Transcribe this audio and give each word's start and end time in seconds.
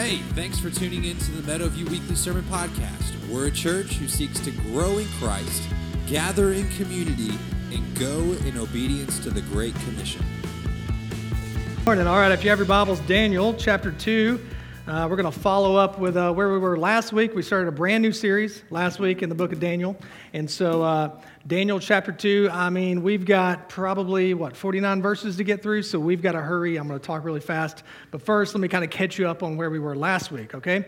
Hey, 0.00 0.18
thanks 0.36 0.60
for 0.60 0.70
tuning 0.70 1.06
in 1.06 1.16
to 1.16 1.32
the 1.32 1.42
Meadowview 1.52 1.90
Weekly 1.90 2.14
Sermon 2.14 2.44
Podcast. 2.44 3.16
We're 3.28 3.48
a 3.48 3.50
church 3.50 3.94
who 3.94 4.06
seeks 4.06 4.38
to 4.38 4.52
grow 4.52 4.98
in 4.98 5.08
Christ, 5.18 5.64
gather 6.06 6.52
in 6.52 6.68
community, 6.76 7.36
and 7.72 7.98
go 7.98 8.20
in 8.46 8.56
obedience 8.56 9.18
to 9.24 9.30
the 9.30 9.40
Great 9.40 9.74
Commission. 9.80 10.24
Morning. 11.84 12.06
All 12.06 12.16
right, 12.16 12.30
if 12.30 12.44
you 12.44 12.50
have 12.50 12.60
your 12.60 12.68
Bibles, 12.68 13.00
Daniel 13.00 13.54
chapter 13.54 13.90
2. 13.90 14.38
Uh, 14.88 15.06
we're 15.06 15.16
going 15.16 15.30
to 15.30 15.38
follow 15.38 15.76
up 15.76 15.98
with 15.98 16.16
uh, 16.16 16.32
where 16.32 16.50
we 16.50 16.56
were 16.56 16.78
last 16.78 17.12
week. 17.12 17.34
We 17.34 17.42
started 17.42 17.68
a 17.68 17.72
brand 17.72 18.00
new 18.00 18.10
series 18.10 18.62
last 18.70 18.98
week 18.98 19.22
in 19.22 19.28
the 19.28 19.34
book 19.34 19.52
of 19.52 19.60
Daniel. 19.60 19.94
And 20.32 20.50
so, 20.50 20.82
uh, 20.82 21.20
Daniel 21.46 21.78
chapter 21.78 22.10
2, 22.10 22.48
I 22.50 22.70
mean, 22.70 23.02
we've 23.02 23.26
got 23.26 23.68
probably, 23.68 24.32
what, 24.32 24.56
49 24.56 25.02
verses 25.02 25.36
to 25.36 25.44
get 25.44 25.62
through, 25.62 25.82
so 25.82 26.00
we've 26.00 26.22
got 26.22 26.32
to 26.32 26.40
hurry. 26.40 26.78
I'm 26.78 26.88
going 26.88 26.98
to 26.98 27.06
talk 27.06 27.22
really 27.22 27.38
fast. 27.38 27.82
But 28.10 28.22
first, 28.22 28.54
let 28.54 28.62
me 28.62 28.68
kind 28.68 28.82
of 28.82 28.88
catch 28.88 29.18
you 29.18 29.28
up 29.28 29.42
on 29.42 29.58
where 29.58 29.68
we 29.68 29.78
were 29.78 29.94
last 29.94 30.32
week, 30.32 30.54
okay? 30.54 30.76
In 30.76 30.84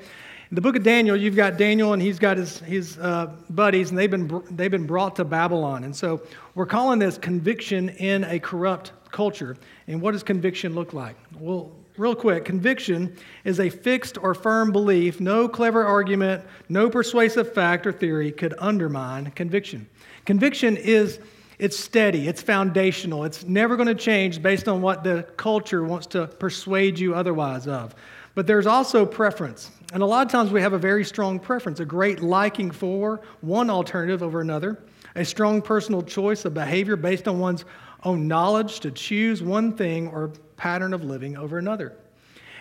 the 0.54 0.62
book 0.62 0.76
of 0.76 0.82
Daniel, 0.82 1.14
you've 1.14 1.36
got 1.36 1.58
Daniel 1.58 1.92
and 1.92 2.00
he's 2.00 2.18
got 2.18 2.38
his, 2.38 2.58
his 2.60 2.96
uh, 2.96 3.30
buddies, 3.50 3.90
and 3.90 3.98
they've 3.98 4.10
been, 4.10 4.42
they've 4.50 4.70
been 4.70 4.86
brought 4.86 5.16
to 5.16 5.26
Babylon. 5.26 5.84
And 5.84 5.94
so, 5.94 6.22
we're 6.54 6.64
calling 6.64 6.98
this 6.98 7.18
conviction 7.18 7.90
in 7.90 8.24
a 8.24 8.40
corrupt 8.40 8.92
culture. 9.10 9.58
And 9.88 10.00
what 10.00 10.12
does 10.12 10.22
conviction 10.22 10.74
look 10.74 10.94
like? 10.94 11.16
Well, 11.38 11.72
real 11.96 12.14
quick 12.14 12.44
conviction 12.44 13.16
is 13.44 13.60
a 13.60 13.68
fixed 13.68 14.18
or 14.18 14.34
firm 14.34 14.72
belief. 14.72 15.20
No 15.20 15.48
clever 15.48 15.84
argument, 15.84 16.44
no 16.68 16.88
persuasive 16.88 17.52
fact 17.52 17.86
or 17.86 17.92
theory 17.92 18.32
could 18.32 18.54
undermine 18.58 19.30
conviction. 19.32 19.88
Conviction 20.24 20.76
is 20.76 21.18
it's 21.58 21.78
steady, 21.78 22.26
it's 22.26 22.40
foundational, 22.40 23.24
it's 23.24 23.44
never 23.44 23.76
going 23.76 23.88
to 23.88 23.94
change 23.94 24.40
based 24.40 24.66
on 24.66 24.80
what 24.80 25.04
the 25.04 25.24
culture 25.36 25.84
wants 25.84 26.06
to 26.08 26.26
persuade 26.26 26.98
you 26.98 27.14
otherwise 27.14 27.66
of. 27.66 27.94
But 28.34 28.46
there's 28.46 28.66
also 28.66 29.04
preference. 29.04 29.70
And 29.92 30.02
a 30.02 30.06
lot 30.06 30.24
of 30.24 30.32
times 30.32 30.52
we 30.52 30.62
have 30.62 30.72
a 30.72 30.78
very 30.78 31.04
strong 31.04 31.38
preference, 31.38 31.80
a 31.80 31.84
great 31.84 32.20
liking 32.20 32.70
for 32.70 33.20
one 33.42 33.68
alternative 33.68 34.22
over 34.22 34.40
another, 34.40 34.82
a 35.16 35.24
strong 35.24 35.60
personal 35.60 36.02
choice 36.02 36.46
of 36.46 36.54
behavior 36.54 36.96
based 36.96 37.28
on 37.28 37.38
one's 37.38 37.66
own 38.04 38.26
knowledge 38.26 38.80
to 38.80 38.90
choose 38.90 39.42
one 39.42 39.76
thing 39.76 40.08
or 40.08 40.32
pattern 40.60 40.92
of 40.92 41.02
living 41.02 41.38
over 41.38 41.56
another. 41.56 41.96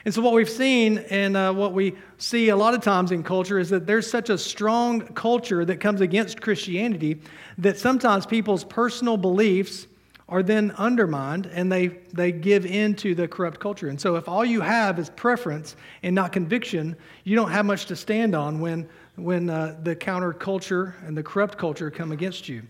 And 0.06 0.14
so, 0.14 0.22
what 0.22 0.34
we've 0.34 0.50
seen 0.50 1.00
and 1.10 1.36
uh, 1.36 1.52
what 1.52 1.74
we 1.74 1.96
see 2.18 2.48
a 2.48 2.56
lot 2.56 2.74
of 2.74 2.82
times 2.82 3.12
in 3.12 3.24
culture 3.24 3.60
is 3.60 3.70
that 3.72 3.86
there's 3.86 4.10
such 4.10 4.30
a 4.30 4.38
strong 4.38 5.02
culture 5.02 5.66
that 5.66 5.82
comes 5.82 6.00
against 6.00 6.40
Christianity 6.40 7.20
that 7.58 7.78
sometimes 7.78 8.26
people's 8.26 8.64
personal 8.64 9.18
beliefs 9.18 9.86
are 10.30 10.42
then 10.42 10.72
undermined 10.78 11.48
and 11.48 11.70
they, 11.70 11.88
they 12.14 12.32
give 12.32 12.66
in 12.66 12.96
to 12.96 13.14
the 13.14 13.28
corrupt 13.28 13.60
culture. 13.60 13.90
And 13.90 14.00
so, 14.00 14.16
if 14.16 14.30
all 14.30 14.46
you 14.46 14.62
have 14.62 14.98
is 14.98 15.10
preference 15.10 15.76
and 16.02 16.16
not 16.16 16.32
conviction, 16.32 16.96
you 17.26 17.36
don't 17.36 17.52
have 17.52 17.66
much 17.66 17.86
to 17.88 17.98
stand 17.98 18.34
on 18.34 18.62
when, 18.62 18.88
when 19.18 19.50
uh, 19.50 19.78
the 19.84 19.94
counterculture 19.94 20.94
and 21.06 21.18
the 21.18 21.24
corrupt 21.24 21.58
culture 21.58 21.92
come 21.92 22.14
against 22.14 22.48
you. 22.48 22.62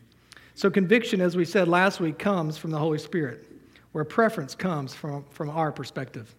So, 0.56 0.72
conviction, 0.72 1.22
as 1.22 1.38
we 1.38 1.46
said 1.46 1.68
last 1.68 2.00
week, 2.00 2.18
comes 2.18 2.58
from 2.58 2.72
the 2.72 2.80
Holy 2.80 2.98
Spirit, 2.98 3.46
where 3.92 4.04
preference 4.04 4.56
comes 4.56 4.94
from, 4.94 5.26
from 5.32 5.50
our 5.50 5.72
perspective. 5.72 6.36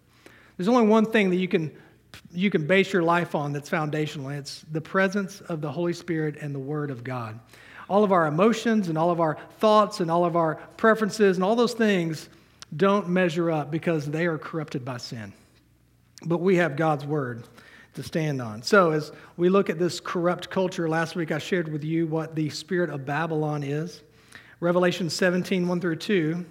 There's 0.57 0.67
only 0.67 0.87
one 0.87 1.05
thing 1.05 1.29
that 1.29 1.37
you 1.37 1.47
can, 1.47 1.71
you 2.31 2.49
can 2.49 2.65
base 2.65 2.93
your 2.93 3.03
life 3.03 3.35
on 3.35 3.51
that's 3.51 3.69
foundational, 3.69 4.29
and 4.29 4.39
it's 4.39 4.63
the 4.71 4.81
presence 4.81 5.41
of 5.41 5.61
the 5.61 5.71
Holy 5.71 5.93
Spirit 5.93 6.37
and 6.41 6.53
the 6.53 6.59
Word 6.59 6.91
of 6.91 7.03
God. 7.03 7.39
All 7.89 8.03
of 8.03 8.11
our 8.11 8.27
emotions 8.27 8.87
and 8.87 8.97
all 8.97 9.11
of 9.11 9.19
our 9.19 9.37
thoughts 9.59 9.99
and 9.99 10.09
all 10.09 10.23
of 10.23 10.35
our 10.35 10.55
preferences 10.77 11.37
and 11.37 11.43
all 11.43 11.55
those 11.55 11.73
things 11.73 12.29
don't 12.77 13.09
measure 13.09 13.51
up 13.51 13.69
because 13.69 14.05
they 14.05 14.25
are 14.25 14.37
corrupted 14.37 14.85
by 14.85 14.97
sin. 14.97 15.33
But 16.25 16.39
we 16.39 16.55
have 16.57 16.77
God's 16.77 17.05
Word 17.05 17.43
to 17.95 18.03
stand 18.03 18.41
on. 18.41 18.61
So, 18.61 18.91
as 18.91 19.11
we 19.35 19.49
look 19.49 19.69
at 19.69 19.77
this 19.77 19.99
corrupt 19.99 20.49
culture, 20.49 20.87
last 20.87 21.15
week 21.15 21.31
I 21.31 21.39
shared 21.39 21.67
with 21.67 21.83
you 21.83 22.07
what 22.07 22.35
the 22.35 22.49
spirit 22.49 22.89
of 22.89 23.05
Babylon 23.05 23.63
is. 23.63 24.03
Revelation 24.61 25.09
17, 25.09 25.67
1 25.67 25.81
through 25.81 25.95
2 25.97 26.45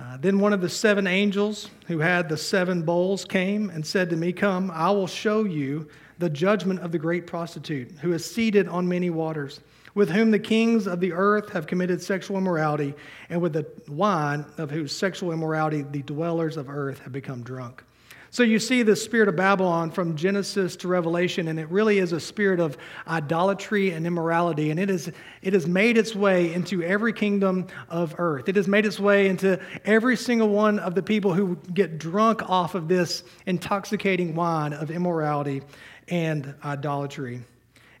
uh, 0.00 0.16
then 0.16 0.38
one 0.38 0.52
of 0.52 0.60
the 0.60 0.68
seven 0.68 1.06
angels 1.06 1.70
who 1.88 1.98
had 1.98 2.28
the 2.28 2.36
seven 2.36 2.82
bowls 2.82 3.24
came 3.24 3.68
and 3.70 3.84
said 3.84 4.08
to 4.10 4.16
me, 4.16 4.32
Come, 4.32 4.70
I 4.70 4.90
will 4.90 5.08
show 5.08 5.44
you 5.44 5.88
the 6.18 6.30
judgment 6.30 6.80
of 6.80 6.92
the 6.92 6.98
great 6.98 7.26
prostitute, 7.26 7.90
who 8.00 8.12
is 8.12 8.24
seated 8.24 8.68
on 8.68 8.88
many 8.88 9.10
waters, 9.10 9.60
with 9.94 10.10
whom 10.10 10.30
the 10.30 10.38
kings 10.38 10.86
of 10.86 11.00
the 11.00 11.12
earth 11.12 11.50
have 11.50 11.66
committed 11.66 12.00
sexual 12.00 12.38
immorality, 12.38 12.94
and 13.28 13.40
with 13.40 13.54
the 13.54 13.66
wine 13.88 14.44
of 14.56 14.70
whose 14.70 14.94
sexual 14.94 15.32
immorality 15.32 15.82
the 15.82 16.02
dwellers 16.02 16.56
of 16.56 16.68
earth 16.68 17.00
have 17.00 17.12
become 17.12 17.42
drunk. 17.42 17.82
So 18.30 18.42
you 18.42 18.58
see 18.58 18.82
the 18.82 18.94
spirit 18.94 19.28
of 19.28 19.36
Babylon 19.36 19.90
from 19.90 20.14
Genesis 20.14 20.76
to 20.76 20.88
Revelation, 20.88 21.48
and 21.48 21.58
it 21.58 21.68
really 21.70 21.98
is 21.98 22.12
a 22.12 22.20
spirit 22.20 22.60
of 22.60 22.76
idolatry 23.06 23.90
and 23.90 24.06
immorality. 24.06 24.70
And 24.70 24.78
it, 24.78 24.90
is, 24.90 25.10
it 25.40 25.54
has 25.54 25.66
made 25.66 25.96
its 25.96 26.14
way 26.14 26.52
into 26.52 26.82
every 26.82 27.14
kingdom 27.14 27.66
of 27.88 28.14
earth. 28.18 28.48
It 28.48 28.56
has 28.56 28.68
made 28.68 28.84
its 28.84 29.00
way 29.00 29.28
into 29.28 29.58
every 29.86 30.14
single 30.16 30.50
one 30.50 30.78
of 30.78 30.94
the 30.94 31.02
people 31.02 31.32
who 31.32 31.56
get 31.72 31.98
drunk 31.98 32.48
off 32.48 32.74
of 32.74 32.86
this 32.86 33.24
intoxicating 33.46 34.34
wine 34.34 34.74
of 34.74 34.90
immorality 34.90 35.62
and 36.08 36.54
idolatry. 36.62 37.42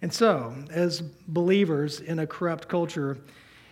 And 0.02 0.12
so, 0.12 0.54
as 0.70 1.00
believers 1.00 2.00
in 2.00 2.18
a 2.18 2.26
corrupt 2.26 2.68
culture, 2.68 3.18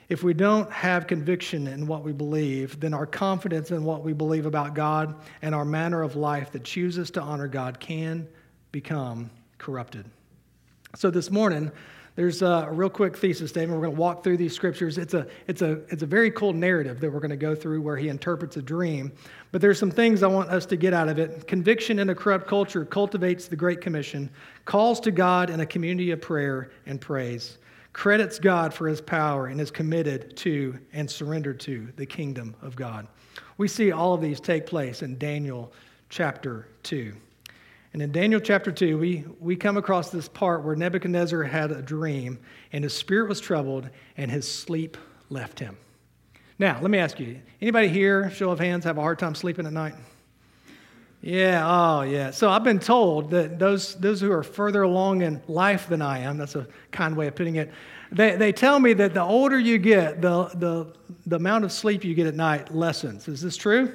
if 0.08 0.22
we 0.22 0.34
don't 0.34 0.70
have 0.70 1.06
conviction 1.06 1.66
in 1.66 1.86
what 1.86 2.04
we 2.04 2.12
believe, 2.12 2.78
then 2.78 2.94
our 2.94 3.06
confidence 3.06 3.72
in 3.72 3.82
what 3.82 4.04
we 4.04 4.12
believe 4.12 4.46
about 4.46 4.74
God 4.74 5.16
and 5.42 5.54
our 5.54 5.64
manner 5.64 6.02
of 6.02 6.14
life 6.14 6.52
that 6.52 6.62
chooses 6.62 7.10
to 7.12 7.20
honor 7.20 7.48
God 7.48 7.80
can 7.80 8.28
become 8.70 9.30
corrupted. 9.58 10.04
So 10.94 11.10
this 11.10 11.30
morning, 11.30 11.72
there's 12.14 12.40
a 12.40 12.68
real 12.70 12.88
quick 12.88 13.16
thesis 13.16 13.50
statement. 13.50 13.78
We're 13.78 13.86
going 13.86 13.96
to 13.96 14.00
walk 14.00 14.22
through 14.22 14.36
these 14.36 14.54
scriptures. 14.54 14.96
It's 14.96 15.12
a, 15.12 15.26
it's, 15.48 15.60
a, 15.60 15.80
it's 15.88 16.02
a 16.02 16.06
very 16.06 16.30
cool 16.30 16.52
narrative 16.52 17.00
that 17.00 17.12
we're 17.12 17.20
going 17.20 17.30
to 17.30 17.36
go 17.36 17.54
through 17.54 17.82
where 17.82 17.96
he 17.96 18.08
interprets 18.08 18.56
a 18.56 18.62
dream. 18.62 19.12
But 19.50 19.60
there's 19.60 19.78
some 19.78 19.90
things 19.90 20.22
I 20.22 20.28
want 20.28 20.50
us 20.50 20.64
to 20.66 20.76
get 20.76 20.94
out 20.94 21.08
of 21.08 21.18
it. 21.18 21.46
Conviction 21.48 21.98
in 21.98 22.08
a 22.10 22.14
corrupt 22.14 22.46
culture 22.46 22.84
cultivates 22.84 23.48
the 23.48 23.56
Great 23.56 23.80
Commission, 23.80 24.30
calls 24.64 25.00
to 25.00 25.10
God 25.10 25.50
in 25.50 25.60
a 25.60 25.66
community 25.66 26.12
of 26.12 26.20
prayer 26.20 26.70
and 26.86 27.00
praise 27.00 27.58
credits 27.96 28.38
God 28.38 28.74
for 28.74 28.86
his 28.86 29.00
power 29.00 29.46
and 29.46 29.58
is 29.58 29.70
committed 29.70 30.36
to 30.36 30.78
and 30.92 31.10
surrendered 31.10 31.58
to 31.58 31.88
the 31.96 32.04
kingdom 32.04 32.54
of 32.60 32.76
God. 32.76 33.08
We 33.56 33.68
see 33.68 33.90
all 33.90 34.12
of 34.12 34.20
these 34.20 34.38
take 34.38 34.66
place 34.66 35.00
in 35.00 35.16
Daniel 35.16 35.72
chapter 36.10 36.68
2. 36.82 37.14
And 37.94 38.02
in 38.02 38.12
Daniel 38.12 38.38
chapter 38.38 38.70
2, 38.70 38.98
we, 38.98 39.24
we 39.40 39.56
come 39.56 39.78
across 39.78 40.10
this 40.10 40.28
part 40.28 40.62
where 40.62 40.76
Nebuchadnezzar 40.76 41.44
had 41.44 41.70
a 41.72 41.80
dream 41.80 42.38
and 42.70 42.84
his 42.84 42.92
spirit 42.92 43.30
was 43.30 43.40
troubled 43.40 43.88
and 44.18 44.30
his 44.30 44.46
sleep 44.46 44.98
left 45.30 45.58
him. 45.58 45.78
Now, 46.58 46.78
let 46.82 46.90
me 46.90 46.98
ask 46.98 47.18
you 47.18 47.40
anybody 47.62 47.88
here, 47.88 48.28
show 48.28 48.50
of 48.50 48.58
hands, 48.58 48.84
have 48.84 48.98
a 48.98 49.00
hard 49.00 49.18
time 49.18 49.34
sleeping 49.34 49.64
at 49.64 49.72
night? 49.72 49.94
Yeah, 51.22 51.65
oh, 51.66 52.03
yeah. 52.03 52.31
So 52.31 52.50
I've 52.50 52.62
been 52.62 52.78
told 52.78 53.31
that 53.31 53.59
those, 53.59 53.94
those 53.97 54.21
who 54.21 54.31
are 54.31 54.43
further 54.44 54.82
along 54.82 55.22
in 55.22 55.43
life 55.49 55.88
than 55.88 56.00
I 56.00 56.21
am, 56.21 56.37
that's 56.37 56.54
a 56.54 56.69
kind 56.93 57.16
way 57.16 57.27
of 57.27 57.34
putting 57.34 57.56
it, 57.56 57.72
they, 58.12 58.37
they 58.37 58.53
tell 58.53 58.78
me 58.78 58.93
that 58.93 59.15
the 59.15 59.22
older 59.22 59.59
you 59.59 59.78
get, 59.78 60.22
the, 60.22 60.44
the, 60.54 60.93
the 61.27 61.37
amount 61.37 61.65
of 61.65 61.72
sleep 61.72 62.04
you 62.04 62.15
get 62.15 62.27
at 62.27 62.37
night 62.37 62.72
lessens. 62.72 63.27
Is 63.27 63.41
this 63.41 63.56
true? 63.56 63.93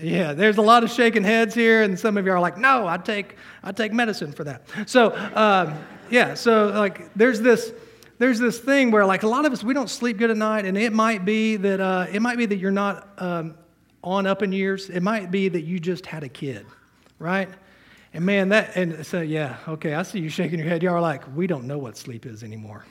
Yeah, 0.00 0.32
there's 0.32 0.58
a 0.58 0.62
lot 0.62 0.84
of 0.84 0.90
shaking 0.90 1.24
heads 1.24 1.54
here, 1.54 1.82
and 1.82 1.98
some 1.98 2.16
of 2.16 2.26
you 2.26 2.32
are 2.32 2.40
like, 2.40 2.58
no, 2.58 2.86
I 2.86 2.98
take, 2.98 3.36
I 3.64 3.72
take 3.72 3.92
medicine 3.92 4.32
for 4.32 4.44
that. 4.44 4.62
So, 4.86 5.16
um, 5.34 5.74
yeah, 6.10 6.34
so 6.34 6.68
like 6.68 7.12
there's 7.14 7.40
this, 7.40 7.72
there's 8.18 8.38
this 8.38 8.58
thing 8.58 8.90
where 8.90 9.06
like 9.06 9.22
a 9.24 9.28
lot 9.28 9.44
of 9.44 9.52
us, 9.52 9.64
we 9.64 9.74
don't 9.74 9.90
sleep 9.90 10.18
good 10.18 10.30
at 10.30 10.36
night, 10.36 10.66
and 10.66 10.76
it 10.76 10.92
might 10.92 11.24
be 11.24 11.56
that, 11.56 11.80
uh, 11.80 12.06
it 12.12 12.20
might 12.20 12.36
be 12.36 12.46
that 12.46 12.58
you're 12.58 12.70
not 12.70 13.08
um, 13.18 13.56
on 14.02 14.26
up 14.26 14.42
in 14.42 14.52
years. 14.52 14.90
It 14.90 15.02
might 15.02 15.30
be 15.30 15.48
that 15.48 15.62
you 15.62 15.78
just 15.78 16.06
had 16.06 16.22
a 16.22 16.28
kid, 16.28 16.66
right? 17.18 17.48
And 18.14 18.24
man, 18.24 18.48
that, 18.50 18.76
and 18.76 19.04
so 19.04 19.20
yeah, 19.20 19.56
okay, 19.68 19.94
I 19.94 20.02
see 20.02 20.20
you 20.20 20.28
shaking 20.28 20.58
your 20.58 20.68
head. 20.68 20.82
Y'all 20.82 20.94
are 20.94 21.00
like, 21.00 21.24
we 21.36 21.46
don't 21.46 21.64
know 21.66 21.78
what 21.78 21.96
sleep 21.96 22.24
is 22.24 22.42
anymore. 22.42 22.84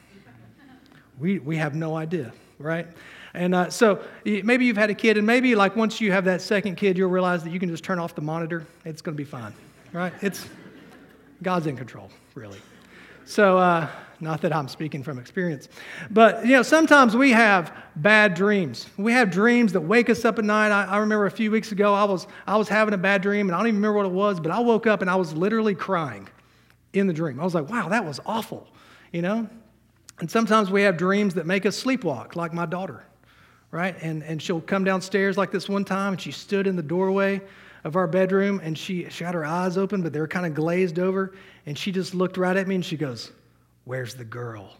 we, 1.19 1.40
we 1.40 1.57
have 1.57 1.75
no 1.75 1.96
idea, 1.96 2.34
right? 2.60 2.88
And 3.34 3.56
uh, 3.56 3.69
so 3.69 4.02
maybe 4.24 4.66
you've 4.66 4.78
had 4.78 4.90
a 4.90 4.96
kid, 4.96 5.18
and 5.18 5.25
maybe 5.25 5.56
like 5.56 5.75
once 5.75 6.00
you 6.00 6.12
have 6.12 6.25
that 6.25 6.42
second 6.42 6.75
kid, 6.75 6.98
you'll 6.98 7.10
realize 7.10 7.44
that 7.44 7.51
you 7.51 7.60
can 7.60 7.69
just 7.69 7.84
turn 7.84 8.00
off 8.00 8.16
the 8.16 8.22
monitor. 8.22 8.66
It's 8.86 9.01
going 9.01 9.16
to 9.16 9.22
be 9.22 9.28
fine, 9.28 9.54
right? 9.92 10.13
It's 10.22 10.48
God's 11.44 11.68
in 11.68 11.75
control, 11.75 12.10
really. 12.34 12.60
So, 13.25 13.58
uh, 13.58 13.90
not 14.25 14.42
that 14.42 14.54
I'm 14.54 14.68
speaking 14.68 15.04
from 15.04 15.18
experience. 15.19 15.69
But, 16.12 16.45
you 16.45 16.51
know, 16.51 16.63
sometimes 16.63 17.16
we 17.16 17.31
have 17.31 17.72
bad 17.95 18.33
dreams. 18.33 18.88
We 18.98 19.13
have 19.13 19.31
dreams 19.31 19.72
that 19.74 19.81
wake 19.81 20.10
us 20.10 20.25
up 20.25 20.38
at 20.38 20.44
night. 20.44 20.72
I, 20.72 20.86
I, 20.86 20.98
remember 20.98 21.27
a 21.27 21.31
few 21.31 21.51
weeks 21.51 21.72
ago, 21.72 21.94
I 21.94 22.04
was, 22.04 22.27
I 22.45 22.57
was 22.57 22.68
having 22.68 22.94
a 22.94 22.98
bad 22.98 23.22
dream, 23.22 23.48
and 23.48 23.56
I 23.56 23.60
don't 23.60 23.68
even 23.68 23.77
remember 23.77 23.98
what 23.98 24.06
it 24.07 24.12
was, 24.12 24.42
but 24.42 24.51
I 24.51 24.60
woke 24.60 24.88
up 24.88 25.01
and 25.01 25.10
I 25.10 25.16
was 25.16 25.33
literally 25.33 25.75
crying 25.75 26.27
in 26.92 27.07
the 27.07 27.13
dream. 27.13 27.39
I 27.39 27.44
was 27.45 27.56
like, 27.56 27.69
wow, 27.69 27.88
that 27.88 28.04
was 28.04 28.19
awful, 28.25 28.68
you 29.13 29.22
know? 29.22 29.48
And 30.19 30.30
sometimes 30.30 30.72
we 30.72 30.81
have 30.81 30.98
dreams 30.98 31.33
that 31.36 31.45
make 31.45 31.66
us 31.66 31.81
sleepwalk, 31.81 32.36
like 32.36 32.54
my 32.54 32.66
daughter, 32.66 33.06
right? 33.72 33.95
And, 34.01 34.24
and 34.24 34.42
she'll 34.42 34.62
come 34.62 34.83
downstairs 34.83 35.38
like 35.38 35.51
this 35.51 35.69
one 35.69 35.86
time, 35.86 36.13
and 36.13 36.22
she 36.22 36.31
stood 36.31 36.68
in 36.68 36.75
the 36.75 36.83
doorway 36.83 37.42
of 37.83 37.95
our 37.95 38.07
bedroom, 38.07 38.60
and 38.63 38.77
she, 38.77 39.07
she 39.10 39.24
had 39.24 39.36
her 39.36 39.45
eyes 39.45 39.77
open, 39.77 40.01
but 40.01 40.12
they 40.12 40.19
were 40.19 40.27
kind 40.27 40.45
of 40.45 40.56
glazed 40.56 40.98
over, 40.98 41.33
and 41.66 41.77
she 41.77 41.92
just 41.92 42.16
looked 42.16 42.38
right 42.38 42.57
at 42.57 42.68
me 42.68 42.75
and 42.75 42.83
she 42.83 42.98
goes, 42.98 43.31
Where's 43.86 44.16
the 44.16 44.26
girl? 44.26 44.74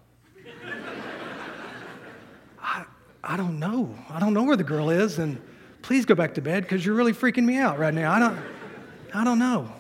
I, 2.62 2.86
I 3.24 3.38
don't 3.38 3.60
know. 3.60 3.96
I 4.10 4.20
don't 4.20 4.34
know 4.34 4.44
where 4.44 4.58
the 4.58 4.64
girl 4.64 4.90
is, 4.90 5.20
and 5.20 5.40
please 5.84 6.06
go 6.06 6.16
back 6.16 6.34
to 6.34 6.42
bed 6.42 6.64
because 6.64 6.84
you're 6.84 6.96
really 6.96 7.14
freaking 7.14 7.46
me 7.46 7.58
out 7.58 7.78
right 7.78 7.94
now. 7.94 8.12
I 8.12 8.20
don't, 8.20 8.40
I 9.14 9.24
don't 9.24 9.40
know. 9.40 9.72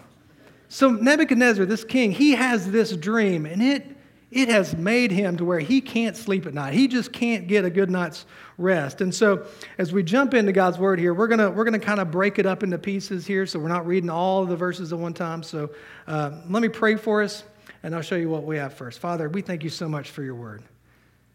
So 0.69 0.91
Nebuchadnezzar, 0.91 1.65
this 1.65 1.83
king, 1.83 2.11
he 2.11 2.35
has 2.35 2.71
this 2.71 2.95
dream, 2.95 3.45
and 3.45 3.61
it 3.61 3.95
it 4.31 4.49
has 4.49 4.75
made 4.75 5.11
him 5.11 5.37
to 5.37 5.45
where 5.45 5.59
he 5.59 5.79
can't 5.79 6.17
sleep 6.17 6.45
at 6.45 6.53
night. 6.53 6.73
He 6.73 6.87
just 6.87 7.13
can't 7.13 7.47
get 7.47 7.63
a 7.63 7.69
good 7.69 7.89
night's 7.89 8.25
rest. 8.57 8.99
And 8.99 9.13
so, 9.13 9.45
as 9.77 9.93
we 9.93 10.03
jump 10.03 10.33
into 10.33 10.51
God's 10.51 10.77
word 10.77 10.99
here, 10.99 11.13
we're 11.13 11.27
gonna 11.27 11.49
we're 11.49 11.63
gonna 11.63 11.79
kind 11.79 11.99
of 11.99 12.11
break 12.11 12.37
it 12.37 12.45
up 12.45 12.61
into 12.61 12.77
pieces 12.77 13.25
here, 13.25 13.45
so 13.45 13.59
we're 13.59 13.69
not 13.69 13.87
reading 13.87 14.09
all 14.09 14.43
of 14.43 14.49
the 14.49 14.55
verses 14.57 14.91
at 14.91 14.99
one 14.99 15.13
time. 15.13 15.41
So, 15.41 15.69
uh, 16.07 16.41
let 16.49 16.61
me 16.61 16.67
pray 16.67 16.95
for 16.95 17.23
us, 17.23 17.43
and 17.85 17.93
I'll 17.93 18.01
show 18.01 18.15
you 18.15 18.29
what 18.29 18.45
we 18.45 18.57
have 18.57 18.73
first. 18.73 18.97
Father, 18.97 19.29
we 19.29 19.43
thank 19.43 19.63
you 19.63 19.69
so 19.69 19.87
much 19.87 20.09
for 20.09 20.23
your 20.23 20.33
word. 20.33 20.63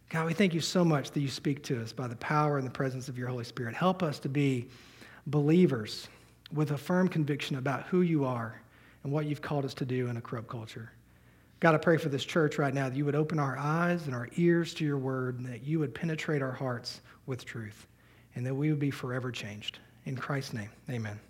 God, 0.08 0.26
we 0.26 0.32
thank 0.32 0.52
you 0.52 0.60
so 0.60 0.84
much 0.84 1.12
that 1.12 1.20
you 1.20 1.28
speak 1.28 1.62
to 1.62 1.80
us 1.80 1.92
by 1.92 2.08
the 2.08 2.16
power 2.16 2.58
and 2.58 2.66
the 2.66 2.72
presence 2.72 3.08
of 3.08 3.16
your 3.16 3.28
Holy 3.28 3.44
Spirit. 3.44 3.72
Help 3.72 4.02
us 4.02 4.18
to 4.18 4.28
be 4.28 4.66
believers 5.28 6.08
with 6.52 6.72
a 6.72 6.76
firm 6.76 7.06
conviction 7.06 7.54
about 7.54 7.84
who 7.84 8.00
you 8.00 8.24
are 8.24 8.60
and 9.04 9.12
what 9.12 9.26
you've 9.26 9.40
called 9.40 9.64
us 9.64 9.74
to 9.74 9.84
do 9.84 10.08
in 10.08 10.16
a 10.16 10.20
corrupt 10.20 10.48
culture. 10.48 10.90
God, 11.60 11.76
I 11.76 11.78
pray 11.78 11.98
for 11.98 12.08
this 12.08 12.24
church 12.24 12.58
right 12.58 12.74
now 12.74 12.88
that 12.88 12.96
you 12.96 13.04
would 13.04 13.14
open 13.14 13.38
our 13.38 13.56
eyes 13.56 14.06
and 14.06 14.14
our 14.14 14.28
ears 14.34 14.74
to 14.74 14.84
your 14.84 14.98
word, 14.98 15.38
and 15.38 15.46
that 15.46 15.62
you 15.62 15.78
would 15.78 15.94
penetrate 15.94 16.42
our 16.42 16.50
hearts 16.50 17.00
with 17.26 17.44
truth, 17.44 17.86
and 18.34 18.44
that 18.44 18.56
we 18.56 18.70
would 18.70 18.80
be 18.80 18.90
forever 18.90 19.30
changed. 19.30 19.78
In 20.04 20.16
Christ's 20.16 20.54
name, 20.54 20.70
amen. 20.90 21.20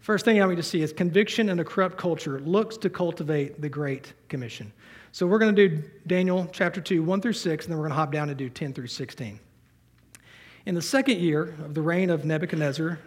First 0.00 0.24
thing 0.24 0.40
I 0.40 0.46
want 0.46 0.56
you 0.56 0.62
to 0.62 0.68
see 0.68 0.80
is 0.80 0.94
conviction 0.94 1.50
in 1.50 1.60
a 1.60 1.64
corrupt 1.64 1.98
culture 1.98 2.40
looks 2.40 2.78
to 2.78 2.88
cultivate 2.88 3.60
the 3.60 3.68
Great 3.68 4.14
Commission. 4.30 4.72
So 5.12 5.26
we're 5.26 5.38
going 5.38 5.54
to 5.54 5.68
do 5.68 5.82
Daniel 6.06 6.48
chapter 6.52 6.80
2, 6.80 7.02
1 7.02 7.20
through 7.20 7.34
6, 7.34 7.64
and 7.66 7.72
then 7.72 7.78
we're 7.78 7.84
going 7.84 7.92
to 7.92 7.96
hop 7.96 8.10
down 8.10 8.30
and 8.30 8.38
do 8.38 8.48
10 8.48 8.72
through 8.72 8.86
16. 8.86 9.38
In 10.64 10.74
the 10.74 10.80
second 10.80 11.18
year 11.18 11.54
of 11.64 11.74
the 11.74 11.82
reign 11.82 12.08
of 12.08 12.24
Nebuchadnezzar, 12.24 12.98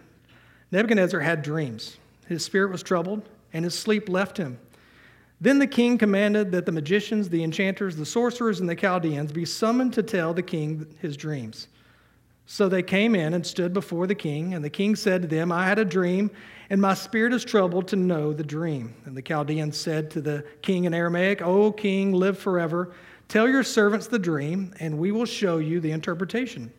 Nebuchadnezzar 0.70 1.18
had 1.18 1.42
dreams. 1.42 1.96
His 2.28 2.44
spirit 2.44 2.70
was 2.70 2.82
troubled, 2.82 3.28
and 3.52 3.64
his 3.64 3.76
sleep 3.76 4.08
left 4.08 4.36
him. 4.36 4.58
Then 5.40 5.58
the 5.58 5.66
king 5.66 5.98
commanded 5.98 6.52
that 6.52 6.64
the 6.64 6.72
magicians, 6.72 7.28
the 7.28 7.42
enchanters, 7.42 7.96
the 7.96 8.06
sorcerers, 8.06 8.60
and 8.60 8.68
the 8.68 8.76
Chaldeans 8.76 9.32
be 9.32 9.44
summoned 9.44 9.92
to 9.94 10.02
tell 10.02 10.32
the 10.32 10.42
king 10.42 10.86
his 11.00 11.16
dreams. 11.16 11.66
So 12.46 12.68
they 12.68 12.82
came 12.82 13.14
in 13.14 13.34
and 13.34 13.46
stood 13.46 13.72
before 13.72 14.06
the 14.06 14.14
king, 14.14 14.54
and 14.54 14.62
the 14.62 14.70
king 14.70 14.96
said 14.96 15.22
to 15.22 15.28
them, 15.28 15.50
I 15.50 15.66
had 15.66 15.78
a 15.78 15.84
dream, 15.84 16.30
and 16.68 16.80
my 16.80 16.94
spirit 16.94 17.32
is 17.32 17.44
troubled 17.44 17.88
to 17.88 17.96
know 17.96 18.32
the 18.32 18.44
dream. 18.44 18.94
And 19.06 19.16
the 19.16 19.22
Chaldeans 19.22 19.76
said 19.78 20.10
to 20.12 20.20
the 20.20 20.44
king 20.60 20.84
in 20.84 20.92
Aramaic, 20.92 21.40
O 21.40 21.72
king, 21.72 22.12
live 22.12 22.38
forever. 22.38 22.92
Tell 23.28 23.48
your 23.48 23.62
servants 23.62 24.06
the 24.06 24.18
dream, 24.18 24.74
and 24.78 24.98
we 24.98 25.10
will 25.10 25.24
show 25.24 25.58
you 25.58 25.80
the 25.80 25.92
interpretation. 25.92 26.70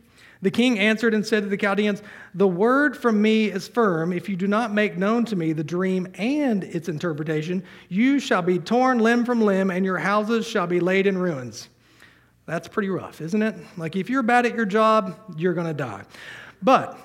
The 0.41 0.51
king 0.51 0.77
answered 0.77 1.15
and 1.15 1.25
said 1.25 1.41
to 1.43 1.49
the 1.49 1.57
Chaldeans, 1.57 2.03
The 2.35 2.47
word 2.47 2.95
from 2.95 3.19
me 3.19 3.45
is 3.45 3.67
firm. 3.67 4.13
If 4.13 4.29
you 4.29 4.35
do 4.35 4.47
not 4.47 4.71
make 4.71 4.97
known 4.97 5.25
to 5.25 5.35
me 5.35 5.53
the 5.53 5.63
dream 5.63 6.07
and 6.15 6.63
its 6.63 6.87
interpretation, 6.87 7.63
you 7.89 8.19
shall 8.19 8.43
be 8.43 8.59
torn 8.59 8.99
limb 8.99 9.25
from 9.25 9.41
limb, 9.41 9.71
and 9.71 9.83
your 9.83 9.97
houses 9.97 10.45
shall 10.45 10.67
be 10.67 10.79
laid 10.79 11.07
in 11.07 11.17
ruins. 11.17 11.69
That's 12.45 12.67
pretty 12.67 12.89
rough, 12.89 13.21
isn't 13.21 13.41
it? 13.41 13.55
Like, 13.77 13.95
if 13.95 14.09
you're 14.09 14.23
bad 14.23 14.45
at 14.45 14.55
your 14.55 14.65
job, 14.65 15.17
you're 15.37 15.53
going 15.53 15.67
to 15.67 15.73
die. 15.73 16.03
But 16.61 16.97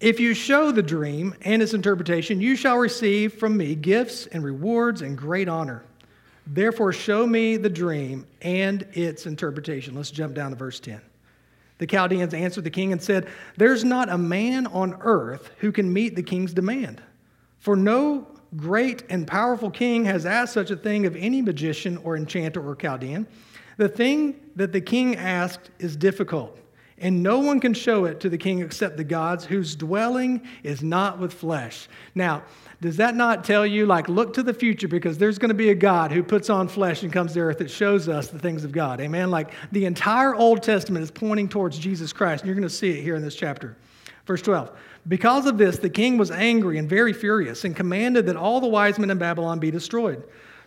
if 0.00 0.20
you 0.20 0.34
show 0.34 0.72
the 0.72 0.82
dream 0.82 1.34
and 1.42 1.62
its 1.62 1.74
interpretation, 1.74 2.40
you 2.40 2.56
shall 2.56 2.78
receive 2.78 3.34
from 3.34 3.56
me 3.56 3.74
gifts 3.74 4.26
and 4.26 4.44
rewards 4.44 5.02
and 5.02 5.16
great 5.16 5.48
honor. 5.48 5.84
Therefore, 6.46 6.92
show 6.92 7.26
me 7.26 7.56
the 7.56 7.70
dream 7.70 8.26
and 8.40 8.82
its 8.92 9.26
interpretation. 9.26 9.94
Let's 9.94 10.10
jump 10.10 10.34
down 10.34 10.50
to 10.50 10.56
verse 10.56 10.80
10. 10.80 11.00
The 11.78 11.86
Chaldeans 11.86 12.34
answered 12.34 12.64
the 12.64 12.70
king 12.70 12.92
and 12.92 13.02
said, 13.02 13.28
There's 13.56 13.84
not 13.84 14.08
a 14.08 14.18
man 14.18 14.66
on 14.68 14.96
earth 15.00 15.50
who 15.58 15.72
can 15.72 15.92
meet 15.92 16.14
the 16.14 16.22
king's 16.22 16.52
demand. 16.52 17.00
For 17.58 17.76
no 17.76 18.26
great 18.56 19.04
and 19.08 19.26
powerful 19.26 19.70
king 19.70 20.04
has 20.04 20.26
asked 20.26 20.52
such 20.52 20.70
a 20.70 20.76
thing 20.76 21.06
of 21.06 21.16
any 21.16 21.42
magician 21.42 21.96
or 21.98 22.16
enchanter 22.16 22.64
or 22.64 22.76
Chaldean. 22.76 23.26
The 23.76 23.88
thing 23.88 24.34
that 24.56 24.72
the 24.72 24.80
king 24.80 25.16
asked 25.16 25.70
is 25.78 25.96
difficult, 25.96 26.58
and 26.98 27.22
no 27.22 27.38
one 27.38 27.60
can 27.60 27.74
show 27.74 28.04
it 28.04 28.20
to 28.20 28.28
the 28.28 28.38
king 28.38 28.60
except 28.60 28.96
the 28.96 29.04
gods 29.04 29.44
whose 29.44 29.74
dwelling 29.74 30.42
is 30.62 30.82
not 30.82 31.18
with 31.18 31.32
flesh. 31.32 31.88
Now, 32.14 32.42
does 32.80 32.96
that 32.96 33.14
not 33.14 33.44
tell 33.44 33.64
you, 33.64 33.86
like, 33.86 34.08
look 34.08 34.34
to 34.34 34.42
the 34.42 34.54
future 34.54 34.88
because 34.88 35.16
there's 35.16 35.38
going 35.38 35.50
to 35.50 35.54
be 35.54 35.70
a 35.70 35.74
God 35.74 36.10
who 36.10 36.22
puts 36.22 36.50
on 36.50 36.68
flesh 36.68 37.02
and 37.02 37.12
comes 37.12 37.32
to 37.34 37.40
earth 37.40 37.58
that 37.58 37.70
shows 37.70 38.08
us 38.08 38.28
the 38.28 38.38
things 38.38 38.64
of 38.64 38.72
God? 38.72 39.00
Amen? 39.00 39.30
Like, 39.30 39.52
the 39.70 39.84
entire 39.84 40.34
Old 40.34 40.62
Testament 40.62 41.02
is 41.02 41.10
pointing 41.10 41.48
towards 41.48 41.78
Jesus 41.78 42.12
Christ, 42.12 42.42
and 42.42 42.48
you're 42.48 42.56
going 42.56 42.68
to 42.68 42.74
see 42.74 42.90
it 42.90 43.02
here 43.02 43.14
in 43.14 43.22
this 43.22 43.36
chapter. 43.36 43.76
Verse 44.26 44.42
12. 44.42 44.70
Because 45.08 45.46
of 45.46 45.58
this, 45.58 45.78
the 45.78 45.90
king 45.90 46.16
was 46.16 46.30
angry 46.30 46.78
and 46.78 46.88
very 46.88 47.12
furious 47.12 47.64
and 47.64 47.74
commanded 47.74 48.26
that 48.26 48.36
all 48.36 48.60
the 48.60 48.68
wise 48.68 48.98
men 48.98 49.10
in 49.10 49.18
Babylon 49.18 49.58
be 49.58 49.70
destroyed. 49.70 50.22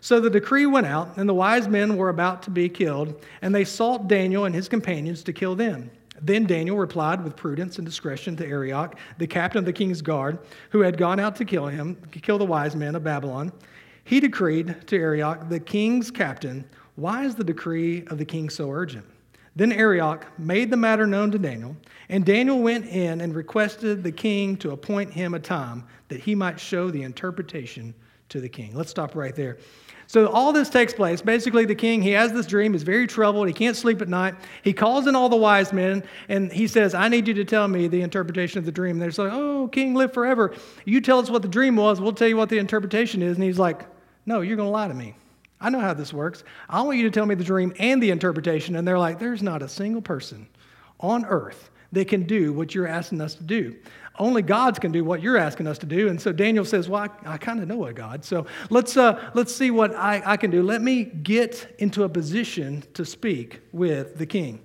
So 0.06 0.20
the 0.20 0.30
decree 0.30 0.68
went 0.68 0.86
out, 0.86 1.18
and 1.18 1.28
the 1.28 1.34
wise 1.34 1.68
men 1.68 1.98
were 1.98 2.10
about 2.10 2.44
to 2.44 2.52
be 2.52 2.70
killed, 2.70 3.20
and 3.42 3.56
they 3.56 3.64
sought 3.64 4.08
Daniel 4.08 4.46
and 4.46 4.54
his 4.54 4.70
companions 4.70 5.24
to 5.24 5.34
kill 5.34 5.56
them. 5.56 5.90
Then 6.22 6.46
Daniel 6.46 6.78
replied 6.78 7.24
with 7.24 7.36
prudence 7.36 7.80
and 7.80 7.88
discretion 7.88 8.36
to 8.36 8.46
Arioch, 8.46 9.00
the 9.18 9.26
captain 9.26 9.58
of 9.58 9.66
the 9.66 9.74
king's 9.74 10.04
guard, 10.04 10.38
who 10.70 10.82
had 10.82 11.00
gone 11.00 11.20
out 11.20 11.36
to 11.38 11.44
kill 11.44 11.66
him, 11.66 11.98
to 12.12 12.20
kill 12.20 12.38
the 12.38 12.46
wise 12.46 12.76
men 12.76 12.94
of 12.94 13.04
Babylon. 13.04 13.52
He 14.04 14.20
decreed 14.20 14.76
to 14.86 14.96
Arioch, 14.96 15.50
the 15.50 15.60
king's 15.60 16.12
captain, 16.12 16.70
Why 16.98 17.24
is 17.24 17.34
the 17.34 17.44
decree 17.44 18.06
of 18.06 18.20
the 18.20 18.26
king 18.26 18.52
so 18.52 18.70
urgent? 18.70 19.06
Then 19.56 19.72
Arioch 19.72 20.28
made 20.38 20.70
the 20.70 20.78
matter 20.78 21.08
known 21.08 21.32
to 21.32 21.40
Daniel, 21.40 21.76
and 22.10 22.24
Daniel 22.24 22.60
went 22.60 22.86
in 22.86 23.22
and 23.22 23.34
requested 23.34 24.04
the 24.04 24.12
king 24.12 24.56
to 24.58 24.70
appoint 24.70 25.14
him 25.14 25.34
a 25.34 25.40
time 25.40 25.84
that 26.10 26.20
he 26.20 26.36
might 26.36 26.60
show 26.60 26.92
the 26.92 27.02
interpretation 27.02 27.96
to 28.30 28.40
the 28.40 28.50
king. 28.50 28.76
Let's 28.76 28.92
stop 28.92 29.16
right 29.16 29.36
there. 29.36 29.58
So 30.08 30.28
all 30.28 30.54
this 30.54 30.70
takes 30.70 30.94
place. 30.94 31.22
Basically, 31.22 31.66
the 31.66 31.76
king, 31.76 32.02
he 32.02 32.12
has 32.12 32.32
this 32.32 32.46
dream, 32.46 32.74
he's 32.74 32.84
very 32.84 33.08
troubled, 33.08 33.48
he 33.48 33.54
can't 33.54 33.76
sleep 33.76 34.02
at 34.02 34.08
night. 34.08 34.36
He 34.64 34.72
calls 34.72 35.08
in 35.08 35.16
all 35.16 35.30
the 35.30 35.36
wise 35.36 35.74
men 35.74 36.04
and 36.30 36.52
he 36.52 36.68
says, 36.68 36.94
I 36.94 37.08
need 37.08 37.28
you 37.28 37.34
to 37.36 37.46
tell 37.46 37.68
me 37.68 37.88
the 37.88 38.02
interpretation 38.02 38.60
of 38.60 38.66
the 38.66 38.72
dream. 38.72 39.02
And 39.02 39.02
they're 39.02 39.26
like, 39.26 39.34
Oh, 39.34 39.68
king, 39.68 39.96
live 39.96 40.14
forever. 40.14 40.54
You 40.86 41.02
tell 41.02 41.20
us 41.20 41.30
what 41.30 41.42
the 41.42 41.48
dream 41.48 41.76
was, 41.76 42.00
we'll 42.00 42.14
tell 42.14 42.28
you 42.28 42.38
what 42.38 42.50
the 42.50 42.60
interpretation 42.60 43.22
is. 43.22 43.36
And 43.36 43.44
he's 43.44 43.60
like, 43.60 43.86
No, 44.26 44.42
you're 44.42 44.58
going 44.58 44.68
to 44.68 44.72
lie 44.74 44.88
to 44.88 44.94
me. 44.94 45.16
I 45.60 45.70
know 45.70 45.80
how 45.80 45.94
this 45.94 46.14
works. 46.14 46.44
I 46.70 46.82
want 46.82 46.98
you 46.98 47.04
to 47.04 47.12
tell 47.12 47.26
me 47.26 47.34
the 47.36 47.44
dream 47.44 47.74
and 47.80 48.04
the 48.04 48.12
interpretation. 48.12 48.76
And 48.76 48.88
they're 48.88 49.00
like, 49.00 49.20
There's 49.20 49.42
not 49.42 49.64
a 49.64 49.70
single 49.70 50.02
person 50.02 50.48
on 51.00 51.26
earth 51.26 51.72
that 51.92 52.08
can 52.08 52.24
do 52.24 52.54
what 52.54 52.76
you're 52.76 52.88
asking 52.88 53.22
us 53.22 53.36
to 53.36 53.44
do. 53.44 53.76
Only 54.18 54.42
God's 54.42 54.80
can 54.80 54.92
do 54.92 55.04
what 55.04 55.22
you're 55.22 55.38
asking 55.38 55.68
us 55.68 55.78
to 55.80 55.86
do. 55.86 56.08
And 56.08 56.22
so 56.22 56.32
Daniel 56.32 56.66
says, 56.66 56.88
Well, 56.88 57.10
I, 57.26 57.34
I 57.34 57.38
kind 57.38 57.60
of 57.60 57.68
know 57.68 57.86
a 57.86 57.94
God. 57.94 58.24
So 58.24 58.46
let's, 58.70 58.96
uh, 58.98 59.32
let's 59.34 59.54
see 59.54 59.72
what 59.72 59.94
I, 59.96 60.22
I 60.26 60.38
can 60.38 60.52
do. 60.52 60.64
Let 60.64 60.82
me 60.82 61.04
get 61.04 61.76
into 61.80 62.04
a 62.04 62.10
position 62.10 62.84
to 62.94 63.06
speak 63.06 63.62
with 63.72 64.18
the 64.18 64.26
king. 64.26 64.62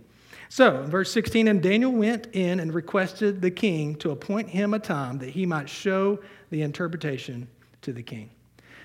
So, 0.52 0.83
in 0.83 0.90
verse 0.90 1.12
16, 1.12 1.47
and 1.47 1.62
Daniel 1.62 1.92
went 1.92 2.26
in 2.33 2.59
and 2.59 2.75
requested 2.75 3.40
the 3.40 3.52
king 3.52 3.95
to 3.97 4.11
appoint 4.11 4.49
him 4.50 4.75
a 4.75 4.80
time 4.80 5.19
that 5.19 5.30
he 5.30 5.47
might 5.47 5.69
show 5.69 6.19
the 6.50 6.62
interpretation 6.62 7.47
to 7.83 7.92
the 7.92 8.02
king. 8.02 8.30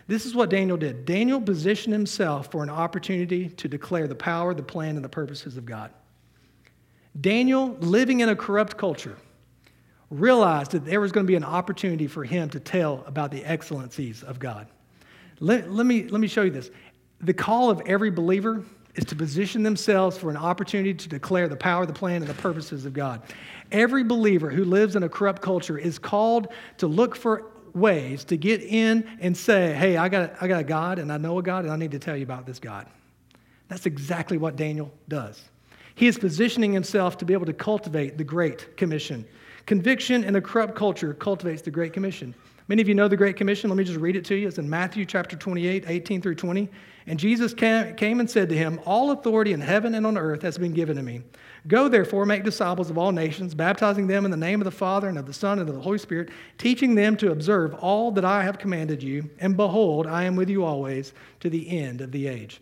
This 0.07 0.27
is 0.27 0.35
what 0.35 0.51
Daniel 0.51 0.77
did. 0.77 1.05
Daniel 1.05 1.41
positioned 1.41 1.93
himself 1.93 2.51
for 2.51 2.61
an 2.61 2.69
opportunity 2.69 3.49
to 3.49 3.67
declare 3.67 4.07
the 4.07 4.13
power, 4.13 4.53
the 4.53 4.61
plan, 4.61 4.95
and 4.95 5.03
the 5.03 5.09
purposes 5.09 5.57
of 5.57 5.65
God. 5.65 5.91
Daniel, 7.19 7.75
living 7.79 8.19
in 8.19 8.29
a 8.29 8.35
corrupt 8.35 8.77
culture, 8.77 9.17
realized 10.09 10.71
that 10.71 10.85
there 10.85 11.01
was 11.01 11.11
going 11.11 11.25
to 11.25 11.27
be 11.27 11.35
an 11.35 11.43
opportunity 11.43 12.07
for 12.07 12.23
him 12.23 12.49
to 12.49 12.59
tell 12.59 13.03
about 13.07 13.31
the 13.31 13.43
excellencies 13.43 14.23
of 14.23 14.39
God. 14.39 14.67
Let, 15.39 15.71
let, 15.71 15.85
me, 15.85 16.07
let 16.07 16.21
me 16.21 16.27
show 16.27 16.43
you 16.43 16.51
this. 16.51 16.69
The 17.21 17.33
call 17.33 17.69
of 17.69 17.81
every 17.85 18.11
believer 18.11 18.63
is 18.95 19.05
to 19.05 19.15
position 19.15 19.63
themselves 19.63 20.17
for 20.17 20.29
an 20.29 20.37
opportunity 20.37 20.93
to 20.93 21.09
declare 21.09 21.47
the 21.47 21.55
power, 21.55 21.85
the 21.85 21.93
plan, 21.93 22.21
and 22.21 22.27
the 22.27 22.35
purposes 22.35 22.85
of 22.85 22.93
God. 22.93 23.21
Every 23.71 24.03
believer 24.03 24.49
who 24.49 24.63
lives 24.63 24.95
in 24.95 25.03
a 25.03 25.09
corrupt 25.09 25.41
culture 25.41 25.77
is 25.77 25.99
called 25.99 26.49
to 26.77 26.87
look 26.87 27.15
for 27.15 27.51
ways 27.73 28.23
to 28.25 28.37
get 28.37 28.61
in 28.61 29.05
and 29.19 29.35
say, 29.35 29.73
hey, 29.73 29.97
I 29.97 30.07
got, 30.07 30.41
I 30.41 30.47
got 30.47 30.61
a 30.61 30.63
God 30.63 30.97
and 30.97 31.11
I 31.11 31.17
know 31.17 31.37
a 31.39 31.43
God 31.43 31.65
and 31.65 31.73
I 31.73 31.75
need 31.75 31.91
to 31.91 31.99
tell 31.99 32.15
you 32.15 32.23
about 32.23 32.45
this 32.45 32.59
God. 32.59 32.87
That's 33.67 33.85
exactly 33.85 34.37
what 34.37 34.55
Daniel 34.55 34.91
does. 35.09 35.41
He 35.95 36.07
is 36.07 36.17
positioning 36.17 36.71
himself 36.71 37.17
to 37.17 37.25
be 37.25 37.33
able 37.33 37.45
to 37.47 37.53
cultivate 37.53 38.17
the 38.17 38.23
Great 38.23 38.77
Commission. 38.77 39.25
Conviction 39.65 40.23
in 40.23 40.35
a 40.35 40.41
corrupt 40.41 40.75
culture 40.75 41.15
cultivates 41.15 41.63
the 41.63 41.71
Great 41.71 41.91
Commission. 41.91 42.35
Many 42.67 42.83
of 42.83 42.87
you 42.87 42.93
know 42.93 43.07
the 43.07 43.17
Great 43.17 43.35
Commission. 43.35 43.69
Let 43.69 43.77
me 43.77 43.83
just 43.83 43.99
read 43.99 44.15
it 44.15 44.23
to 44.25 44.35
you. 44.35 44.47
It's 44.47 44.59
in 44.59 44.69
Matthew 44.69 45.05
chapter 45.05 45.35
28, 45.35 45.85
18 45.87 46.21
through 46.21 46.35
20. 46.35 46.69
And 47.07 47.19
Jesus 47.19 47.53
came 47.53 48.19
and 48.19 48.29
said 48.29 48.49
to 48.49 48.57
him, 48.57 48.79
All 48.85 49.09
authority 49.09 49.53
in 49.53 49.61
heaven 49.61 49.95
and 49.95 50.05
on 50.05 50.17
earth 50.17 50.43
has 50.43 50.57
been 50.57 50.73
given 50.73 50.95
to 50.97 51.03
me. 51.03 51.21
Go 51.67 51.87
therefore, 51.87 52.27
make 52.27 52.43
disciples 52.43 52.91
of 52.91 52.97
all 52.97 53.11
nations, 53.11 53.55
baptizing 53.55 54.05
them 54.05 54.23
in 54.25 54.31
the 54.31 54.37
name 54.37 54.61
of 54.61 54.65
the 54.65 54.71
Father 54.71 55.09
and 55.09 55.17
of 55.17 55.25
the 55.25 55.33
Son 55.33 55.57
and 55.57 55.67
of 55.67 55.75
the 55.75 55.81
Holy 55.81 55.97
Spirit, 55.97 56.29
teaching 56.59 56.93
them 56.93 57.17
to 57.17 57.31
observe 57.31 57.73
all 57.75 58.11
that 58.11 58.25
I 58.25 58.43
have 58.43 58.59
commanded 58.59 59.01
you. 59.01 59.29
And 59.39 59.57
behold, 59.57 60.05
I 60.05 60.23
am 60.23 60.35
with 60.35 60.49
you 60.49 60.63
always 60.63 61.13
to 61.39 61.49
the 61.49 61.69
end 61.69 62.01
of 62.01 62.11
the 62.11 62.27
age. 62.27 62.61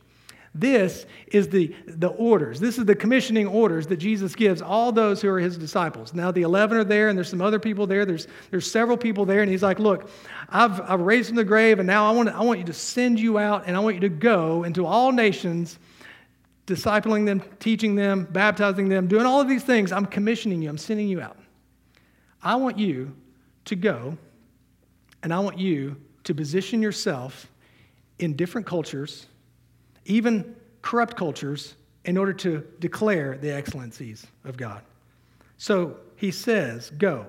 This 0.55 1.07
is 1.27 1.49
the, 1.49 1.75
the 1.87 2.09
orders. 2.09 2.59
This 2.59 2.77
is 2.77 2.85
the 2.85 2.93
commissioning 2.93 3.47
orders 3.47 3.87
that 3.87 3.97
Jesus 3.97 4.35
gives 4.35 4.61
all 4.61 4.91
those 4.91 5.19
who 5.19 5.29
are 5.29 5.39
his 5.39 5.57
disciples. 5.57 6.13
Now, 6.13 6.31
the 6.31 6.43
11 6.43 6.77
are 6.77 6.83
there, 6.83 7.09
and 7.09 7.17
there's 7.17 7.29
some 7.29 7.41
other 7.41 7.57
people 7.57 7.87
there. 7.87 8.05
There's, 8.05 8.27
there's 8.51 8.69
several 8.69 8.95
people 8.95 9.25
there, 9.25 9.41
and 9.41 9.49
he's 9.49 9.63
like, 9.63 9.79
Look, 9.79 10.11
I've, 10.49 10.79
I've 10.81 11.01
raised 11.01 11.29
from 11.29 11.37
the 11.37 11.43
grave, 11.43 11.79
and 11.79 11.87
now 11.87 12.07
I 12.07 12.15
want, 12.15 12.29
I 12.29 12.41
want 12.41 12.59
you 12.59 12.65
to 12.65 12.73
send 12.73 13.19
you 13.19 13.39
out, 13.39 13.63
and 13.65 13.75
I 13.75 13.79
want 13.79 13.95
you 13.95 14.01
to 14.01 14.09
go 14.09 14.63
into 14.63 14.85
all 14.85 15.11
nations, 15.11 15.79
discipling 16.67 17.25
them, 17.25 17.41
teaching 17.59 17.95
them, 17.95 18.27
baptizing 18.29 18.89
them, 18.89 19.07
doing 19.07 19.25
all 19.25 19.41
of 19.41 19.49
these 19.49 19.63
things. 19.63 19.91
I'm 19.91 20.05
commissioning 20.05 20.61
you, 20.61 20.69
I'm 20.69 20.77
sending 20.77 21.07
you 21.07 21.19
out. 21.19 21.37
I 22.43 22.57
want 22.57 22.77
you 22.77 23.15
to 23.65 23.75
go, 23.75 24.19
and 25.23 25.33
I 25.33 25.39
want 25.39 25.57
you 25.57 25.95
to 26.25 26.35
position 26.35 26.79
yourself 26.79 27.49
in 28.19 28.35
different 28.35 28.67
cultures 28.67 29.25
even 30.05 30.55
corrupt 30.81 31.15
cultures, 31.15 31.75
in 32.05 32.17
order 32.17 32.33
to 32.33 32.65
declare 32.79 33.37
the 33.37 33.53
excellencies 33.53 34.27
of 34.43 34.57
God. 34.57 34.81
So 35.57 35.97
he 36.15 36.31
says, 36.31 36.89
Go, 36.89 37.25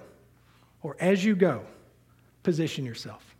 or 0.82 0.96
as 0.98 1.24
you 1.24 1.36
go, 1.36 1.62
position 2.42 2.84
yourself. 2.84 3.34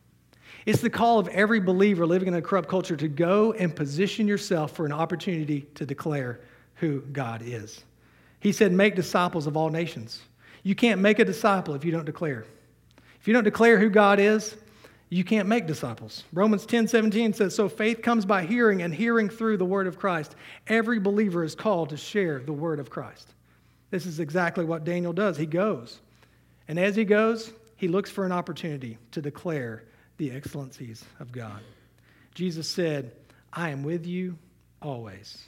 It's 0.67 0.81
the 0.81 0.91
call 0.91 1.19
of 1.19 1.29
every 1.29 1.61
believer 1.61 2.07
living 2.07 2.29
in 2.29 2.35
a 2.35 2.43
corrupt 2.43 2.69
culture 2.69 2.97
to 2.97 3.09
go 3.09 3.53
and 3.53 3.75
position 3.75 4.27
yourself 4.27 4.73
for 4.73 4.87
an 4.87 4.93
opportunity 4.93 5.63
to 5.75 5.85
declare 5.85 6.41
who 6.77 7.01
God 7.01 7.43
is. 7.45 7.83
He 8.41 8.53
said, 8.53 8.73
Make 8.73 8.95
disciples 8.95 9.47
of 9.47 9.57
all 9.57 9.71
nations. 9.71 10.23
You 10.63 10.75
can't 10.75 11.01
make 11.01 11.19
a 11.19 11.25
disciple 11.25 11.75
if 11.75 11.85
you 11.85 11.91
don't 11.91 12.07
declare. 12.07 12.45
If 13.21 13.29
you 13.29 13.35
don't 13.35 13.45
declare 13.45 13.79
who 13.79 13.91
God 13.91 14.21
is, 14.21 14.57
you 15.11 15.25
can't 15.25 15.49
make 15.49 15.67
disciples. 15.67 16.25
Romans 16.33 16.67
10 16.67 16.89
17 16.89 17.35
says, 17.35 17.55
So 17.55 17.69
faith 17.69 18.03
comes 18.03 18.25
by 18.25 18.45
hearing, 18.45 18.83
and 18.83 18.95
hearing 18.95 19.29
through 19.29 19.59
the 19.59 19.65
word 19.65 19.87
of 19.87 19.99
Christ. 19.99 20.35
Every 20.67 20.99
believer 20.99 21.45
is 21.45 21.55
called 21.55 21.91
to 21.91 21.97
share 21.97 22.41
the 22.41 22.53
word 22.53 22.81
of 22.81 22.91
Christ. 22.91 23.29
This 23.91 24.07
is 24.07 24.19
exactly 24.19 24.65
what 24.65 24.85
Daniel 24.85 25.13
does. 25.13 25.37
He 25.37 25.47
goes. 25.47 26.01
And 26.67 26.79
as 26.79 26.97
he 26.97 27.05
goes, 27.05 27.53
he 27.77 27.89
looks 27.89 28.11
for 28.11 28.25
an 28.25 28.33
opportunity 28.33 28.99
to 29.13 29.21
declare 29.21 29.85
the 30.17 30.31
excellencies 30.31 31.05
of 31.21 31.31
God. 31.31 31.61
Jesus 32.35 32.69
said, 32.69 33.13
I 33.53 33.71
am 33.71 33.83
with 33.83 34.07
you 34.07 34.39
always. 34.83 35.45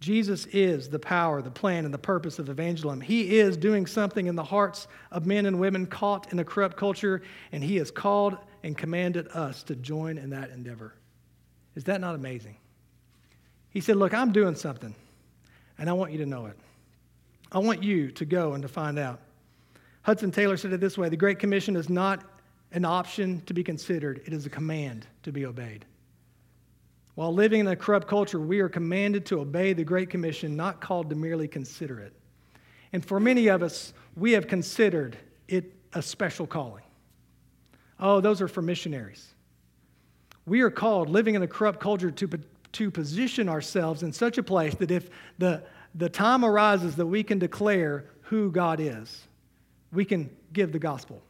Jesus 0.00 0.46
is 0.46 0.88
the 0.88 0.98
power, 0.98 1.40
the 1.40 1.50
plan, 1.50 1.84
and 1.84 1.94
the 1.94 1.98
purpose 1.98 2.40
of 2.40 2.48
evangelism. 2.48 3.00
He 3.00 3.38
is 3.38 3.56
doing 3.56 3.86
something 3.86 4.26
in 4.26 4.34
the 4.34 4.42
hearts 4.42 4.88
of 5.12 5.26
men 5.26 5.46
and 5.46 5.60
women 5.60 5.86
caught 5.86 6.32
in 6.32 6.40
a 6.40 6.44
corrupt 6.44 6.76
culture, 6.76 7.22
and 7.52 7.62
He 7.62 7.76
has 7.76 7.92
called 7.92 8.36
and 8.62 8.76
commanded 8.76 9.28
us 9.28 9.62
to 9.64 9.76
join 9.76 10.18
in 10.18 10.30
that 10.30 10.50
endeavor. 10.50 10.94
Is 11.74 11.84
that 11.84 12.00
not 12.00 12.14
amazing? 12.14 12.56
He 13.70 13.80
said, 13.80 13.96
Look, 13.96 14.14
I'm 14.14 14.32
doing 14.32 14.54
something, 14.54 14.94
and 15.78 15.88
I 15.88 15.92
want 15.92 16.12
you 16.12 16.18
to 16.18 16.26
know 16.26 16.46
it. 16.46 16.56
I 17.50 17.58
want 17.58 17.82
you 17.82 18.10
to 18.12 18.24
go 18.24 18.54
and 18.54 18.62
to 18.62 18.68
find 18.68 18.98
out. 18.98 19.20
Hudson 20.02 20.30
Taylor 20.30 20.56
said 20.56 20.72
it 20.72 20.80
this 20.80 20.98
way 20.98 21.08
The 21.08 21.16
Great 21.16 21.38
Commission 21.38 21.76
is 21.76 21.88
not 21.88 22.24
an 22.72 22.84
option 22.84 23.42
to 23.46 23.54
be 23.54 23.62
considered, 23.62 24.22
it 24.24 24.32
is 24.32 24.46
a 24.46 24.50
command 24.50 25.06
to 25.22 25.32
be 25.32 25.44
obeyed. 25.44 25.84
While 27.14 27.34
living 27.34 27.60
in 27.60 27.66
a 27.66 27.76
corrupt 27.76 28.08
culture, 28.08 28.40
we 28.40 28.60
are 28.60 28.70
commanded 28.70 29.26
to 29.26 29.40
obey 29.40 29.74
the 29.74 29.84
Great 29.84 30.08
Commission, 30.08 30.56
not 30.56 30.80
called 30.80 31.10
to 31.10 31.16
merely 31.16 31.46
consider 31.46 32.00
it. 32.00 32.14
And 32.94 33.04
for 33.04 33.20
many 33.20 33.48
of 33.48 33.62
us, 33.62 33.92
we 34.16 34.32
have 34.32 34.46
considered 34.46 35.16
it 35.48 35.74
a 35.92 36.00
special 36.00 36.46
calling. 36.46 36.84
Oh, 37.98 38.20
those 38.20 38.40
are 38.40 38.48
for 38.48 38.62
missionaries. 38.62 39.34
We 40.46 40.60
are 40.62 40.70
called, 40.70 41.08
living 41.08 41.34
in 41.34 41.42
a 41.42 41.46
corrupt 41.46 41.80
culture, 41.80 42.10
to, 42.10 42.28
to 42.72 42.90
position 42.90 43.48
ourselves 43.48 44.02
in 44.02 44.12
such 44.12 44.38
a 44.38 44.42
place 44.42 44.74
that 44.76 44.90
if 44.90 45.08
the, 45.38 45.62
the 45.94 46.08
time 46.08 46.44
arises 46.44 46.96
that 46.96 47.06
we 47.06 47.22
can 47.22 47.38
declare 47.38 48.06
who 48.22 48.50
God 48.50 48.80
is, 48.80 49.26
we 49.92 50.04
can 50.04 50.30
give 50.52 50.72
the 50.72 50.78
gospel. 50.78 51.22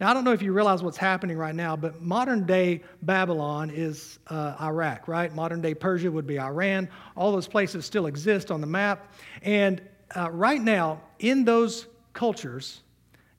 Now, 0.00 0.10
I 0.10 0.14
don't 0.14 0.24
know 0.24 0.32
if 0.32 0.42
you 0.42 0.52
realize 0.52 0.82
what's 0.82 0.96
happening 0.96 1.36
right 1.36 1.54
now, 1.54 1.76
but 1.76 2.02
modern 2.02 2.44
day 2.44 2.82
Babylon 3.02 3.70
is 3.70 4.18
uh, 4.28 4.56
Iraq, 4.60 5.06
right? 5.06 5.32
Modern 5.32 5.60
day 5.60 5.74
Persia 5.74 6.10
would 6.10 6.26
be 6.26 6.40
Iran. 6.40 6.88
All 7.16 7.30
those 7.30 7.46
places 7.46 7.84
still 7.84 8.06
exist 8.06 8.50
on 8.50 8.60
the 8.60 8.66
map. 8.66 9.14
And 9.42 9.80
uh, 10.16 10.30
right 10.30 10.60
now, 10.60 11.02
in 11.20 11.44
those 11.44 11.86
cultures, 12.14 12.80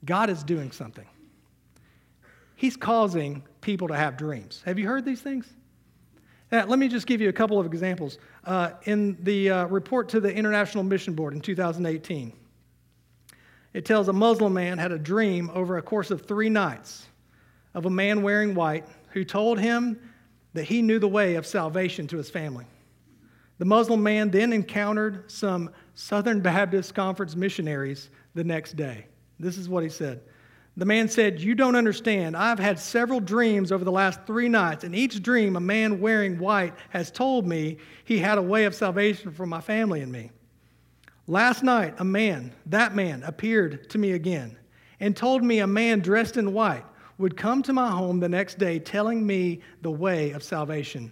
God 0.05 0.29
is 0.29 0.43
doing 0.43 0.71
something. 0.71 1.05
He's 2.63 2.77
causing 2.77 3.43
people 3.59 3.89
to 3.89 3.93
have 3.93 4.15
dreams. 4.15 4.61
Have 4.65 4.79
you 4.79 4.87
heard 4.87 5.03
these 5.03 5.19
things? 5.19 5.51
Now, 6.49 6.65
let 6.65 6.79
me 6.79 6.87
just 6.87 7.07
give 7.07 7.19
you 7.19 7.27
a 7.27 7.33
couple 7.33 7.59
of 7.59 7.65
examples. 7.65 8.19
Uh, 8.45 8.69
in 8.85 9.17
the 9.21 9.49
uh, 9.49 9.65
report 9.65 10.07
to 10.07 10.21
the 10.21 10.33
International 10.33 10.81
Mission 10.81 11.13
Board 11.13 11.33
in 11.33 11.41
2018, 11.41 12.31
it 13.73 13.83
tells 13.83 14.07
a 14.07 14.13
Muslim 14.13 14.53
man 14.53 14.77
had 14.77 14.93
a 14.93 14.97
dream 14.97 15.51
over 15.53 15.75
a 15.75 15.81
course 15.81 16.09
of 16.09 16.25
three 16.25 16.47
nights 16.47 17.05
of 17.73 17.85
a 17.85 17.89
man 17.89 18.21
wearing 18.21 18.55
white 18.55 18.85
who 19.09 19.25
told 19.25 19.59
him 19.59 19.99
that 20.53 20.63
he 20.63 20.81
knew 20.81 20.99
the 20.99 21.05
way 21.05 21.35
of 21.35 21.45
salvation 21.45 22.07
to 22.07 22.15
his 22.15 22.29
family. 22.29 22.65
The 23.57 23.65
Muslim 23.65 24.01
man 24.01 24.31
then 24.31 24.53
encountered 24.53 25.29
some 25.29 25.69
Southern 25.95 26.39
Baptist 26.39 26.95
Conference 26.95 27.35
missionaries 27.35 28.09
the 28.35 28.43
next 28.45 28.77
day. 28.77 29.07
This 29.37 29.57
is 29.57 29.67
what 29.67 29.83
he 29.83 29.89
said. 29.89 30.21
The 30.75 30.85
man 30.85 31.07
said, 31.07 31.39
You 31.39 31.53
don't 31.53 31.75
understand. 31.75 32.35
I've 32.35 32.59
had 32.59 32.79
several 32.79 33.19
dreams 33.19 33.71
over 33.71 33.83
the 33.83 33.91
last 33.91 34.21
three 34.25 34.49
nights, 34.49 34.83
and 34.83 34.95
each 34.95 35.21
dream, 35.21 35.55
a 35.55 35.59
man 35.59 35.99
wearing 35.99 36.39
white 36.39 36.73
has 36.89 37.11
told 37.11 37.45
me 37.45 37.77
he 38.05 38.17
had 38.17 38.37
a 38.37 38.41
way 38.41 38.65
of 38.65 38.73
salvation 38.73 39.31
for 39.31 39.45
my 39.45 39.61
family 39.61 40.01
and 40.01 40.11
me. 40.11 40.31
Last 41.27 41.63
night, 41.63 41.93
a 41.99 42.03
man, 42.03 42.53
that 42.65 42.95
man, 42.95 43.23
appeared 43.23 43.89
to 43.91 43.97
me 43.97 44.13
again 44.13 44.57
and 44.99 45.15
told 45.15 45.43
me 45.43 45.59
a 45.59 45.67
man 45.67 45.99
dressed 45.99 46.37
in 46.37 46.53
white 46.53 46.85
would 47.17 47.37
come 47.37 47.61
to 47.63 47.73
my 47.73 47.89
home 47.89 48.19
the 48.19 48.27
next 48.27 48.57
day 48.57 48.79
telling 48.79 49.25
me 49.25 49.61
the 49.81 49.91
way 49.91 50.31
of 50.31 50.43
salvation. 50.43 51.11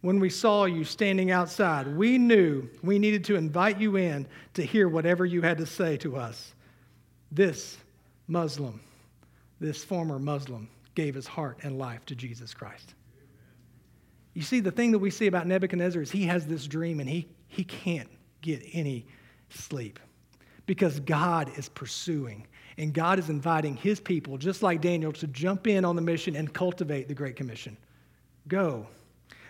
When 0.00 0.20
we 0.20 0.30
saw 0.30 0.66
you 0.66 0.84
standing 0.84 1.30
outside, 1.30 1.86
we 1.86 2.16
knew 2.16 2.68
we 2.82 2.98
needed 2.98 3.24
to 3.24 3.36
invite 3.36 3.80
you 3.80 3.96
in 3.96 4.26
to 4.54 4.62
hear 4.62 4.88
whatever 4.88 5.26
you 5.26 5.42
had 5.42 5.58
to 5.58 5.66
say 5.66 5.96
to 5.98 6.16
us. 6.16 6.54
This 7.32 7.78
Muslim, 8.28 8.80
this 9.60 9.84
former 9.84 10.18
Muslim, 10.18 10.68
gave 10.94 11.14
his 11.14 11.26
heart 11.26 11.58
and 11.62 11.78
life 11.78 12.04
to 12.06 12.14
Jesus 12.14 12.54
Christ. 12.54 12.94
You 14.34 14.42
see, 14.42 14.60
the 14.60 14.70
thing 14.70 14.90
that 14.92 14.98
we 14.98 15.10
see 15.10 15.26
about 15.26 15.46
Nebuchadnezzar 15.46 16.02
is 16.02 16.10
he 16.10 16.24
has 16.24 16.46
this 16.46 16.66
dream 16.66 17.00
and 17.00 17.08
he, 17.08 17.28
he 17.46 17.64
can't 17.64 18.08
get 18.42 18.62
any 18.72 19.06
sleep 19.50 20.00
because 20.66 21.00
God 21.00 21.50
is 21.56 21.68
pursuing 21.68 22.46
and 22.76 22.92
God 22.92 23.18
is 23.18 23.28
inviting 23.28 23.76
his 23.76 24.00
people, 24.00 24.36
just 24.36 24.62
like 24.62 24.80
Daniel, 24.80 25.12
to 25.12 25.26
jump 25.28 25.66
in 25.66 25.84
on 25.84 25.94
the 25.94 26.02
mission 26.02 26.34
and 26.34 26.52
cultivate 26.52 27.06
the 27.06 27.14
Great 27.14 27.36
Commission. 27.36 27.76
Go. 28.48 28.86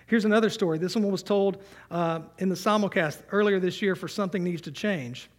Here's 0.06 0.26
another 0.26 0.50
story. 0.50 0.76
This 0.76 0.94
one 0.94 1.10
was 1.10 1.22
told 1.22 1.62
uh, 1.90 2.20
in 2.38 2.50
the 2.50 2.54
simulcast 2.54 3.22
earlier 3.32 3.58
this 3.58 3.80
year 3.80 3.94
for 3.94 4.06
Something 4.06 4.44
Needs 4.44 4.60
to 4.62 4.70
Change. 4.70 5.30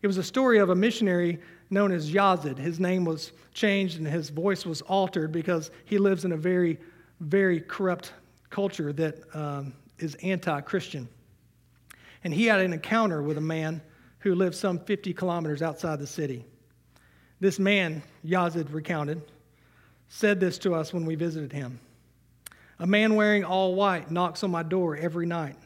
It 0.00 0.06
was 0.06 0.16
a 0.16 0.22
story 0.22 0.58
of 0.58 0.70
a 0.70 0.74
missionary 0.74 1.40
known 1.70 1.92
as 1.92 2.12
Yazid. 2.12 2.58
His 2.58 2.80
name 2.80 3.04
was 3.04 3.32
changed 3.52 3.98
and 3.98 4.06
his 4.06 4.30
voice 4.30 4.66
was 4.66 4.82
altered 4.82 5.32
because 5.32 5.70
he 5.84 5.98
lives 5.98 6.24
in 6.24 6.32
a 6.32 6.36
very, 6.36 6.78
very 7.20 7.60
corrupt 7.60 8.12
culture 8.50 8.92
that 8.92 9.18
um, 9.34 9.72
is 9.98 10.14
anti 10.16 10.60
Christian. 10.60 11.08
And 12.22 12.32
he 12.32 12.46
had 12.46 12.60
an 12.60 12.72
encounter 12.72 13.22
with 13.22 13.38
a 13.38 13.42
man 13.42 13.82
who 14.20 14.34
lived 14.34 14.54
some 14.54 14.78
50 14.78 15.12
kilometers 15.12 15.60
outside 15.60 15.98
the 15.98 16.06
city. 16.06 16.44
This 17.40 17.58
man, 17.58 18.02
Yazid 18.24 18.72
recounted, 18.72 19.20
said 20.08 20.40
this 20.40 20.58
to 20.58 20.74
us 20.74 20.94
when 20.94 21.04
we 21.04 21.14
visited 21.14 21.52
him. 21.52 21.78
A 22.78 22.86
man 22.86 23.16
wearing 23.16 23.44
all 23.44 23.74
white 23.74 24.10
knocks 24.10 24.42
on 24.42 24.50
my 24.50 24.62
door 24.62 24.96
every 24.96 25.26
night, 25.26 25.56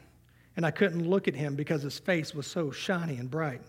and 0.57 0.67
I 0.67 0.71
couldn't 0.71 1.09
look 1.09 1.29
at 1.29 1.35
him 1.35 1.55
because 1.55 1.83
his 1.83 1.99
face 1.99 2.35
was 2.35 2.47
so 2.47 2.71
shiny 2.71 3.17
and 3.17 3.31
bright. 3.31 3.61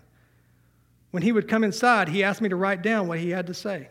When 1.10 1.22
he 1.22 1.32
would 1.32 1.48
come 1.48 1.64
inside, 1.64 2.08
he 2.08 2.22
asked 2.22 2.40
me 2.40 2.48
to 2.48 2.56
write 2.56 2.82
down 2.82 3.08
what 3.08 3.18
he 3.18 3.30
had 3.30 3.46
to 3.48 3.54
say. 3.54 3.88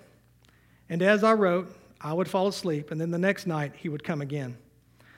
And 0.90 1.02
as 1.02 1.24
I 1.24 1.34
wrote, 1.34 1.76
I 2.02 2.14
would 2.14 2.30
fall 2.30 2.48
asleep, 2.48 2.92
and 2.92 3.00
then 3.00 3.12
the 3.12 3.18
next 3.18 3.46
night 3.46 3.74
he 3.76 3.90
would 3.90 4.04
come 4.04 4.22
again. 4.22 4.58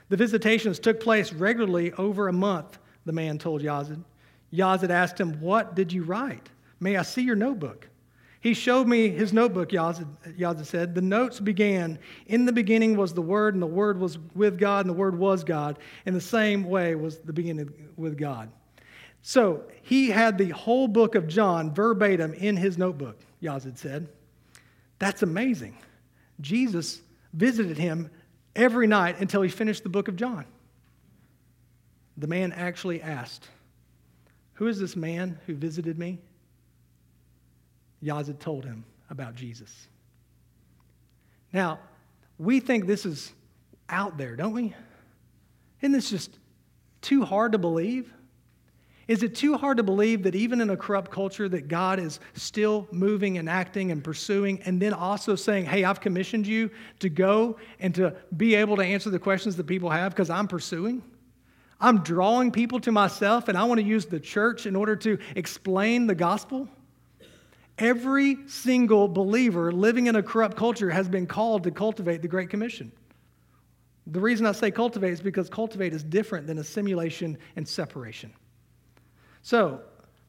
The 0.09 0.17
visitations 0.17 0.79
took 0.79 0.99
place 0.99 1.31
regularly 1.31 1.93
over 1.93 2.27
a 2.27 2.33
month, 2.33 2.79
the 3.05 3.13
man 3.13 3.37
told 3.37 3.61
Yazid. 3.61 4.03
Yazid 4.51 4.89
asked 4.89 5.19
him, 5.19 5.39
What 5.39 5.75
did 5.75 5.93
you 5.93 6.03
write? 6.03 6.49
May 6.79 6.97
I 6.97 7.03
see 7.03 7.21
your 7.21 7.35
notebook? 7.35 7.87
He 8.41 8.55
showed 8.55 8.87
me 8.87 9.09
his 9.09 9.31
notebook, 9.31 9.69
Yazid 9.69 10.07
Yazid 10.37 10.65
said. 10.65 10.95
The 10.95 11.01
notes 11.01 11.39
began 11.39 11.99
In 12.25 12.45
the 12.45 12.51
beginning 12.51 12.97
was 12.97 13.13
the 13.13 13.21
Word, 13.21 13.53
and 13.53 13.61
the 13.61 13.67
Word 13.67 13.99
was 13.99 14.17
with 14.33 14.57
God, 14.57 14.85
and 14.85 14.89
the 14.89 14.97
Word 14.97 15.17
was 15.17 15.43
God. 15.43 15.77
In 16.07 16.15
the 16.15 16.21
same 16.21 16.63
way 16.63 16.95
was 16.95 17.19
the 17.19 17.33
beginning 17.33 17.71
with 17.95 18.17
God. 18.17 18.51
So 19.21 19.63
he 19.83 20.09
had 20.09 20.37
the 20.37 20.49
whole 20.49 20.87
book 20.87 21.15
of 21.15 21.27
John 21.27 21.73
verbatim 21.73 22.33
in 22.33 22.57
his 22.57 22.77
notebook, 22.77 23.19
Yazid 23.41 23.77
said. 23.77 24.07
That's 24.99 25.23
amazing. 25.23 25.77
Jesus 26.39 27.01
visited 27.33 27.77
him 27.77 28.09
every 28.55 28.87
night 28.87 29.19
until 29.19 29.41
he 29.41 29.49
finished 29.49 29.83
the 29.83 29.89
book 29.89 30.07
of 30.07 30.15
John. 30.15 30.45
The 32.17 32.27
man 32.27 32.51
actually 32.51 33.01
asked, 33.01 33.47
Who 34.53 34.67
is 34.67 34.79
this 34.79 34.95
man 34.95 35.39
who 35.45 35.55
visited 35.55 35.97
me? 35.97 36.19
Yazid 38.03 38.39
told 38.39 38.65
him 38.65 38.83
about 39.09 39.35
Jesus. 39.35 39.87
Now, 41.53 41.79
we 42.37 42.59
think 42.59 42.87
this 42.87 43.05
is 43.05 43.33
out 43.89 44.17
there, 44.17 44.35
don't 44.35 44.53
we? 44.53 44.73
Isn't 45.81 45.91
this 45.91 46.09
just 46.09 46.37
too 47.01 47.23
hard 47.23 47.51
to 47.51 47.57
believe? 47.57 48.11
Is 49.11 49.23
it 49.23 49.35
too 49.35 49.57
hard 49.57 49.75
to 49.75 49.83
believe 49.83 50.23
that 50.23 50.35
even 50.35 50.61
in 50.61 50.69
a 50.69 50.77
corrupt 50.77 51.11
culture 51.11 51.49
that 51.49 51.67
God 51.67 51.99
is 51.99 52.21
still 52.33 52.87
moving 52.93 53.37
and 53.37 53.49
acting 53.49 53.91
and 53.91 54.01
pursuing 54.01 54.61
and 54.61 54.81
then 54.81 54.93
also 54.93 55.35
saying, 55.35 55.65
"Hey, 55.65 55.83
I've 55.83 55.99
commissioned 55.99 56.47
you 56.47 56.71
to 56.99 57.09
go 57.09 57.57
and 57.81 57.93
to 57.95 58.15
be 58.37 58.55
able 58.55 58.77
to 58.77 58.85
answer 58.85 59.09
the 59.09 59.19
questions 59.19 59.57
that 59.57 59.67
people 59.67 59.89
have 59.89 60.13
because 60.13 60.29
I'm 60.29 60.47
pursuing?" 60.47 61.03
I'm 61.81 62.03
drawing 62.03 62.51
people 62.51 62.79
to 62.79 62.93
myself 62.93 63.49
and 63.49 63.57
I 63.57 63.65
want 63.65 63.81
to 63.81 63.85
use 63.85 64.05
the 64.05 64.17
church 64.17 64.65
in 64.65 64.77
order 64.77 64.95
to 64.95 65.17
explain 65.35 66.07
the 66.07 66.15
gospel. 66.15 66.69
Every 67.77 68.37
single 68.47 69.09
believer 69.09 69.73
living 69.73 70.07
in 70.07 70.15
a 70.15 70.23
corrupt 70.23 70.55
culture 70.55 70.89
has 70.89 71.09
been 71.09 71.27
called 71.27 71.63
to 71.63 71.71
cultivate 71.71 72.21
the 72.21 72.29
Great 72.29 72.49
Commission. 72.49 72.93
The 74.07 74.21
reason 74.21 74.45
I 74.45 74.53
say 74.53 74.71
cultivate 74.71 75.11
is 75.11 75.21
because 75.21 75.49
cultivate 75.49 75.91
is 75.91 76.01
different 76.01 76.47
than 76.47 76.59
assimilation 76.59 77.37
and 77.57 77.67
separation. 77.67 78.31
So, 79.41 79.81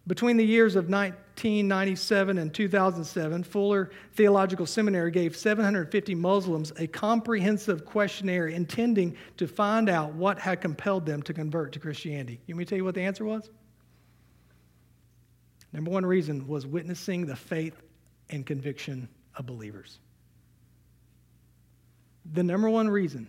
between 0.06 0.36
the 0.36 0.44
years 0.44 0.74
of 0.74 0.88
1997 0.88 2.38
and 2.38 2.52
2007, 2.52 3.44
Fuller 3.44 3.90
Theological 4.14 4.66
Seminary 4.66 5.12
gave 5.12 5.36
750 5.36 6.14
Muslims 6.16 6.72
a 6.76 6.88
comprehensive 6.88 7.84
questionnaire 7.84 8.48
intending 8.48 9.16
to 9.36 9.46
find 9.46 9.88
out 9.88 10.14
what 10.14 10.40
had 10.40 10.60
compelled 10.60 11.06
them 11.06 11.22
to 11.22 11.32
convert 11.32 11.72
to 11.72 11.78
Christianity. 11.78 12.40
You 12.46 12.54
want 12.54 12.58
me 12.58 12.64
to 12.64 12.68
tell 12.70 12.78
you 12.78 12.84
what 12.84 12.96
the 12.96 13.02
answer 13.02 13.24
was? 13.24 13.48
Number 15.72 15.90
one 15.90 16.04
reason 16.04 16.48
was 16.48 16.66
witnessing 16.66 17.26
the 17.26 17.36
faith 17.36 17.80
and 18.28 18.44
conviction 18.44 19.08
of 19.36 19.46
believers. 19.46 20.00
The 22.32 22.42
number 22.42 22.68
one 22.68 22.88
reason 22.88 23.28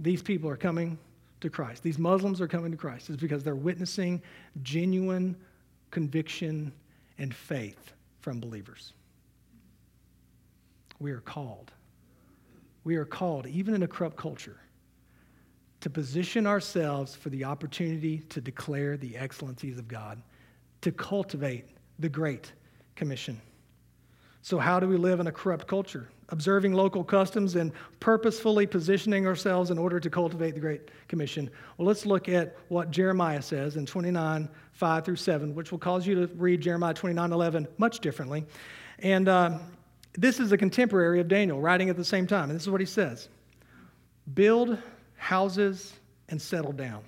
these 0.00 0.22
people 0.22 0.50
are 0.50 0.56
coming 0.56 0.98
to 1.44 1.50
Christ, 1.50 1.82
these 1.82 1.98
Muslims 1.98 2.40
are 2.40 2.48
coming 2.48 2.72
to 2.72 2.76
Christ, 2.76 3.10
is 3.10 3.16
because 3.16 3.44
they're 3.44 3.54
witnessing 3.54 4.20
genuine 4.62 5.36
conviction 5.90 6.72
and 7.18 7.34
faith 7.34 7.92
from 8.20 8.40
believers. 8.40 8.92
We 10.98 11.12
are 11.12 11.20
called. 11.20 11.70
We 12.82 12.96
are 12.96 13.04
called, 13.04 13.46
even 13.46 13.74
in 13.74 13.82
a 13.82 13.86
corrupt 13.86 14.16
culture, 14.16 14.56
to 15.80 15.90
position 15.90 16.46
ourselves 16.46 17.14
for 17.14 17.28
the 17.28 17.44
opportunity 17.44 18.18
to 18.30 18.40
declare 18.40 18.96
the 18.96 19.16
excellencies 19.16 19.78
of 19.78 19.86
God, 19.86 20.20
to 20.80 20.92
cultivate 20.92 21.66
the 21.98 22.08
Great 22.08 22.52
Commission. 22.96 23.40
So, 24.42 24.58
how 24.58 24.80
do 24.80 24.88
we 24.88 24.96
live 24.96 25.20
in 25.20 25.26
a 25.26 25.32
corrupt 25.32 25.66
culture? 25.66 26.08
Observing 26.30 26.72
local 26.72 27.04
customs 27.04 27.56
and 27.56 27.72
purposefully 28.00 28.66
positioning 28.66 29.26
ourselves 29.26 29.70
in 29.70 29.78
order 29.78 30.00
to 30.00 30.10
cultivate 30.10 30.54
the 30.54 30.60
Great 30.60 30.90
Commission. 31.08 31.50
Well, 31.76 31.86
let's 31.86 32.06
look 32.06 32.28
at 32.28 32.56
what 32.68 32.90
Jeremiah 32.90 33.42
says 33.42 33.76
in 33.76 33.86
29, 33.86 34.48
5 34.72 35.04
through 35.04 35.16
7, 35.16 35.54
which 35.54 35.70
will 35.70 35.78
cause 35.78 36.06
you 36.06 36.14
to 36.26 36.34
read 36.34 36.60
Jeremiah 36.60 36.94
29, 36.94 37.32
11 37.32 37.68
much 37.78 38.00
differently. 38.00 38.44
And 39.00 39.28
uh, 39.28 39.58
this 40.14 40.40
is 40.40 40.52
a 40.52 40.56
contemporary 40.56 41.20
of 41.20 41.28
Daniel 41.28 41.60
writing 41.60 41.90
at 41.90 41.96
the 41.96 42.04
same 42.04 42.26
time. 42.26 42.50
And 42.50 42.54
this 42.54 42.62
is 42.62 42.70
what 42.70 42.80
he 42.80 42.86
says 42.86 43.28
Build 44.34 44.78
houses 45.16 45.94
and 46.28 46.40
settle 46.40 46.72
down. 46.72 47.02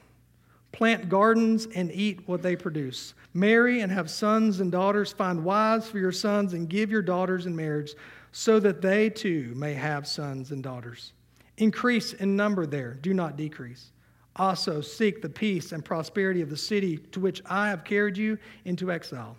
Plant 0.73 1.09
gardens 1.09 1.67
and 1.75 1.91
eat 1.91 2.21
what 2.27 2.43
they 2.43 2.55
produce. 2.55 3.14
Marry 3.33 3.81
and 3.81 3.91
have 3.91 4.11
sons 4.11 4.61
and 4.61 4.71
daughters. 4.71 5.11
Find 5.11 5.43
wives 5.43 5.88
for 5.88 5.99
your 5.99 6.12
sons 6.12 6.53
and 6.53 6.69
give 6.69 6.91
your 6.91 7.01
daughters 7.01 7.47
in 7.47 7.57
marriage 7.57 7.95
so 8.38 8.61
that 8.61 8.83
they 8.83 9.09
too 9.09 9.51
may 9.57 9.72
have 9.72 10.07
sons 10.07 10.51
and 10.51 10.62
daughters. 10.62 11.14
Increase 11.57 12.12
in 12.12 12.37
number 12.37 12.66
there, 12.66 12.92
do 12.92 13.14
not 13.14 13.38
decrease. 13.38 13.92
Also, 14.37 14.83
seek 14.83 15.22
the 15.22 15.29
peace 15.29 15.72
and 15.72 15.83
prosperity 15.83 16.42
of 16.42 16.51
the 16.51 16.57
city 16.57 16.99
to 16.99 17.18
which 17.18 17.40
I 17.46 17.70
have 17.70 17.83
carried 17.83 18.18
you 18.18 18.37
into 18.66 18.92
exile. 18.92 19.38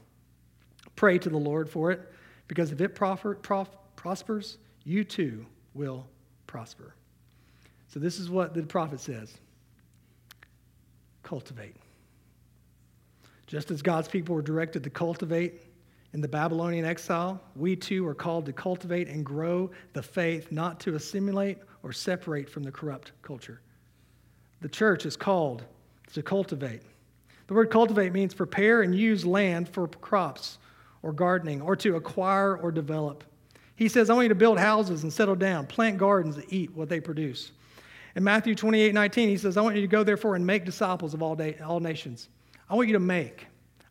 Pray 0.95 1.19
to 1.19 1.29
the 1.29 1.38
Lord 1.38 1.69
for 1.69 1.91
it, 1.91 2.12
because 2.47 2.71
if 2.71 2.81
it 2.81 2.95
prospers, 2.95 4.57
you 4.83 5.03
too 5.03 5.45
will 5.75 6.07
prosper. 6.47 6.95
So, 7.89 7.99
this 7.99 8.17
is 8.17 8.31
what 8.31 8.55
the 8.55 8.63
prophet 8.63 8.99
says 8.99 9.38
cultivate. 11.21 11.75
Just 13.45 13.69
as 13.69 13.83
God's 13.83 14.07
people 14.07 14.33
were 14.33 14.41
directed 14.41 14.83
to 14.86 14.89
cultivate 14.89 15.66
in 16.13 16.22
the 16.22 16.28
Babylonian 16.28 16.86
exile, 16.86 17.39
we 17.56 17.76
too 17.76 18.08
are 18.08 18.15
called 18.15 18.46
to 18.46 18.54
cultivate 18.54 19.08
and 19.08 19.26
grow 19.26 19.70
the 19.93 20.02
faith, 20.02 20.52
not 20.52 20.80
to 20.82 20.96
assimilate 20.96 21.58
or 21.84 21.91
separate 21.91 22.50
from 22.50 22.63
the 22.63 22.72
corrupt 22.72 23.12
culture. 23.22 23.62
The 24.62 24.70
church 24.70 25.06
is 25.06 25.15
called 25.15 25.63
to 26.13 26.24
cultivate. 26.24 26.82
The 27.48 27.54
word 27.54 27.70
cultivate 27.70 28.13
means 28.13 28.34
prepare 28.34 28.82
and 28.82 28.96
use 28.96 29.26
land 29.26 29.70
for 29.70 29.88
crops 29.88 30.58
or 31.04 31.13
gardening 31.13 31.62
or 31.62 31.76
to 31.78 31.96
acquire 31.96 32.58
or 32.58 32.72
develop. 32.72 33.24
He 33.76 33.88
says, 33.88 34.10
I 34.10 34.13
want 34.13 34.26
you 34.26 34.30
to 34.30 34.36
build 34.36 34.58
houses 34.58 35.04
and 35.04 35.13
settle 35.13 35.36
down, 35.36 35.67
plant 35.67 35.98
gardens 35.98 36.38
and 36.38 36.46
eat 36.52 36.74
what 36.76 36.89
they 36.89 37.00
produce. 37.00 37.52
In 38.15 38.24
Matthew 38.24 38.56
28 38.56 38.93
19, 38.93 39.30
he 39.30 39.38
says, 39.38 39.58
I 39.58 39.62
want 39.62 39.76
you 39.76 39.82
to 39.82 39.88
go 39.88 40.04
therefore 40.04 40.36
and 40.36 40.46
make 40.46 40.65
disciples 40.65 41.13
of 41.13 41.22
all, 41.22 41.36
day, 41.36 41.56
all 41.63 41.80
nations. 41.80 42.30
I 42.70 42.76
want 42.76 42.88
you 42.88 42.93
to 42.93 43.00
make. 43.00 43.46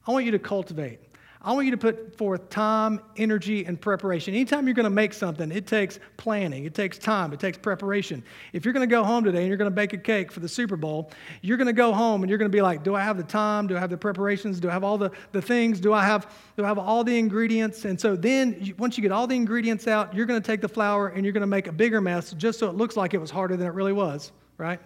I 0.06 0.10
want 0.10 0.24
you 0.24 0.32
to 0.32 0.38
cultivate. 0.38 0.98
I 1.42 1.52
want 1.52 1.66
you 1.66 1.70
to 1.72 1.76
put 1.76 2.16
forth 2.16 2.48
time, 2.48 3.00
energy, 3.16 3.64
and 3.66 3.80
preparation. 3.80 4.34
Anytime 4.34 4.66
you're 4.66 4.74
going 4.74 4.84
to 4.84 4.90
make 4.90 5.12
something, 5.12 5.52
it 5.52 5.66
takes 5.66 5.98
planning, 6.16 6.64
it 6.64 6.74
takes 6.74 6.98
time, 6.98 7.32
it 7.32 7.38
takes 7.38 7.58
preparation. 7.58 8.24
If 8.52 8.64
you're 8.64 8.74
going 8.74 8.88
to 8.88 8.92
go 8.92 9.04
home 9.04 9.22
today 9.22 9.40
and 9.40 9.48
you're 9.48 9.56
going 9.56 9.70
to 9.70 9.74
bake 9.74 9.92
a 9.92 9.98
cake 9.98 10.32
for 10.32 10.40
the 10.40 10.48
Super 10.48 10.76
Bowl, 10.76 11.10
you're 11.42 11.56
going 11.56 11.66
to 11.66 11.72
go 11.72 11.92
home 11.92 12.22
and 12.22 12.30
you're 12.30 12.38
going 12.38 12.50
to 12.50 12.56
be 12.56 12.62
like, 12.62 12.82
Do 12.82 12.94
I 12.94 13.02
have 13.02 13.16
the 13.16 13.22
time? 13.22 13.66
Do 13.66 13.76
I 13.76 13.80
have 13.80 13.90
the 13.90 13.96
preparations? 13.96 14.60
Do 14.60 14.68
I 14.68 14.72
have 14.72 14.84
all 14.84 14.98
the, 14.98 15.10
the 15.32 15.42
things? 15.42 15.78
Do 15.78 15.92
I, 15.92 16.04
have, 16.04 16.32
do 16.56 16.64
I 16.64 16.68
have 16.68 16.78
all 16.78 17.04
the 17.04 17.16
ingredients? 17.18 17.84
And 17.84 18.00
so 18.00 18.16
then, 18.16 18.74
once 18.78 18.96
you 18.96 19.02
get 19.02 19.12
all 19.12 19.26
the 19.26 19.36
ingredients 19.36 19.86
out, 19.86 20.14
you're 20.14 20.26
going 20.26 20.40
to 20.40 20.46
take 20.46 20.60
the 20.60 20.68
flour 20.68 21.08
and 21.08 21.24
you're 21.24 21.32
going 21.32 21.42
to 21.42 21.46
make 21.46 21.66
a 21.66 21.72
bigger 21.72 22.00
mess 22.00 22.32
just 22.32 22.58
so 22.58 22.68
it 22.68 22.76
looks 22.76 22.96
like 22.96 23.14
it 23.14 23.20
was 23.20 23.30
harder 23.30 23.56
than 23.56 23.66
it 23.66 23.74
really 23.74 23.92
was, 23.92 24.32
right? 24.58 24.80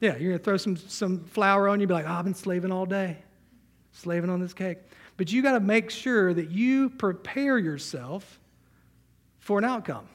Yeah, 0.00 0.16
you're 0.16 0.30
going 0.30 0.38
to 0.38 0.44
throw 0.44 0.56
some, 0.56 0.76
some 0.76 1.24
flour 1.24 1.68
on 1.68 1.80
you, 1.80 1.86
be 1.86 1.94
like, 1.94 2.06
oh, 2.06 2.12
I've 2.12 2.24
been 2.24 2.34
slaving 2.34 2.72
all 2.72 2.86
day, 2.86 3.18
slaving 3.92 4.30
on 4.30 4.40
this 4.40 4.52
cake. 4.52 4.78
But 5.16 5.30
you 5.30 5.42
got 5.42 5.52
to 5.52 5.60
make 5.60 5.90
sure 5.90 6.34
that 6.34 6.50
you 6.50 6.90
prepare 6.90 7.58
yourself 7.58 8.38
for 9.38 9.58
an 9.58 9.64
outcome. 9.64 10.08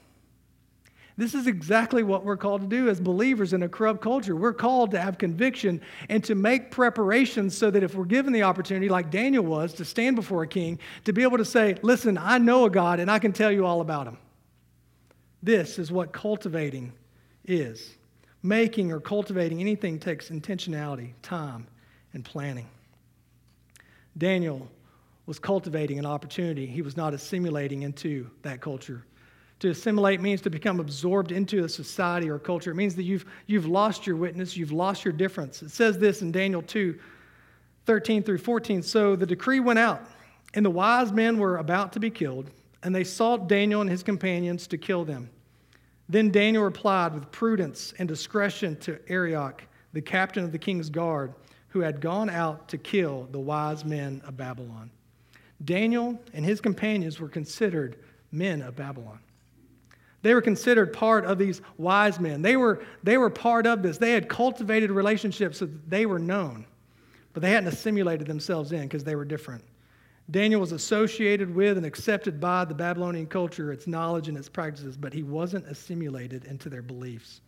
This 1.19 1.35
is 1.35 1.47
exactly 1.47 2.01
what 2.01 2.23
we're 2.23 2.38
called 2.38 2.62
to 2.62 2.67
do 2.67 2.88
as 2.88 3.01
believers 3.01 3.51
in 3.51 3.63
a 3.63 3.67
corrupt 3.67 4.01
culture. 4.01 4.38
We're 4.38 4.53
called 4.53 4.91
to 4.91 5.01
have 5.01 5.17
conviction 5.17 5.81
and 6.07 6.23
to 6.23 6.33
make 6.33 6.71
preparations 6.71 7.57
so 7.57 7.69
that 7.71 7.83
if 7.83 7.93
we're 7.93 8.05
given 8.05 8.31
the 8.31 8.43
opportunity, 8.43 8.88
like 8.88 9.12
Daniel 9.12 9.43
was, 9.43 9.73
to 9.73 9.85
stand 9.85 10.15
before 10.15 10.43
a 10.43 10.47
king, 10.47 10.79
to 11.03 11.12
be 11.12 11.23
able 11.23 11.38
to 11.38 11.43
say, 11.43 11.75
Listen, 11.81 12.17
I 12.17 12.38
know 12.38 12.63
a 12.63 12.69
God 12.69 13.01
and 13.01 13.12
I 13.12 13.19
can 13.19 13.33
tell 13.33 13.51
you 13.51 13.65
all 13.65 13.81
about 13.81 14.07
him. 14.07 14.17
This 15.43 15.77
is 15.77 15.91
what 15.91 16.13
cultivating 16.13 16.93
is. 17.43 17.97
Making 18.41 18.93
or 18.93 19.01
cultivating 19.01 19.59
anything 19.59 19.99
takes 19.99 20.29
intentionality, 20.29 21.12
time, 21.21 21.67
and 22.13 22.23
planning. 22.23 22.69
Daniel 24.17 24.69
was 25.29 25.37
cultivating 25.37 25.99
an 25.99 26.07
opportunity. 26.07 26.65
He 26.65 26.81
was 26.81 26.97
not 26.97 27.13
assimilating 27.13 27.83
into 27.83 28.27
that 28.41 28.61
culture. 28.61 29.05
To 29.59 29.69
assimilate 29.69 30.21
means 30.21 30.41
to 30.41 30.49
become 30.49 30.79
absorbed 30.79 31.31
into 31.31 31.63
a 31.63 31.69
society 31.69 32.27
or 32.27 32.39
culture. 32.39 32.71
It 32.71 32.75
means 32.75 32.95
that 32.95 33.03
you've, 33.03 33.25
you've 33.45 33.67
lost 33.67 34.07
your 34.07 34.15
witness, 34.15 34.57
you've 34.57 34.71
lost 34.71 35.05
your 35.05 35.11
difference. 35.11 35.61
It 35.61 35.69
says 35.69 35.99
this 35.99 36.23
in 36.23 36.31
Daniel 36.31 36.63
2 36.63 36.97
13 37.85 38.23
through 38.23 38.39
14. 38.39 38.81
So 38.81 39.15
the 39.15 39.27
decree 39.27 39.59
went 39.59 39.77
out, 39.77 40.01
and 40.55 40.65
the 40.65 40.71
wise 40.71 41.11
men 41.11 41.37
were 41.37 41.57
about 41.57 41.93
to 41.93 41.99
be 41.99 42.09
killed, 42.09 42.49
and 42.81 42.95
they 42.95 43.03
sought 43.03 43.47
Daniel 43.47 43.81
and 43.81 43.89
his 43.89 44.01
companions 44.01 44.65
to 44.65 44.79
kill 44.79 45.05
them. 45.05 45.29
Then 46.07 46.31
Daniel 46.31 46.63
replied 46.63 47.13
with 47.13 47.29
prudence 47.31 47.93
and 47.99 48.07
discretion 48.07 48.77
to 48.77 48.99
Arioch, 49.07 49.61
the 49.93 50.01
captain 50.01 50.43
of 50.43 50.51
the 50.51 50.57
king's 50.57 50.89
guard, 50.89 51.35
who 51.67 51.81
had 51.81 52.01
gone 52.01 52.31
out 52.31 52.67
to 52.69 52.79
kill 52.79 53.27
the 53.31 53.39
wise 53.39 53.85
men 53.85 54.23
of 54.25 54.35
Babylon. 54.35 54.89
Daniel 55.63 56.19
and 56.34 56.45
his 56.45 56.62
companions 56.62 57.19
were 57.19 57.30
considered 57.30 57.98
men 58.32 58.62
of 58.62 58.76
Babylon. 58.76 59.19
They 60.22 60.34
were 60.34 60.41
considered 60.41 60.91
part 60.93 61.26
of 61.26 61.38
these 61.38 61.62
wise 61.78 62.19
men. 62.19 62.41
They 62.41 62.58
were, 62.58 62.84
they 63.04 63.17
were 63.17 63.30
part 63.30 63.65
of 63.65 63.82
this. 63.82 63.98
They 63.98 64.12
had 64.12 64.28
cultivated 64.28 64.91
relationships 64.91 65.60
so 65.60 65.65
that 65.65 65.89
they 65.89 66.06
were 66.06 66.19
known, 66.19 66.65
but 67.34 67.41
they 67.41 67.52
hadn't 67.52 67.69
assimilated 67.69 68.28
themselves 68.28 68.72
in 68.72 68.82
because 68.82 69.04
they 69.04 69.15
were 69.15 69.26
different. 69.26 69.63
Daniel 70.32 70.62
was 70.62 70.74
associated 70.74 71.54
with 71.54 71.78
and 71.78 71.86
accepted 71.86 72.39
by 72.39 72.65
the 72.65 72.76
Babylonian 72.76 73.26
culture, 73.26 73.72
its 73.72 73.88
knowledge 73.88 74.28
and 74.28 74.38
its 74.38 74.50
practices, 74.50 74.95
but 74.95 75.13
he 75.13 75.24
wasn't 75.24 75.65
assimilated 75.65 76.45
into 76.45 76.69
their 76.69 76.84
beliefs. 76.84 77.41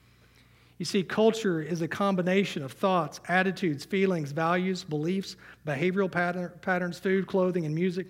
You 0.82 0.86
see, 0.86 1.04
culture 1.04 1.62
is 1.62 1.84
a 1.84 1.88
combination 1.88 2.64
of 2.64 2.72
thoughts, 2.72 3.20
attitudes, 3.28 3.86
feelings, 3.86 4.32
values, 4.32 4.84
beliefs, 4.84 5.36
behavioral 5.64 6.12
pattern, 6.12 6.54
patterns, 6.62 6.98
food, 6.98 7.28
clothing, 7.28 7.68
and 7.68 7.76
music. 7.76 8.08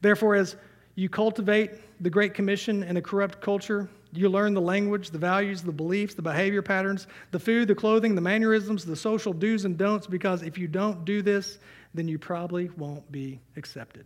Therefore, 0.00 0.34
as 0.34 0.56
you 0.96 1.08
cultivate 1.08 1.70
the 2.02 2.10
Great 2.10 2.34
Commission 2.34 2.82
in 2.82 2.96
a 2.96 3.00
corrupt 3.00 3.40
culture, 3.40 3.88
you 4.12 4.28
learn 4.28 4.54
the 4.54 4.60
language, 4.60 5.10
the 5.10 5.18
values, 5.18 5.62
the 5.62 5.70
beliefs, 5.70 6.14
the 6.14 6.22
behavior 6.22 6.62
patterns, 6.62 7.06
the 7.30 7.38
food, 7.38 7.68
the 7.68 7.76
clothing, 7.76 8.16
the 8.16 8.20
mannerisms, 8.20 8.84
the 8.84 8.96
social 8.96 9.32
do's 9.32 9.64
and 9.64 9.78
don'ts, 9.78 10.08
because 10.08 10.42
if 10.42 10.58
you 10.58 10.66
don't 10.66 11.04
do 11.04 11.22
this, 11.22 11.60
then 11.94 12.08
you 12.08 12.18
probably 12.18 12.70
won't 12.70 13.08
be 13.12 13.38
accepted. 13.56 14.04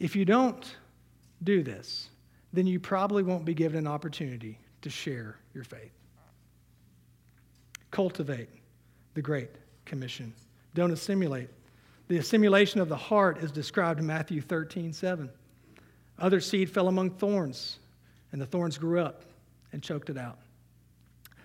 If 0.00 0.16
you 0.16 0.24
don't 0.24 0.76
do 1.42 1.62
this, 1.62 2.08
then 2.54 2.66
you 2.66 2.80
probably 2.80 3.22
won't 3.22 3.44
be 3.44 3.52
given 3.52 3.80
an 3.80 3.86
opportunity 3.86 4.58
to 4.80 4.88
share 4.88 5.36
your 5.52 5.64
faith. 5.64 5.92
Cultivate 7.94 8.48
the 9.14 9.22
Great 9.22 9.50
Commission. 9.84 10.34
Don't 10.74 10.90
assimilate. 10.90 11.48
The 12.08 12.18
assimilation 12.18 12.80
of 12.80 12.88
the 12.88 12.96
heart 12.96 13.38
is 13.38 13.52
described 13.52 14.00
in 14.00 14.06
Matthew 14.06 14.40
13, 14.40 14.92
7. 14.92 15.30
Other 16.18 16.40
seed 16.40 16.68
fell 16.68 16.88
among 16.88 17.10
thorns, 17.10 17.78
and 18.32 18.40
the 18.40 18.46
thorns 18.46 18.78
grew 18.78 18.98
up 18.98 19.22
and 19.70 19.80
choked 19.80 20.10
it 20.10 20.18
out. 20.18 20.38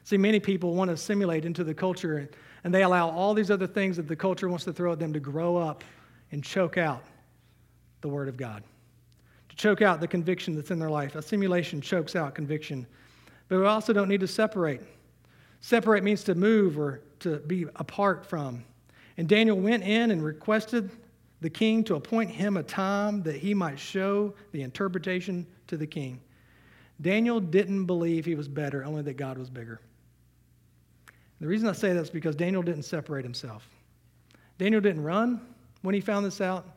See, 0.06 0.18
many 0.18 0.40
people 0.40 0.74
want 0.74 0.90
to 0.90 0.94
assimilate 0.94 1.46
into 1.46 1.64
the 1.64 1.76
culture, 1.76 2.28
and 2.64 2.74
they 2.74 2.82
allow 2.82 3.12
all 3.12 3.36
these 3.36 3.52
other 3.52 3.68
things 3.68 3.96
that 3.98 4.08
the 4.08 4.16
culture 4.16 4.50
wants 4.50 4.66
to 4.66 4.74
throw 4.74 4.94
at 4.94 4.98
them 4.98 5.14
to 5.14 5.20
grow 5.20 5.56
up 5.56 5.84
and 6.32 6.44
choke 6.44 6.80
out 6.80 7.04
the 8.02 8.10
Word 8.10 8.28
of 8.28 8.38
God, 8.38 8.64
to 9.50 9.56
choke 9.56 9.84
out 9.84 10.00
the 10.00 10.08
conviction 10.08 10.56
that's 10.56 10.72
in 10.72 10.80
their 10.80 10.90
life. 10.90 11.14
Assimilation 11.14 11.80
chokes 11.80 12.16
out 12.16 12.34
conviction. 12.34 12.88
But 13.50 13.60
we 13.60 13.68
also 13.68 13.94
don't 13.94 14.10
need 14.10 14.22
to 14.22 14.28
separate. 14.28 14.82
Separate 15.62 16.04
means 16.04 16.24
to 16.26 16.36
move 16.36 16.80
or 16.80 17.02
to 17.20 17.38
be 17.38 17.66
apart 17.76 18.26
from. 18.26 18.64
And 19.18 19.28
Daniel 19.28 19.58
went 19.58 19.84
in 19.84 20.12
and 20.12 20.24
requested 20.24 20.90
the 21.42 21.50
king 21.50 21.84
to 21.86 21.96
appoint 21.96 22.32
him 22.32 22.58
a 22.58 22.64
time 22.64 23.24
that 23.24 23.36
he 23.36 23.54
might 23.54 23.80
show 23.80 24.34
the 24.52 24.62
interpretation 24.62 25.46
to 25.68 25.78
the 25.78 25.88
king. 25.88 26.20
Daniel 27.02 27.40
didn't 27.40 27.86
believe 27.86 28.26
he 28.26 28.36
was 28.36 28.48
better, 28.48 28.84
only 28.84 29.02
that 29.04 29.18
God 29.18 29.38
was 29.38 29.50
bigger. 29.50 29.80
The 31.40 31.48
reason 31.48 31.70
I 31.70 31.72
say 31.72 31.94
that 31.94 32.02
is 32.02 32.10
because 32.10 32.36
Daniel 32.36 32.62
didn't 32.62 32.84
separate 32.84 33.24
himself. 33.24 33.68
Daniel 34.58 34.82
didn't 34.82 35.04
run 35.04 35.40
when 35.82 35.96
he 35.96 36.02
found 36.02 36.26
this 36.26 36.42
out. 36.42 36.68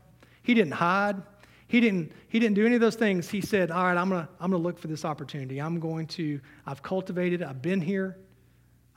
He 0.44 0.54
didn't 0.54 0.74
hide. 0.74 1.20
He 1.66 1.80
didn't, 1.80 2.12
he 2.28 2.38
didn't 2.38 2.54
do 2.54 2.66
any 2.66 2.76
of 2.76 2.80
those 2.80 2.94
things. 2.94 3.28
He 3.28 3.40
said, 3.40 3.70
All 3.70 3.84
right, 3.84 3.96
I'm 3.96 4.08
going 4.08 4.22
to 4.22 4.28
I'm 4.40 4.50
going 4.50 4.62
to 4.62 4.66
look 4.66 4.78
for 4.78 4.88
this 4.88 5.04
opportunity. 5.04 5.60
I'm 5.60 5.80
going 5.80 6.06
to, 6.08 6.40
I've 6.66 6.82
cultivated, 6.82 7.42
I've 7.42 7.62
been 7.62 7.80
here. 7.80 8.16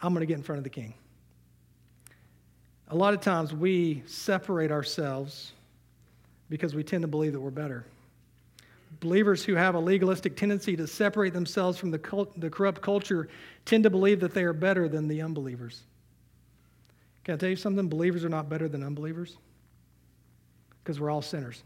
I'm 0.01 0.13
going 0.13 0.21
to 0.21 0.25
get 0.25 0.37
in 0.37 0.43
front 0.43 0.57
of 0.57 0.63
the 0.63 0.69
king. 0.69 0.93
A 2.89 2.95
lot 2.95 3.13
of 3.13 3.21
times 3.21 3.53
we 3.53 4.03
separate 4.05 4.71
ourselves 4.71 5.53
because 6.49 6.75
we 6.75 6.83
tend 6.83 7.01
to 7.01 7.07
believe 7.07 7.33
that 7.33 7.39
we're 7.39 7.49
better. 7.49 7.85
Believers 8.99 9.43
who 9.43 9.55
have 9.55 9.75
a 9.75 9.79
legalistic 9.79 10.37
tendency 10.37 10.75
to 10.75 10.87
separate 10.87 11.33
themselves 11.33 11.77
from 11.77 11.91
the, 11.91 11.99
cult, 11.99 12.39
the 12.39 12.49
corrupt 12.49 12.81
culture 12.81 13.27
tend 13.65 13.83
to 13.83 13.89
believe 13.89 14.19
that 14.19 14.33
they 14.33 14.43
are 14.43 14.53
better 14.53 14.87
than 14.87 15.07
the 15.07 15.21
unbelievers. 15.21 15.81
Can 17.23 17.33
I 17.33 17.37
tell 17.37 17.49
you 17.49 17.55
something? 17.55 17.89
Believers 17.89 18.23
are 18.23 18.29
not 18.29 18.49
better 18.49 18.67
than 18.67 18.83
unbelievers 18.83 19.37
because 20.83 20.99
we're 20.99 21.09
all 21.09 21.23
sinners. 21.23 21.63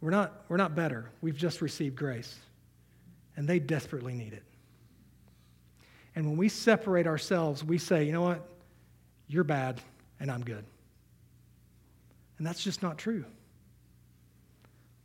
We're 0.00 0.10
not, 0.10 0.44
we're 0.48 0.56
not 0.56 0.76
better. 0.76 1.10
We've 1.20 1.36
just 1.36 1.60
received 1.60 1.96
grace, 1.96 2.38
and 3.36 3.48
they 3.48 3.58
desperately 3.58 4.14
need 4.14 4.32
it. 4.32 4.44
And 6.18 6.26
when 6.26 6.36
we 6.36 6.48
separate 6.48 7.06
ourselves, 7.06 7.62
we 7.62 7.78
say, 7.78 8.02
you 8.02 8.10
know 8.10 8.22
what? 8.22 8.44
You're 9.28 9.44
bad, 9.44 9.80
and 10.18 10.32
I'm 10.32 10.42
good. 10.42 10.64
And 12.38 12.44
that's 12.44 12.64
just 12.64 12.82
not 12.82 12.98
true. 12.98 13.24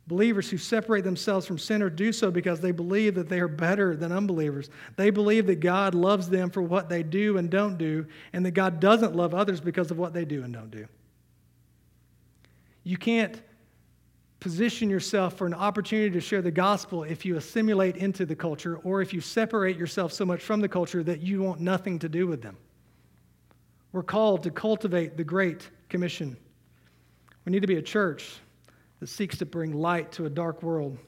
Believers 0.08 0.50
who 0.50 0.58
separate 0.58 1.04
themselves 1.04 1.46
from 1.46 1.56
sinners 1.56 1.92
do 1.94 2.12
so 2.12 2.32
because 2.32 2.58
they 2.58 2.72
believe 2.72 3.14
that 3.14 3.28
they 3.28 3.38
are 3.38 3.46
better 3.46 3.94
than 3.94 4.10
unbelievers. 4.10 4.70
They 4.96 5.10
believe 5.10 5.46
that 5.46 5.60
God 5.60 5.94
loves 5.94 6.28
them 6.28 6.50
for 6.50 6.62
what 6.62 6.88
they 6.88 7.04
do 7.04 7.38
and 7.38 7.48
don't 7.48 7.78
do, 7.78 8.06
and 8.32 8.44
that 8.44 8.50
God 8.50 8.80
doesn't 8.80 9.14
love 9.14 9.34
others 9.34 9.60
because 9.60 9.92
of 9.92 9.98
what 9.98 10.14
they 10.14 10.24
do 10.24 10.42
and 10.42 10.52
don't 10.52 10.72
do. 10.72 10.88
You 12.82 12.96
can't 12.96 13.40
position 14.44 14.90
yourself 14.90 15.38
for 15.38 15.46
an 15.46 15.54
opportunity 15.54 16.10
to 16.10 16.20
share 16.20 16.42
the 16.42 16.50
gospel 16.50 17.02
if 17.02 17.24
you 17.24 17.38
assimilate 17.38 17.96
into 17.96 18.26
the 18.26 18.36
culture 18.36 18.76
or 18.84 19.00
if 19.00 19.14
you 19.14 19.18
separate 19.18 19.78
yourself 19.78 20.12
so 20.12 20.26
much 20.26 20.42
from 20.42 20.60
the 20.60 20.68
culture 20.68 21.02
that 21.02 21.22
you 21.22 21.42
want 21.42 21.60
nothing 21.60 21.98
to 21.98 22.10
do 22.10 22.26
with 22.26 22.42
them. 22.42 22.54
We're 23.92 24.02
called 24.02 24.42
to 24.42 24.50
cultivate 24.50 25.16
the 25.16 25.24
Great 25.24 25.70
Commission. 25.88 26.36
We 27.46 27.52
need 27.52 27.62
to 27.62 27.66
be 27.66 27.78
a 27.78 27.82
church 27.82 28.34
that 29.00 29.06
seeks 29.06 29.38
to 29.38 29.46
bring 29.46 29.72
light 29.72 30.12
to 30.12 30.26
a 30.26 30.30
dark 30.30 30.62
world. 30.62 30.98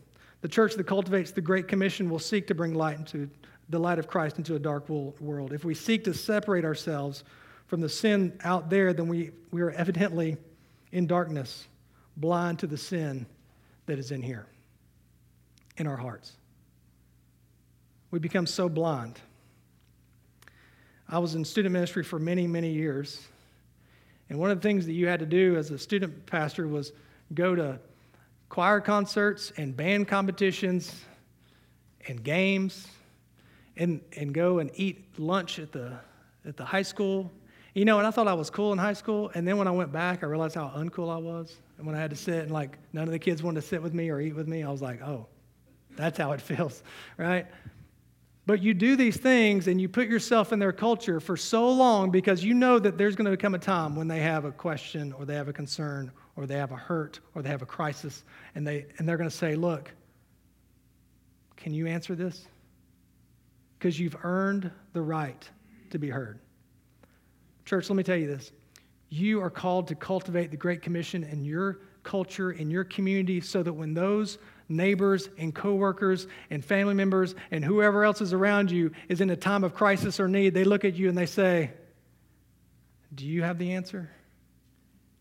The 0.41 0.49
church 0.49 0.73
that 0.77 0.85
cultivates 0.85 1.31
the 1.31 1.43
Great 1.43 1.69
Commission 1.69 2.09
will 2.09 2.19
seek 2.19 2.47
to 2.47 2.55
bring 2.55 2.73
light 2.73 2.97
into 2.97 3.29
the 3.69 3.79
light 3.79 3.99
of 3.99 4.09
Christ 4.09 4.39
into 4.39 4.55
a 4.55 4.59
dark 4.59 4.89
world. 4.89 5.53
If 5.53 5.63
we 5.63 5.75
seek 5.75 6.05
to 6.05 6.15
separate 6.15 6.65
ourselves 6.65 7.23
from 7.67 7.83
the 7.83 7.89
sin 7.91 8.33
out 8.45 8.71
there, 8.71 8.95
then 8.95 9.09
we, 9.09 9.33
we 9.51 9.61
are 9.61 9.73
evidently 9.73 10.39
in 10.93 11.07
darkness, 11.07 11.69
blind 12.17 12.59
to 12.61 12.67
the 12.67 12.77
sin 12.77 13.27
that 13.87 13.99
is 13.99 14.11
in 14.11 14.23
here, 14.23 14.47
in 15.77 15.87
our 15.87 15.97
hearts. 15.97 16.33
We 18.11 18.19
become 18.19 18.47
so 18.47 18.69
blind. 18.69 19.21
I 21.09 21.19
was 21.19 21.35
in 21.35 21.45
student 21.45 21.73
ministry 21.73 22.03
for 22.03 22.19
many, 22.19 22.47
many 22.47 22.71
years. 22.71 23.27
And 24.29 24.39
one 24.39 24.51
of 24.51 24.61
the 24.61 24.69
things 24.69 24.87
that 24.87 24.93
you 24.93 25.07
had 25.07 25.21
to 25.21 25.27
do 25.27 25.57
as 25.57 25.71
a 25.71 25.79
student 25.79 26.27
pastor 26.27 26.67
was 26.67 26.93
go 27.35 27.55
to 27.55 27.79
choir 28.49 28.81
concerts 28.81 29.53
and 29.57 29.77
band 29.77 30.09
competitions 30.09 31.05
and 32.09 32.23
games 32.23 32.89
and, 33.77 34.01
and 34.17 34.33
go 34.33 34.59
and 34.59 34.71
eat 34.75 35.19
lunch 35.19 35.59
at 35.59 35.73
the, 35.73 35.93
at 36.45 36.57
the 36.57 36.65
high 36.65 36.83
school. 36.83 37.31
You 37.77 37.85
know, 37.85 37.99
and 37.99 38.07
I 38.07 38.11
thought 38.11 38.27
I 38.27 38.33
was 38.33 38.49
cool 38.49 38.73
in 38.73 38.79
high 38.79 38.95
school. 38.95 39.31
And 39.35 39.47
then 39.47 39.59
when 39.59 39.69
I 39.69 39.71
went 39.71 39.93
back, 39.93 40.23
I 40.23 40.27
realized 40.27 40.55
how 40.55 40.73
uncool 40.75 41.15
I 41.15 41.19
was. 41.19 41.59
And 41.77 41.87
when 41.87 41.95
I 41.95 42.01
had 42.01 42.09
to 42.09 42.17
sit 42.17 42.45
and 42.45 42.51
like 42.51 42.79
none 42.95 43.05
of 43.05 43.11
the 43.11 43.19
kids 43.19 43.43
wanted 43.43 43.61
to 43.61 43.67
sit 43.67 43.83
with 43.83 43.93
me 43.93 44.09
or 44.09 44.19
eat 44.19 44.35
with 44.35 44.49
me, 44.49 44.63
I 44.63 44.71
was 44.71 44.81
like, 44.81 45.03
oh, 45.03 45.27
that's 45.95 46.17
how 46.17 46.33
it 46.33 46.41
feels, 46.41 46.83
right? 47.19 47.47
But 48.47 48.63
you 48.63 48.73
do 48.73 48.97
these 48.97 49.19
things 49.19 49.69
and 49.69 49.79
you 49.79 49.91
put 49.91 50.09
yourself 50.09 50.55
in 50.55 50.59
their 50.59 50.73
culture 50.73 51.21
for 51.21 51.37
so 51.37 51.69
long 51.69 52.11
because 52.11 52.43
you 52.43 52.55
know 52.55 52.79
that 52.79 52.97
there's 52.97 53.15
going 53.15 53.31
to 53.31 53.37
come 53.37 53.55
a 53.55 53.59
time 53.59 53.95
when 53.95 54.09
they 54.09 54.21
have 54.21 54.47
a 54.47 54.53
question 54.53 55.13
or 55.13 55.27
they 55.27 55.35
have 55.35 55.49
a 55.49 55.53
concern 55.53 56.11
or 56.35 56.47
they 56.47 56.57
have 56.57 56.73
a 56.73 56.77
hurt 56.77 57.21
or 57.35 57.43
they 57.43 57.51
have 57.51 57.61
a 57.61 57.67
crisis 57.67 58.25
and, 58.55 58.67
they, 58.67 58.87
and 58.97 59.07
they're 59.07 59.19
going 59.19 59.29
to 59.29 59.37
say, 59.37 59.55
Look, 59.55 59.93
can 61.59 61.75
you 61.75 61.87
answer 61.87 62.15
this? 62.15 62.47
Because 63.79 64.01
you've 64.01 64.17
earned 64.23 64.71
the 64.95 65.03
right 65.03 65.47
to 65.91 65.99
be 65.99 66.09
heard. 66.09 66.41
Church, 67.67 67.91
let 67.91 67.97
me 67.97 68.05
tell 68.05 68.17
you 68.17 68.29
this. 68.29 68.53
You 69.09 69.43
are 69.43 69.51
called 69.51 69.89
to 69.89 69.95
cultivate 69.95 70.51
the 70.51 70.57
Great 70.57 70.83
Commission 70.83 71.25
in 71.25 71.45
your 71.45 71.81
culture, 72.05 72.53
in 72.53 72.71
your 72.71 72.85
community, 72.85 73.41
so 73.41 73.63
that 73.63 73.73
when 73.73 73.93
those 73.93 74.39
neighbors 74.69 75.29
and 75.37 75.55
coworkers 75.55 76.29
and 76.51 76.65
family 76.65 76.95
members 76.95 77.35
and 77.51 77.65
whoever 77.65 78.05
else 78.05 78.21
is 78.21 78.33
around 78.33 78.71
you 78.71 78.93
is 79.09 79.21
in 79.21 79.31
a 79.31 79.37
time 79.37 79.65
of 79.65 79.75
crisis 79.75 80.19
or 80.19 80.29
need, 80.29 80.55
they 80.55 80.65
look 80.65 80.85
at 80.85 80.95
you 80.95 81.09
and 81.09 81.19
they 81.19 81.27
say, 81.27 81.73
Do 83.15 83.27
you 83.27 83.43
have 83.43 83.59
the 83.59 83.73
answer? 83.73 84.11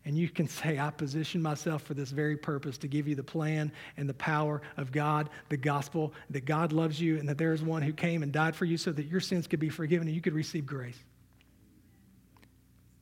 And 0.04 0.16
you 0.16 0.28
can 0.28 0.46
say, 0.46 0.78
I 0.78 0.90
position 0.90 1.42
myself 1.42 1.82
for 1.82 1.94
this 1.94 2.12
very 2.12 2.36
purpose 2.36 2.78
to 2.78 2.86
give 2.86 3.08
you 3.08 3.16
the 3.16 3.24
plan 3.24 3.72
and 3.96 4.08
the 4.08 4.14
power 4.14 4.62
of 4.76 4.92
God, 4.92 5.30
the 5.48 5.56
gospel, 5.56 6.14
that 6.30 6.44
God 6.44 6.70
loves 6.70 7.00
you, 7.00 7.18
and 7.18 7.28
that 7.28 7.38
there 7.38 7.52
is 7.52 7.60
one 7.60 7.82
who 7.82 7.92
came 7.92 8.22
and 8.22 8.30
died 8.30 8.54
for 8.54 8.66
you 8.66 8.76
so 8.76 8.92
that 8.92 9.06
your 9.06 9.18
sins 9.18 9.48
could 9.48 9.58
be 9.58 9.68
forgiven 9.68 10.06
and 10.06 10.14
you 10.14 10.22
could 10.22 10.32
receive 10.32 10.64
grace. 10.64 11.02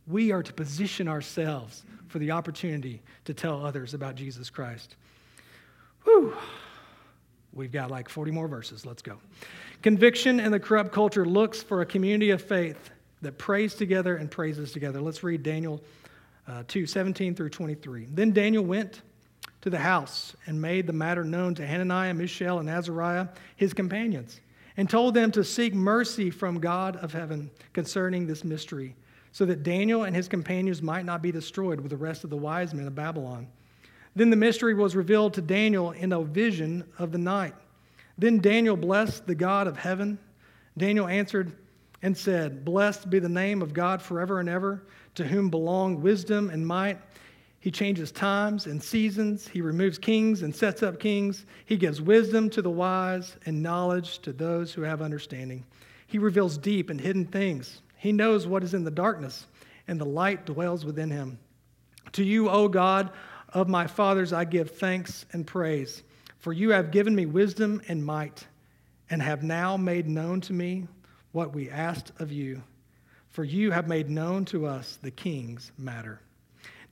We 0.06 0.32
are 0.32 0.42
to 0.42 0.52
position 0.52 1.08
ourselves 1.08 1.84
for 2.08 2.18
the 2.18 2.30
opportunity 2.30 3.02
to 3.24 3.34
tell 3.34 3.64
others 3.64 3.94
about 3.94 4.14
Jesus 4.14 4.50
Christ. 4.50 4.96
Whew. 6.04 6.34
We've 7.52 7.72
got 7.72 7.90
like 7.90 8.08
40 8.08 8.30
more 8.32 8.48
verses. 8.48 8.84
Let's 8.84 9.02
go. 9.02 9.18
Conviction 9.82 10.40
in 10.40 10.50
the 10.50 10.60
corrupt 10.60 10.92
culture 10.92 11.24
looks 11.24 11.62
for 11.62 11.80
a 11.80 11.86
community 11.86 12.30
of 12.30 12.42
faith 12.42 12.90
that 13.22 13.38
prays 13.38 13.74
together 13.74 14.16
and 14.16 14.30
praises 14.30 14.72
together. 14.72 15.00
Let's 15.00 15.22
read 15.22 15.42
Daniel 15.42 15.80
uh, 16.46 16.64
2 16.68 16.86
17 16.86 17.34
through 17.34 17.50
23. 17.50 18.06
Then 18.10 18.32
Daniel 18.32 18.64
went 18.64 19.02
to 19.62 19.70
the 19.70 19.78
house 19.78 20.36
and 20.46 20.60
made 20.60 20.86
the 20.86 20.92
matter 20.92 21.24
known 21.24 21.54
to 21.54 21.66
Hananiah, 21.66 22.12
Mishael, 22.12 22.58
and 22.58 22.68
Azariah, 22.68 23.28
his 23.56 23.72
companions, 23.72 24.40
and 24.76 24.90
told 24.90 25.14
them 25.14 25.30
to 25.32 25.42
seek 25.42 25.74
mercy 25.74 26.30
from 26.30 26.60
God 26.60 26.96
of 26.96 27.12
heaven 27.12 27.50
concerning 27.72 28.26
this 28.26 28.44
mystery, 28.44 28.94
so 29.34 29.44
that 29.44 29.64
Daniel 29.64 30.04
and 30.04 30.14
his 30.14 30.28
companions 30.28 30.80
might 30.80 31.04
not 31.04 31.20
be 31.20 31.30
destroyed 31.30 31.80
with 31.80 31.90
the 31.90 31.96
rest 31.96 32.24
of 32.24 32.30
the 32.30 32.36
wise 32.36 32.72
men 32.72 32.86
of 32.86 32.94
Babylon. 32.94 33.46
Then 34.16 34.30
the 34.30 34.36
mystery 34.36 34.72
was 34.72 34.96
revealed 34.96 35.34
to 35.34 35.42
Daniel 35.42 35.90
in 35.90 36.12
a 36.12 36.22
vision 36.22 36.84
of 36.98 37.12
the 37.12 37.18
night. 37.18 37.52
Then 38.16 38.38
Daniel 38.38 38.76
blessed 38.76 39.26
the 39.26 39.34
God 39.34 39.66
of 39.66 39.76
heaven. 39.76 40.18
Daniel 40.78 41.08
answered 41.08 41.52
and 42.00 42.16
said, 42.16 42.64
Blessed 42.64 43.10
be 43.10 43.18
the 43.18 43.28
name 43.28 43.60
of 43.60 43.74
God 43.74 44.00
forever 44.00 44.40
and 44.40 44.48
ever, 44.48 44.86
to 45.16 45.26
whom 45.26 45.50
belong 45.50 46.00
wisdom 46.00 46.48
and 46.48 46.64
might 46.64 46.98
he 47.64 47.70
changes 47.70 48.12
times 48.12 48.66
and 48.66 48.82
seasons. 48.82 49.48
He 49.48 49.62
removes 49.62 49.96
kings 49.96 50.42
and 50.42 50.54
sets 50.54 50.82
up 50.82 51.00
kings. 51.00 51.46
He 51.64 51.78
gives 51.78 51.98
wisdom 51.98 52.50
to 52.50 52.60
the 52.60 52.68
wise 52.68 53.38
and 53.46 53.62
knowledge 53.62 54.18
to 54.18 54.34
those 54.34 54.74
who 54.74 54.82
have 54.82 55.00
understanding. 55.00 55.64
He 56.06 56.18
reveals 56.18 56.58
deep 56.58 56.90
and 56.90 57.00
hidden 57.00 57.24
things. 57.24 57.80
He 58.04 58.12
knows 58.12 58.46
what 58.46 58.62
is 58.62 58.74
in 58.74 58.84
the 58.84 58.90
darkness, 58.90 59.46
and 59.88 59.98
the 59.98 60.04
light 60.04 60.44
dwells 60.44 60.84
within 60.84 61.10
him. 61.10 61.38
To 62.12 62.22
you, 62.22 62.50
O 62.50 62.68
God 62.68 63.10
of 63.48 63.66
my 63.66 63.86
fathers, 63.86 64.30
I 64.30 64.44
give 64.44 64.72
thanks 64.72 65.24
and 65.32 65.46
praise, 65.46 66.02
for 66.38 66.52
you 66.52 66.68
have 66.72 66.90
given 66.90 67.14
me 67.14 67.24
wisdom 67.24 67.80
and 67.88 68.04
might, 68.04 68.46
and 69.08 69.22
have 69.22 69.42
now 69.42 69.78
made 69.78 70.06
known 70.06 70.42
to 70.42 70.52
me 70.52 70.86
what 71.32 71.54
we 71.54 71.70
asked 71.70 72.12
of 72.18 72.30
you. 72.30 72.62
For 73.30 73.42
you 73.42 73.70
have 73.70 73.88
made 73.88 74.10
known 74.10 74.44
to 74.46 74.66
us 74.66 74.98
the 75.00 75.10
king's 75.10 75.72
matter. 75.78 76.20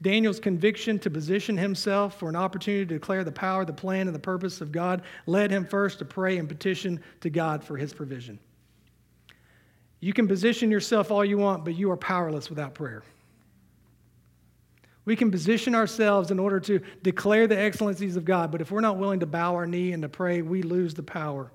Daniel's 0.00 0.40
conviction 0.40 0.98
to 1.00 1.10
position 1.10 1.58
himself 1.58 2.18
for 2.18 2.30
an 2.30 2.36
opportunity 2.36 2.86
to 2.86 2.94
declare 2.94 3.22
the 3.22 3.30
power, 3.30 3.66
the 3.66 3.72
plan, 3.74 4.06
and 4.06 4.14
the 4.14 4.18
purpose 4.18 4.62
of 4.62 4.72
God 4.72 5.02
led 5.26 5.50
him 5.50 5.66
first 5.66 5.98
to 5.98 6.06
pray 6.06 6.38
and 6.38 6.48
petition 6.48 7.02
to 7.20 7.28
God 7.28 7.62
for 7.62 7.76
his 7.76 7.92
provision. 7.92 8.38
You 10.02 10.12
can 10.12 10.26
position 10.26 10.68
yourself 10.68 11.12
all 11.12 11.24
you 11.24 11.38
want, 11.38 11.64
but 11.64 11.76
you 11.76 11.88
are 11.92 11.96
powerless 11.96 12.50
without 12.50 12.74
prayer. 12.74 13.04
We 15.04 15.14
can 15.14 15.30
position 15.30 15.76
ourselves 15.76 16.32
in 16.32 16.40
order 16.40 16.58
to 16.58 16.80
declare 17.04 17.46
the 17.46 17.56
excellencies 17.56 18.16
of 18.16 18.24
God, 18.24 18.50
but 18.50 18.60
if 18.60 18.72
we're 18.72 18.80
not 18.80 18.98
willing 18.98 19.20
to 19.20 19.26
bow 19.26 19.54
our 19.54 19.64
knee 19.64 19.92
and 19.92 20.02
to 20.02 20.08
pray, 20.08 20.42
we 20.42 20.62
lose 20.62 20.92
the 20.92 21.04
power. 21.04 21.52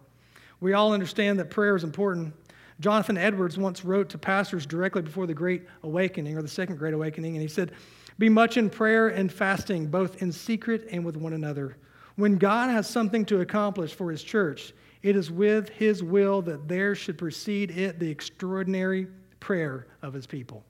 We 0.62 0.72
all 0.72 0.94
understand 0.94 1.40
that 1.40 1.50
prayer 1.50 1.76
is 1.76 1.84
important. 1.84 2.34
Jonathan 2.80 3.18
Edwards 3.18 3.58
once 3.58 3.84
wrote 3.84 4.08
to 4.10 4.18
pastors 4.18 4.66
directly 4.66 5.02
before 5.02 5.28
the 5.28 5.34
Great 5.34 5.68
Awakening 5.84 6.38
or 6.38 6.42
the 6.42 6.48
Second 6.48 6.78
Great 6.78 6.94
Awakening, 6.94 7.36
and 7.36 7.42
he 7.42 7.50
said, 7.50 7.74
be 8.18 8.30
much 8.30 8.56
in 8.56 8.70
prayer 8.70 9.10
and 9.10 9.30
fasting, 9.30 9.88
both 9.88 10.22
in 10.22 10.32
secret 10.32 10.88
and 10.90 11.04
with 11.04 11.18
one 11.18 11.34
another. 11.34 11.76
When 12.16 12.38
God 12.38 12.70
has 12.70 12.90
something 12.90 13.26
to 13.26 13.42
accomplish 13.42 13.94
for 13.94 14.10
his 14.10 14.24
church, 14.24 14.74
it 15.08 15.16
is 15.16 15.32
with 15.32 15.70
his 15.70 16.04
will 16.04 16.42
that 16.42 16.68
there 16.68 16.94
should 16.94 17.18
precede 17.18 17.72
it 17.72 17.98
the 17.98 18.10
extraordinary 18.10 19.08
prayer 19.40 19.88
of 20.02 20.14
his 20.14 20.28
people. 20.28 20.66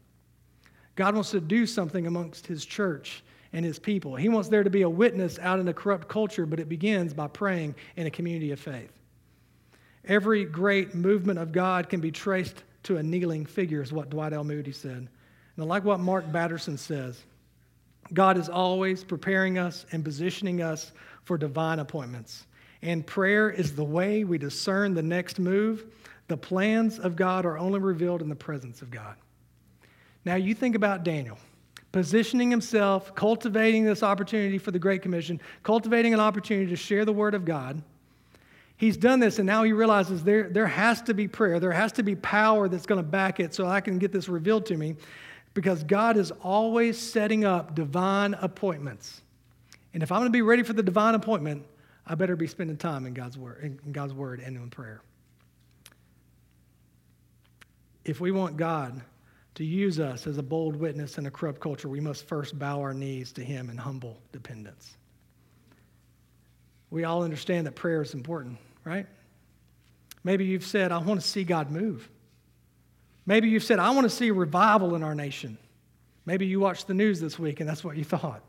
God 0.96 1.16
wants 1.16 1.32
to 1.32 1.42
do 1.42 1.66
something 1.66 2.06
amongst 2.06 2.46
his 2.46 2.64
church 2.64 3.24
and 3.52 3.66
his 3.66 3.80
people. 3.80 4.16
He 4.16 4.30
wants 4.30 4.48
there 4.48 4.64
to 4.64 4.70
be 4.70 4.84
a 4.84 4.90
witness 4.90 5.40
out 5.40 5.60
in 5.60 5.68
a 5.70 5.74
corrupt 5.74 6.08
culture, 6.08 6.46
but 6.46 6.60
it 6.60 6.70
begins 6.70 7.16
by 7.16 7.26
praying 7.26 7.74
in 7.96 8.06
a 8.06 8.12
community 8.12 8.52
of 8.52 8.60
faith. 8.60 8.92
Every 10.06 10.46
great 10.46 10.94
movement 10.94 11.40
of 11.40 11.52
God 11.52 11.90
can 11.90 12.00
be 12.00 12.12
traced 12.12 12.64
to 12.84 12.98
a 12.98 13.04
kneeling 13.04 13.44
figure, 13.44 13.82
is 13.82 13.92
what 13.92 14.12
Dwight 14.12 14.34
L. 14.34 14.44
Moody 14.44 14.72
said. 14.72 15.10
And 15.56 15.66
like 15.66 15.84
what 15.84 16.00
Mark 16.00 16.32
Batterson 16.32 16.78
says. 16.78 17.24
God 18.14 18.38
is 18.38 18.50
always 18.50 19.04
preparing 19.04 19.58
us 19.58 19.88
and 19.92 20.06
positioning 20.06 20.62
us 20.62 20.92
for 21.24 21.40
divine 21.40 21.80
appointments. 21.80 22.46
And 22.82 23.06
prayer 23.06 23.50
is 23.50 23.76
the 23.76 23.84
way 23.84 24.24
we 24.24 24.38
discern 24.38 24.94
the 24.94 25.04
next 25.04 25.40
move. 25.40 25.86
The 26.28 26.38
plans 26.38 27.00
of 27.00 27.16
God 27.16 27.46
are 27.46 27.58
only 27.58 27.80
revealed 27.80 28.22
in 28.22 28.30
the 28.30 28.36
presence 28.36 28.82
of 28.82 28.92
God. 28.92 29.16
Now, 30.26 30.36
you 30.36 30.54
think 30.54 30.76
about 30.76 31.04
Daniel 31.04 31.38
positioning 31.92 32.52
himself, 32.52 33.16
cultivating 33.16 33.84
this 33.84 34.04
opportunity 34.04 34.58
for 34.58 34.72
the 34.72 34.78
Great 34.78 35.02
Commission, 35.02 35.42
cultivating 35.64 36.14
an 36.14 36.20
opportunity 36.20 36.70
to 36.70 36.76
share 36.76 37.06
the 37.06 37.14
Word 37.14 37.34
of 37.34 37.46
God. 37.46 37.82
He's 38.76 38.98
done 38.98 39.20
this, 39.20 39.40
and 39.40 39.48
now 39.48 39.64
he 39.64 39.72
realizes 39.72 40.24
there, 40.24 40.50
there 40.50 40.68
has 40.68 41.02
to 41.04 41.16
be 41.16 41.28
prayer. 41.28 41.60
There 41.60 41.72
has 41.72 41.92
to 41.94 42.04
be 42.04 42.16
power 42.16 42.68
that's 42.68 42.86
going 42.86 43.00
to 43.00 43.08
back 43.08 43.40
it 43.40 43.56
so 43.56 43.66
I 43.66 43.82
can 43.82 43.98
get 43.98 44.12
this 44.12 44.30
revealed 44.30 44.68
to 44.68 44.78
me 44.78 44.96
because 45.56 45.84
God 45.84 46.18
is 46.18 46.30
always 46.44 47.00
setting 47.00 47.44
up 47.44 47.74
divine 47.74 48.36
appointments. 48.36 49.22
And 49.96 50.04
if 50.04 50.12
I'm 50.12 50.20
going 50.20 50.28
to 50.28 50.38
be 50.38 50.44
ready 50.44 50.62
for 50.62 50.74
the 50.74 50.84
divine 50.84 51.16
appointment, 51.16 51.66
I 52.08 52.16
better 52.16 52.38
be 52.38 52.48
spending 52.48 52.78
time 52.78 53.06
in 53.06 53.14
God's 53.14 53.38
word, 53.38 53.80
in 53.84 53.92
God's 53.92 54.14
word 54.14 54.40
and 54.40 54.56
in 54.56 54.70
prayer. 54.70 55.02
If 58.06 58.22
we 58.22 58.32
want 58.32 58.56
God 58.56 59.02
to 59.56 59.66
use 59.66 60.00
us 60.00 60.26
as 60.26 60.38
a 60.38 60.44
bold 60.44 60.78
witness 60.78 61.18
in 61.18 61.26
a 61.26 61.32
corrupt 61.32 61.60
culture, 61.60 61.90
we 61.90 62.00
must 62.00 62.26
first 62.26 62.58
bow 62.58 62.80
our 62.80 62.94
knees 62.94 63.34
to 63.34 63.44
Him 63.44 63.70
in 63.70 63.78
humble 63.78 64.18
dependence. 64.32 64.96
We 66.90 67.04
all 67.04 67.24
understand 67.24 67.68
that 67.68 67.76
prayer 67.76 68.02
is 68.02 68.14
important, 68.14 68.58
right? 68.86 69.06
Maybe 70.24 70.46
you've 70.46 70.66
said, 70.66 70.94
I 70.94 71.00
want 71.00 71.20
to 71.20 71.28
see 71.28 71.44
God 71.44 71.70
move. 71.70 72.10
Maybe 73.26 73.50
you've 73.50 73.64
said, 73.64 73.80
I 73.80 73.90
want 73.90 74.06
to 74.06 74.10
see 74.10 74.30
a 74.30 74.34
revival 74.34 74.96
in 74.96 75.04
our 75.04 75.16
nation. 75.16 75.58
Maybe 76.26 76.46
you 76.46 76.62
watched 76.62 76.88
the 76.88 76.94
news 76.94 77.20
this 77.20 77.38
week 77.38 77.60
and 77.60 77.68
that's 77.68 77.84
what 77.84 77.98
you 77.98 78.06
thought. 78.06 78.42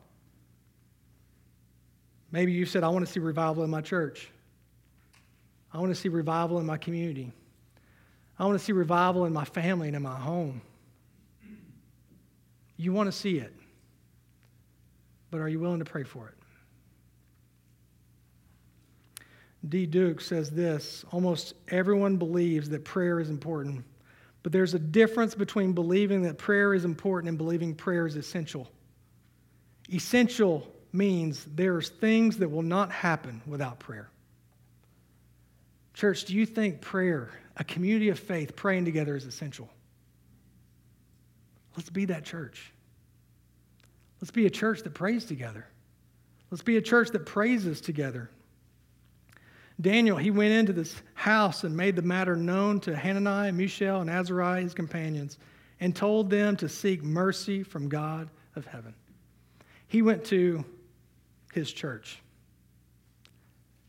Maybe 2.30 2.52
you 2.52 2.66
said, 2.66 2.84
I 2.84 2.88
want 2.88 3.06
to 3.06 3.12
see 3.12 3.20
revival 3.20 3.64
in 3.64 3.70
my 3.70 3.80
church. 3.80 4.30
I 5.72 5.78
want 5.78 5.90
to 5.90 5.94
see 5.94 6.08
revival 6.08 6.58
in 6.58 6.66
my 6.66 6.76
community. 6.76 7.32
I 8.38 8.44
want 8.44 8.58
to 8.58 8.64
see 8.64 8.72
revival 8.72 9.24
in 9.24 9.32
my 9.32 9.44
family 9.44 9.88
and 9.88 9.96
in 9.96 10.02
my 10.02 10.18
home. 10.18 10.60
You 12.76 12.92
want 12.92 13.08
to 13.08 13.12
see 13.12 13.38
it, 13.38 13.52
but 15.30 15.40
are 15.40 15.48
you 15.48 15.58
willing 15.58 15.80
to 15.80 15.84
pray 15.84 16.04
for 16.04 16.28
it? 16.28 16.34
Dee 19.68 19.86
Duke 19.86 20.20
says 20.20 20.50
this 20.50 21.04
almost 21.10 21.54
everyone 21.68 22.16
believes 22.16 22.68
that 22.68 22.84
prayer 22.84 23.18
is 23.18 23.28
important 23.28 23.84
but 24.42 24.52
there's 24.52 24.74
a 24.74 24.78
difference 24.78 25.34
between 25.34 25.72
believing 25.72 26.22
that 26.22 26.38
prayer 26.38 26.74
is 26.74 26.84
important 26.84 27.28
and 27.28 27.38
believing 27.38 27.74
prayer 27.74 28.06
is 28.06 28.16
essential. 28.16 28.70
Essential 29.92 30.66
means 30.98 31.46
there's 31.54 31.88
things 31.88 32.38
that 32.38 32.50
will 32.50 32.62
not 32.62 32.92
happen 32.92 33.40
without 33.46 33.78
prayer. 33.78 34.10
Church, 35.94 36.26
do 36.26 36.34
you 36.34 36.44
think 36.44 36.80
prayer, 36.80 37.30
a 37.56 37.64
community 37.64 38.10
of 38.10 38.18
faith 38.18 38.54
praying 38.54 38.84
together, 38.84 39.16
is 39.16 39.24
essential? 39.24 39.68
Let's 41.76 41.90
be 41.90 42.04
that 42.06 42.24
church. 42.24 42.72
Let's 44.20 44.32
be 44.32 44.46
a 44.46 44.50
church 44.50 44.82
that 44.82 44.94
prays 44.94 45.24
together. 45.24 45.66
Let's 46.50 46.62
be 46.62 46.76
a 46.76 46.82
church 46.82 47.10
that 47.10 47.24
praises 47.24 47.80
together. 47.80 48.30
Daniel, 49.80 50.16
he 50.16 50.32
went 50.32 50.52
into 50.52 50.72
this 50.72 50.94
house 51.14 51.62
and 51.62 51.76
made 51.76 51.94
the 51.94 52.02
matter 52.02 52.34
known 52.34 52.80
to 52.80 52.96
Hananiah, 52.96 53.52
Mishael, 53.52 54.00
and 54.00 54.10
Azariah, 54.10 54.62
his 54.62 54.74
companions, 54.74 55.38
and 55.78 55.94
told 55.94 56.30
them 56.30 56.56
to 56.56 56.68
seek 56.68 57.02
mercy 57.02 57.62
from 57.62 57.88
God 57.88 58.28
of 58.56 58.66
heaven. 58.66 58.92
He 59.86 60.02
went 60.02 60.24
to 60.26 60.64
his 61.52 61.72
church. 61.72 62.20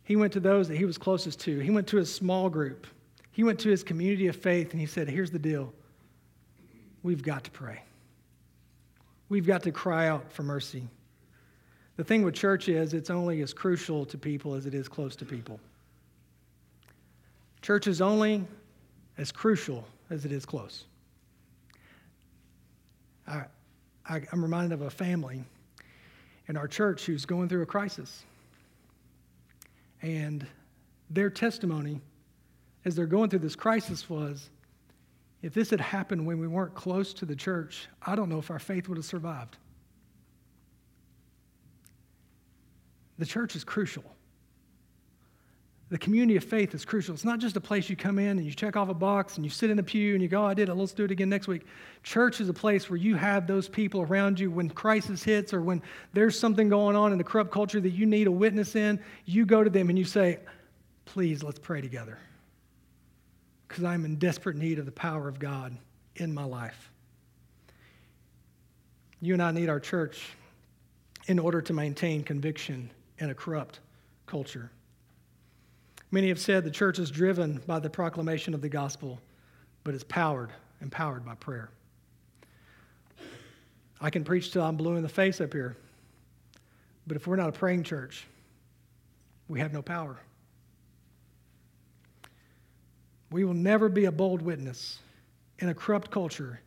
He 0.03 0.15
went 0.15 0.33
to 0.33 0.39
those 0.39 0.67
that 0.67 0.77
he 0.77 0.85
was 0.85 0.97
closest 0.97 1.39
to. 1.41 1.59
He 1.59 1.69
went 1.69 1.87
to 1.87 1.97
his 1.97 2.13
small 2.13 2.49
group. 2.49 2.87
He 3.31 3.43
went 3.43 3.59
to 3.59 3.69
his 3.69 3.83
community 3.83 4.27
of 4.27 4.35
faith 4.35 4.71
and 4.71 4.79
he 4.79 4.87
said, 4.87 5.07
Here's 5.07 5.31
the 5.31 5.39
deal. 5.39 5.73
We've 7.03 7.21
got 7.21 7.43
to 7.43 7.51
pray. 7.51 7.81
We've 9.29 9.45
got 9.45 9.63
to 9.63 9.71
cry 9.71 10.07
out 10.07 10.31
for 10.33 10.43
mercy. 10.43 10.87
The 11.95 12.03
thing 12.03 12.23
with 12.23 12.33
church 12.33 12.69
is, 12.69 12.93
it's 12.93 13.09
only 13.09 13.41
as 13.41 13.53
crucial 13.53 14.05
to 14.05 14.17
people 14.17 14.55
as 14.55 14.65
it 14.65 14.73
is 14.73 14.87
close 14.87 15.15
to 15.17 15.25
people. 15.25 15.59
Church 17.61 17.87
is 17.87 18.01
only 18.01 18.45
as 19.17 19.31
crucial 19.31 19.85
as 20.09 20.25
it 20.25 20.31
is 20.31 20.45
close. 20.45 20.85
I, 23.27 23.43
I, 24.07 24.21
am 24.31 24.41
reminded 24.41 24.73
of 24.73 24.81
a 24.81 24.89
family 24.89 25.43
in 26.49 26.57
our 26.57 26.67
church 26.67 27.05
who's 27.05 27.25
going 27.25 27.47
through 27.47 27.61
a 27.61 27.65
crisis. 27.65 28.25
And 30.01 30.45
their 31.09 31.29
testimony 31.29 32.01
as 32.85 32.95
they're 32.95 33.05
going 33.05 33.29
through 33.29 33.39
this 33.39 33.55
crisis 33.55 34.09
was 34.09 34.49
if 35.41 35.53
this 35.53 35.69
had 35.69 35.79
happened 35.79 36.25
when 36.25 36.39
we 36.39 36.47
weren't 36.47 36.73
close 36.73 37.13
to 37.13 37.25
the 37.25 37.35
church, 37.35 37.87
I 38.05 38.15
don't 38.15 38.29
know 38.29 38.39
if 38.39 38.49
our 38.51 38.59
faith 38.59 38.89
would 38.89 38.97
have 38.97 39.05
survived. 39.05 39.57
The 43.19 43.25
church 43.25 43.55
is 43.55 43.63
crucial. 43.63 44.03
The 45.89 45.97
community 45.97 46.37
of 46.37 46.43
faith 46.43 46.75
is 46.75 46.85
crucial. 46.85 47.15
It's 47.15 47.25
not 47.25 47.39
just 47.39 47.57
a 47.57 47.61
place 47.61 47.89
you 47.89 47.95
come 47.95 48.19
in 48.19 48.37
and 48.37 48.45
you 48.45 48.53
check 48.53 48.75
off 48.75 48.89
a 48.89 48.93
box 48.93 49.37
and 49.37 49.45
you 49.45 49.49
sit 49.49 49.71
in 49.71 49.79
a 49.79 49.83
pew 49.83 50.13
and 50.13 50.21
you 50.21 50.29
go, 50.29 50.43
oh, 50.43 50.45
I 50.45 50.53
did 50.53 50.69
it, 50.69 50.75
let's 50.75 50.93
do 50.93 51.03
it 51.03 51.09
again 51.09 51.29
next 51.29 51.47
week. 51.47 51.65
Church 52.03 52.39
is 52.39 52.47
a 52.47 52.53
place 52.53 52.91
where 52.91 52.97
you 52.97 53.15
have 53.15 53.47
those 53.47 53.67
people 53.67 54.01
around 54.01 54.39
you 54.39 54.51
when 54.51 54.69
crisis 54.69 55.23
hits 55.23 55.51
or 55.51 55.61
when 55.61 55.81
there's 56.13 56.37
something 56.37 56.69
going 56.69 56.95
on 56.95 57.11
in 57.11 57.17
the 57.17 57.23
corrupt 57.23 57.51
culture 57.51 57.79
that 57.79 57.89
you 57.89 58.05
need 58.05 58.27
a 58.27 58.31
witness 58.31 58.75
in. 58.75 58.99
You 59.25 59.47
go 59.47 59.63
to 59.63 59.69
them 59.69 59.89
and 59.89 59.97
you 59.97 60.05
say, 60.05 60.39
Please, 61.05 61.41
let's 61.41 61.57
pray 61.57 61.81
together. 61.81 62.19
Because 63.67 63.83
I'm 63.83 64.05
in 64.05 64.17
desperate 64.17 64.55
need 64.55 64.77
of 64.77 64.85
the 64.85 64.91
power 64.91 65.27
of 65.27 65.39
God 65.39 65.75
in 66.17 66.31
my 66.31 66.43
life. 66.43 66.91
You 69.19 69.33
and 69.33 69.41
I 69.41 69.51
need 69.51 69.69
our 69.69 69.79
church 69.79 70.33
in 71.25 71.39
order 71.39 71.63
to 71.63 71.73
maintain 71.73 72.23
conviction 72.23 72.91
in 73.17 73.31
a 73.31 73.33
corrupt 73.33 73.79
culture. 74.27 74.69
Many 76.11 76.29
have 76.29 76.39
said 76.39 76.63
the 76.63 76.71
church 76.71 76.97
is 76.97 77.11
driven 77.11 77.61
by 77.67 77.79
the 77.79 77.89
proclamation 77.89 78.53
of 78.53 78.61
the 78.61 78.69
gospel, 78.69 79.19
but 79.83 79.93
it's 79.93 80.03
powered, 80.03 80.49
empowered 80.81 81.23
by 81.23 81.35
prayer. 81.35 81.69
I 84.01 84.09
can 84.09 84.23
preach 84.23 84.51
till 84.51 84.63
I'm 84.63 84.75
blue 84.75 84.95
in 84.95 85.03
the 85.03 85.09
face 85.09 85.39
up 85.41 85.53
here, 85.53 85.75
but 87.05 87.17
if 87.17 87.27
we're 87.27 87.35
not 87.35 87.49
a 87.49 87.51
praying 87.51 87.83
church, 87.83 88.25
we 89.47 89.59
have 89.59 89.73
no 89.73 89.81
power. 89.81 90.17
We 93.31 93.43
will 93.43 93.53
never 93.53 93.89
be 93.89 94.05
a 94.05 94.11
bold 94.11 94.41
witness 94.41 94.99
in 95.59 95.69
a 95.69 95.73
corrupt 95.73 96.09
culture 96.09 96.61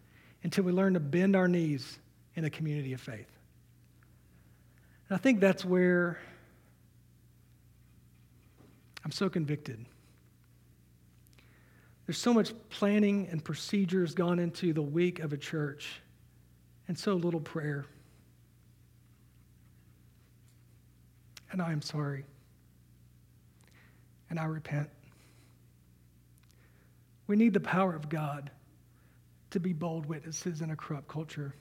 until 0.44 0.64
we 0.64 0.72
learn 0.72 0.94
to 0.94 1.00
bend 1.00 1.35
our 1.35 1.48
knees 1.48 1.98
in 2.37 2.44
a 2.44 2.50
community 2.50 2.92
of 2.92 3.00
faith. 3.00 3.31
And 5.09 5.16
I 5.16 5.18
think 5.18 5.40
that's 5.40 5.64
where 5.64 6.18
I'm 9.05 9.11
so 9.11 9.29
convicted. 9.29 9.85
There's 12.07 12.19
so 12.19 12.35
much 12.35 12.53
planning 12.69 13.29
and 13.31 13.45
procedures 13.45 14.15
gone 14.15 14.38
into 14.38 14.73
the 14.73 14.83
week 14.83 15.21
of 15.21 15.33
a 15.33 15.37
church, 15.37 16.01
and 16.88 16.99
so 16.99 17.15
little 17.15 17.41
prayer. 17.41 17.87
And 21.53 21.62
I 21.62 21.73
am 21.73 21.83
sorry. 21.83 22.25
And 24.31 24.38
I 24.41 24.45
repent. 24.45 24.88
We 27.27 27.37
need 27.37 27.53
the 27.53 27.61
power 27.61 27.95
of 27.95 28.09
God 28.09 28.51
to 29.51 29.61
be 29.61 29.73
bold 29.73 30.07
witnesses 30.07 30.62
in 30.62 30.71
a 30.71 30.77
corrupt 30.77 31.09
culture. 31.09 31.55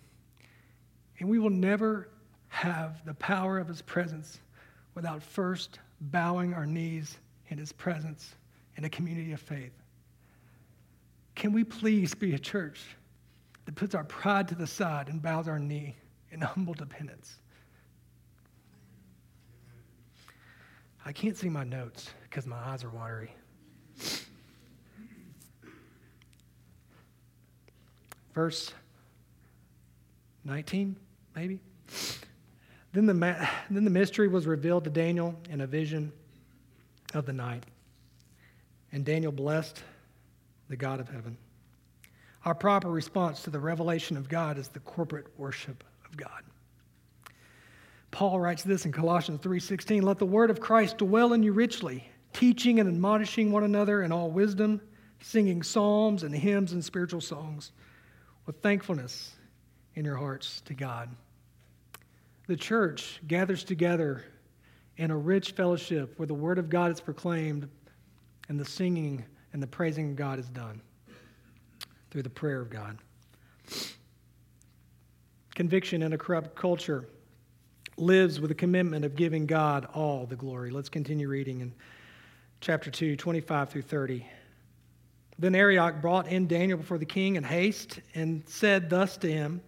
And 1.20 1.30
we 1.30 1.40
will 1.40 1.50
never 1.50 2.10
have 2.48 3.06
the 3.06 3.14
power 3.14 3.60
of 3.60 3.68
His 3.68 3.82
presence 3.82 4.40
without 4.96 5.22
first 5.22 5.80
bowing 6.00 6.54
our 6.54 6.66
knees 6.66 7.18
in 7.52 7.58
His 7.58 7.72
presence 7.72 8.36
in 8.78 8.86
a 8.86 8.90
community 8.90 9.34
of 9.34 9.42
faith. 9.42 9.74
Can 11.36 11.52
we 11.52 11.64
please 11.64 12.16
be 12.16 12.34
a 12.34 12.40
church 12.40 12.82
that 13.66 13.76
puts 13.76 13.94
our 13.94 14.06
pride 14.06 14.48
to 14.48 14.56
the 14.56 14.66
side 14.66 15.10
and 15.10 15.22
bows 15.22 15.48
our 15.48 15.60
knee 15.60 15.96
in 16.32 16.42
humble 16.42 16.74
dependence? 16.74 17.38
I 21.06 21.12
can't 21.12 21.36
see 21.36 21.50
my 21.50 21.64
notes 21.64 22.10
because 22.24 22.46
my 22.46 22.58
eyes 22.58 22.84
are 22.84 22.90
watery. 22.90 23.34
Verse 28.34 28.74
19, 30.46 30.96
maybe? 31.36 31.60
Then 32.94 33.06
the, 33.06 33.14
ma- 33.14 33.48
then 33.70 33.84
the 33.84 33.90
mystery 33.90 34.28
was 34.28 34.48
revealed 34.48 34.86
to 34.86 34.90
Daniel 34.90 35.36
in 35.50 35.62
a 35.62 35.68
vision 35.68 36.14
of 37.14 37.26
the 37.26 37.34
night. 37.34 37.66
And 38.92 39.06
Daniel 39.06 39.32
blessed 39.32 39.84
the 40.68 40.78
God 40.78 41.00
of 41.00 41.10
heaven. 41.10 41.38
Our 42.44 42.56
proper 42.56 42.90
response 42.90 43.44
to 43.44 43.50
the 43.50 43.60
revelation 43.60 44.18
of 44.18 44.28
God 44.28 44.58
is 44.58 44.70
the 44.70 44.80
corporate 44.80 45.28
worship 45.38 45.84
of 46.06 46.18
God. 46.18 46.44
Paul 48.10 48.40
writes 48.40 48.64
this 48.64 48.86
in 48.86 48.92
Colossians 48.92 49.42
3:16, 49.42 50.04
"Let 50.04 50.20
the 50.20 50.26
word 50.26 50.50
of 50.50 50.60
Christ 50.60 50.98
dwell 50.98 51.34
in 51.34 51.44
you 51.44 51.54
richly, 51.54 52.10
teaching 52.34 52.80
and 52.80 52.90
admonishing 52.90 53.52
one 53.52 53.64
another 53.64 54.02
in 54.02 54.12
all 54.12 54.32
wisdom, 54.32 54.82
singing 55.22 55.64
psalms 55.64 56.24
and 56.24 56.36
hymns 56.36 56.74
and 56.74 56.84
spiritual 56.84 57.22
songs 57.22 57.72
with 58.46 58.62
thankfulness 58.62 59.36
in 59.94 60.04
your 60.04 60.18
hearts 60.18 60.62
to 60.62 60.74
God." 60.74 61.16
The 62.48 62.58
church 62.58 63.22
gathers 63.28 63.64
together 63.64 64.26
in 65.02 65.10
a 65.10 65.18
rich 65.18 65.54
fellowship 65.54 66.14
where 66.18 66.28
the 66.28 66.34
word 66.34 66.60
of 66.60 66.70
God 66.70 66.92
is 66.92 67.02
proclaimed 67.02 67.68
and 68.50 68.60
the 68.60 68.66
singing 68.66 69.26
and 69.52 69.62
the 69.62 69.66
praising 69.66 70.12
of 70.12 70.16
God 70.16 70.38
is 70.38 70.48
done 70.50 70.80
through 72.12 72.22
the 72.22 72.30
prayer 72.30 72.62
of 72.62 72.70
God. 72.70 73.00
Conviction 75.56 76.04
in 76.04 76.14
a 76.14 76.20
corrupt 76.20 76.56
culture 76.56 77.10
lives 77.98 78.40
with 78.40 78.52
a 78.52 78.54
commitment 78.54 79.04
of 79.04 79.16
giving 79.16 79.48
God 79.48 79.88
all 79.96 80.28
the 80.28 80.36
glory. 80.36 80.70
Let's 80.70 80.90
continue 80.90 81.28
reading 81.28 81.62
in 81.62 81.74
chapter 82.60 82.92
2, 82.92 83.16
25 83.16 83.70
through 83.72 83.82
30. 83.82 84.24
Then 85.40 85.56
Arioch 85.56 86.00
brought 86.00 86.28
in 86.28 86.46
Daniel 86.46 86.78
before 86.78 87.00
the 87.00 87.06
king 87.06 87.38
in 87.38 87.44
haste 87.44 88.00
and 88.14 88.44
said 88.48 88.88
thus 88.92 89.18
to 89.18 89.32
him 89.32 89.62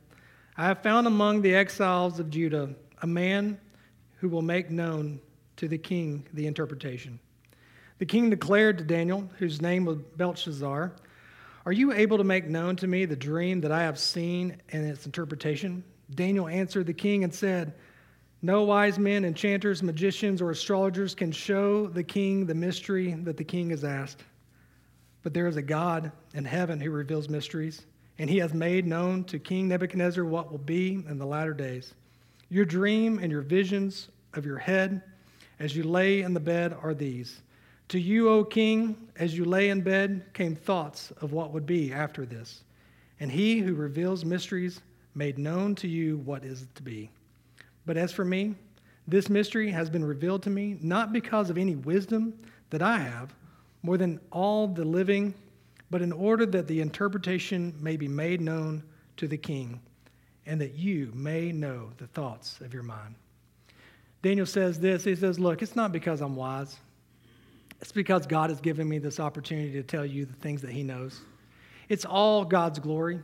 I 0.58 0.65
have 0.65 0.84
found 0.84 1.08
among 1.08 1.41
the 1.41 1.56
exiles 1.56 2.19
of 2.19 2.30
Judah 2.30 2.76
a 3.02 3.08
man 3.08 3.58
who 4.24 4.30
will 4.30 4.42
make 4.42 4.72
known 4.72 5.20
to 5.58 5.68
the 5.68 5.78
king 5.78 6.26
the 6.32 6.48
interpretation. 6.48 7.20
The 7.98 8.06
king 8.06 8.30
declared 8.30 8.78
to 8.78 8.86
Daniel, 8.86 9.30
whose 9.38 9.62
name 9.62 9.84
was 9.84 9.98
Belteshazzar, 10.16 10.94
Are 11.66 11.72
you 11.74 11.92
able 11.92 12.18
to 12.18 12.24
make 12.24 12.48
known 12.48 12.78
to 12.78 12.88
me 12.88 13.04
the 13.04 13.18
dream 13.18 13.60
that 13.60 13.72
I 13.74 13.82
have 13.82 14.00
seen 14.00 14.56
and 14.70 14.86
its 14.86 15.06
interpretation? 15.06 15.84
Daniel 16.16 16.48
answered 16.48 16.88
the 16.88 16.94
king 16.94 17.26
and 17.26 17.36
said, 17.36 17.74
No 18.42 18.64
wise 18.64 18.98
men, 18.98 19.26
enchanters, 19.26 19.84
magicians, 19.84 20.42
or 20.42 20.52
astrologers 20.52 21.14
can 21.14 21.34
show 21.34 21.88
the 21.88 22.02
king 22.02 22.46
the 22.46 22.56
mystery 22.56 23.12
that 23.24 23.36
the 23.36 23.44
king 23.44 23.72
has 23.72 23.84
asked. 23.84 24.24
But 25.22 25.34
there 25.34 25.48
is 25.48 25.58
a 25.58 25.62
God 25.62 26.14
in 26.34 26.46
heaven 26.46 26.80
who 26.80 26.92
reveals 26.92 27.28
mysteries, 27.28 27.86
and 28.20 28.30
he 28.30 28.38
has 28.38 28.54
made 28.54 28.88
known 28.88 29.26
to 29.26 29.38
King 29.38 29.68
Nebuchadnezzar 29.68 30.24
what 30.24 30.50
will 30.50 30.60
be 30.60 31.04
in 31.10 31.18
the 31.18 31.26
latter 31.26 31.54
days. 31.54 31.94
Your 32.48 32.66
dream 32.66 33.20
and 33.20 33.30
your 33.30 33.42
visions 33.42 34.10
of 34.34 34.46
your 34.46 34.58
head 34.58 35.02
as 35.60 35.76
you 35.76 35.84
lay 35.84 36.22
in 36.22 36.34
the 36.34 36.39
bed 36.39 36.76
are 36.82 36.93
these. 36.93 37.41
To 37.89 38.00
you, 38.00 38.30
O 38.30 38.43
king, 38.43 38.96
as 39.17 39.38
you 39.38 39.46
lay 39.46 39.69
in 39.69 39.82
bed, 39.82 40.26
came 40.34 40.56
thoughts 40.56 41.12
of 41.22 41.32
what 41.32 41.52
would 41.52 41.65
be 41.65 41.93
after 41.93 42.26
this. 42.26 42.63
And 43.19 43.32
he 43.32 43.60
who 43.60 43.74
reveals 43.74 44.26
mysteries 44.26 44.82
made 45.15 45.38
known 45.38 45.76
to 45.76 45.88
you 45.88 46.17
what 46.17 46.43
is 46.43 46.65
to 46.76 46.82
be. 46.82 47.10
But 47.86 47.98
as 47.98 48.12
for 48.12 48.26
me, 48.26 48.56
this 49.08 49.30
mystery 49.30 49.69
has 49.69 49.89
been 49.89 50.04
revealed 50.04 50.43
to 50.43 50.50
me 50.50 50.78
not 50.82 51.13
because 51.13 51.50
of 51.50 51.58
any 51.58 51.76
wisdom 51.76 52.34
that 52.69 52.82
I 52.82 52.98
have, 52.98 53.34
more 53.84 53.98
than 53.98 54.19
all 54.32 54.67
the 54.67 54.86
living, 54.86 55.34
but 55.91 56.02
in 56.02 56.12
order 56.12 56.46
that 56.46 56.67
the 56.67 56.82
interpretation 56.82 57.76
may 57.80 57.98
be 57.98 58.08
made 58.08 58.41
known 58.41 58.82
to 59.17 59.28
the 59.28 59.38
king, 59.38 59.80
and 60.46 60.60
that 60.60 60.74
you 60.74 61.12
may 61.13 61.52
know 61.52 61.89
the 61.98 62.08
thoughts 62.08 62.62
of 62.62 62.74
your 62.74 62.84
mind. 62.84 63.15
Daniel 64.24 64.48
says 64.48 64.80
this 64.80 65.04
He 65.04 65.16
says, 65.16 65.40
Look, 65.40 65.62
it's 65.62 65.76
not 65.76 65.92
because 65.92 66.22
I'm 66.22 66.36
wise, 66.36 66.76
it's 67.80 67.92
because 67.92 68.26
God 68.26 68.50
has 68.50 68.60
given 68.60 68.90
me 68.90 68.98
this 68.98 69.20
opportunity 69.20 69.74
to 69.74 69.84
tell 69.84 70.06
you 70.06 70.26
the 70.26 70.34
things 70.34 70.64
that 70.64 70.72
He 70.72 70.82
knows. 70.82 71.22
It's 71.90 72.06
all 72.06 72.44
God's 72.44 72.80
glory. 72.80 73.20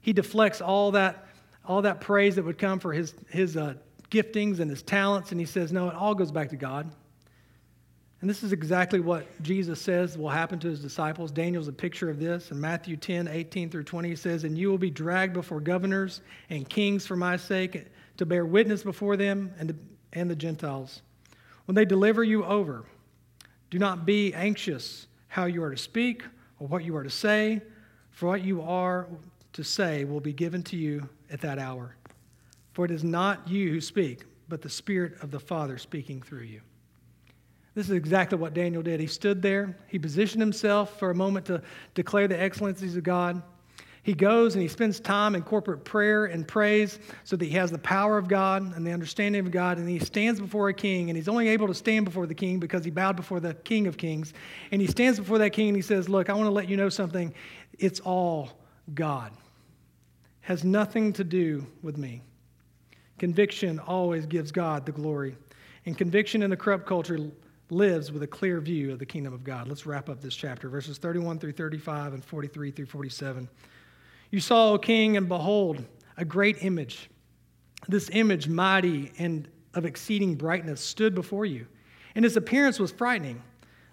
He 0.00 0.12
deflects 0.12 0.60
all 0.60 0.90
that, 0.92 1.28
all 1.64 1.82
that 1.82 2.00
praise 2.00 2.34
that 2.36 2.44
would 2.44 2.58
come 2.58 2.80
for 2.80 2.92
His, 2.92 3.14
his 3.28 3.56
uh, 3.56 3.74
giftings 4.10 4.58
and 4.58 4.68
His 4.68 4.82
talents, 4.82 5.30
and 5.30 5.38
He 5.38 5.46
says, 5.46 5.72
No, 5.72 5.88
it 5.88 5.94
all 5.94 6.14
goes 6.14 6.32
back 6.32 6.48
to 6.48 6.56
God. 6.56 6.90
And 8.20 8.28
this 8.28 8.42
is 8.42 8.52
exactly 8.52 8.98
what 8.98 9.26
Jesus 9.42 9.80
says 9.80 10.18
will 10.18 10.28
happen 10.28 10.58
to 10.58 10.68
his 10.68 10.80
disciples. 10.80 11.30
Daniel's 11.30 11.68
a 11.68 11.72
picture 11.72 12.10
of 12.10 12.18
this. 12.18 12.50
In 12.50 12.60
Matthew 12.60 12.96
10, 12.96 13.28
18 13.28 13.70
through 13.70 13.84
20, 13.84 14.08
he 14.08 14.16
says, 14.16 14.42
And 14.42 14.58
you 14.58 14.70
will 14.70 14.78
be 14.78 14.90
dragged 14.90 15.34
before 15.34 15.60
governors 15.60 16.20
and 16.50 16.68
kings 16.68 17.06
for 17.06 17.14
my 17.14 17.36
sake 17.36 17.86
to 18.16 18.26
bear 18.26 18.44
witness 18.44 18.82
before 18.82 19.16
them 19.16 19.54
and, 19.60 19.68
to, 19.68 19.76
and 20.18 20.30
the 20.30 20.36
Gentiles. 20.36 21.02
When 21.66 21.74
they 21.74 21.84
deliver 21.84 22.24
you 22.24 22.44
over, 22.44 22.84
do 23.70 23.78
not 23.78 24.06
be 24.06 24.32
anxious 24.34 25.06
how 25.28 25.44
you 25.44 25.62
are 25.62 25.70
to 25.70 25.76
speak 25.76 26.22
or 26.58 26.66
what 26.66 26.84
you 26.84 26.96
are 26.96 27.04
to 27.04 27.10
say, 27.10 27.60
for 28.10 28.26
what 28.26 28.42
you 28.42 28.62
are 28.62 29.06
to 29.52 29.62
say 29.62 30.04
will 30.04 30.20
be 30.20 30.32
given 30.32 30.62
to 30.64 30.76
you 30.76 31.08
at 31.30 31.40
that 31.42 31.58
hour. 31.58 31.94
For 32.72 32.84
it 32.84 32.90
is 32.90 33.04
not 33.04 33.48
you 33.48 33.70
who 33.70 33.80
speak, 33.80 34.24
but 34.48 34.62
the 34.62 34.68
Spirit 34.70 35.14
of 35.22 35.30
the 35.30 35.40
Father 35.40 35.78
speaking 35.78 36.22
through 36.22 36.42
you. 36.42 36.60
This 37.74 37.86
is 37.86 37.92
exactly 37.92 38.38
what 38.38 38.54
Daniel 38.54 38.82
did. 38.82 38.98
He 38.98 39.06
stood 39.06 39.42
there, 39.42 39.76
he 39.86 39.98
positioned 39.98 40.42
himself 40.42 40.98
for 40.98 41.10
a 41.10 41.14
moment 41.14 41.46
to 41.46 41.62
declare 41.94 42.26
the 42.26 42.40
excellencies 42.40 42.96
of 42.96 43.04
God. 43.04 43.42
He 44.08 44.14
goes 44.14 44.54
and 44.54 44.62
he 44.62 44.68
spends 44.68 45.00
time 45.00 45.34
in 45.34 45.42
corporate 45.42 45.84
prayer 45.84 46.24
and 46.24 46.48
prays 46.48 46.98
so 47.24 47.36
that 47.36 47.44
he 47.44 47.50
has 47.50 47.70
the 47.70 47.76
power 47.76 48.16
of 48.16 48.26
God 48.26 48.74
and 48.74 48.86
the 48.86 48.90
understanding 48.90 49.44
of 49.44 49.50
God. 49.50 49.76
And 49.76 49.86
he 49.86 49.98
stands 49.98 50.40
before 50.40 50.70
a 50.70 50.72
king, 50.72 51.10
and 51.10 51.16
he's 51.18 51.28
only 51.28 51.48
able 51.48 51.66
to 51.66 51.74
stand 51.74 52.06
before 52.06 52.26
the 52.26 52.34
king 52.34 52.58
because 52.58 52.86
he 52.86 52.90
bowed 52.90 53.16
before 53.16 53.38
the 53.38 53.52
king 53.52 53.86
of 53.86 53.98
kings. 53.98 54.32
And 54.70 54.80
he 54.80 54.86
stands 54.86 55.18
before 55.18 55.36
that 55.36 55.50
king 55.50 55.68
and 55.68 55.76
he 55.76 55.82
says, 55.82 56.08
Look, 56.08 56.30
I 56.30 56.32
want 56.32 56.46
to 56.46 56.50
let 56.50 56.70
you 56.70 56.76
know 56.78 56.88
something. 56.88 57.34
It's 57.78 58.00
all 58.00 58.58
God, 58.94 59.30
has 60.40 60.64
nothing 60.64 61.12
to 61.12 61.22
do 61.22 61.66
with 61.82 61.98
me. 61.98 62.22
Conviction 63.18 63.78
always 63.78 64.24
gives 64.24 64.50
God 64.50 64.86
the 64.86 64.92
glory. 64.92 65.36
And 65.84 65.98
conviction 65.98 66.42
in 66.42 66.48
the 66.48 66.56
corrupt 66.56 66.86
culture 66.86 67.18
lives 67.68 68.10
with 68.10 68.22
a 68.22 68.26
clear 68.26 68.58
view 68.62 68.90
of 68.90 69.00
the 69.00 69.04
kingdom 69.04 69.34
of 69.34 69.44
God. 69.44 69.68
Let's 69.68 69.84
wrap 69.84 70.08
up 70.08 70.22
this 70.22 70.34
chapter, 70.34 70.70
verses 70.70 70.96
31 70.96 71.40
through 71.40 71.52
35 71.52 72.14
and 72.14 72.24
43 72.24 72.70
through 72.70 72.86
47. 72.86 73.46
You 74.30 74.40
saw, 74.40 74.72
O 74.72 74.78
king, 74.78 75.16
and 75.16 75.28
behold, 75.28 75.84
a 76.16 76.24
great 76.24 76.62
image. 76.62 77.08
This 77.88 78.10
image, 78.12 78.48
mighty 78.48 79.12
and 79.18 79.48
of 79.74 79.84
exceeding 79.84 80.34
brightness, 80.34 80.80
stood 80.80 81.14
before 81.14 81.46
you, 81.46 81.66
and 82.14 82.24
its 82.24 82.36
appearance 82.36 82.78
was 82.78 82.90
frightening. 82.90 83.42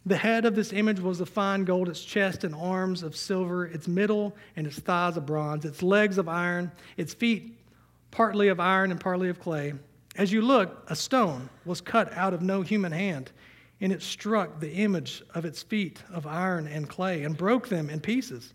The 0.05 0.17
head 0.17 0.45
of 0.45 0.55
this 0.55 0.73
image 0.73 0.99
was 0.99 1.19
of 1.21 1.29
fine 1.29 1.63
gold, 1.63 1.89
its 1.89 2.03
chest 2.03 2.43
and 2.43 2.53
arms 2.53 3.01
of 3.01 3.15
silver, 3.15 3.65
its 3.65 3.87
middle 3.87 4.35
and 4.55 4.67
its 4.67 4.77
thighs 4.79 5.17
of 5.17 5.25
bronze, 5.25 5.65
its 5.65 5.81
legs 5.81 6.17
of 6.17 6.27
iron, 6.27 6.71
its 6.97 7.13
feet 7.13 7.57
partly 8.11 8.49
of 8.49 8.59
iron 8.59 8.91
and 8.91 8.99
partly 8.99 9.29
of 9.29 9.39
clay. 9.39 9.73
As 10.15 10.31
you 10.31 10.41
looked, 10.41 10.91
a 10.91 10.95
stone 10.95 11.49
was 11.65 11.81
cut 11.81 12.13
out 12.13 12.33
of 12.33 12.41
no 12.41 12.61
human 12.61 12.91
hand, 12.91 13.31
and 13.81 13.91
it 13.91 14.01
struck 14.01 14.59
the 14.59 14.71
image 14.71 15.23
of 15.33 15.43
its 15.43 15.63
feet 15.63 16.03
of 16.11 16.27
iron 16.27 16.67
and 16.67 16.87
clay 16.87 17.23
and 17.23 17.35
broke 17.35 17.67
them 17.67 17.89
in 17.89 17.99
pieces. 17.99 18.53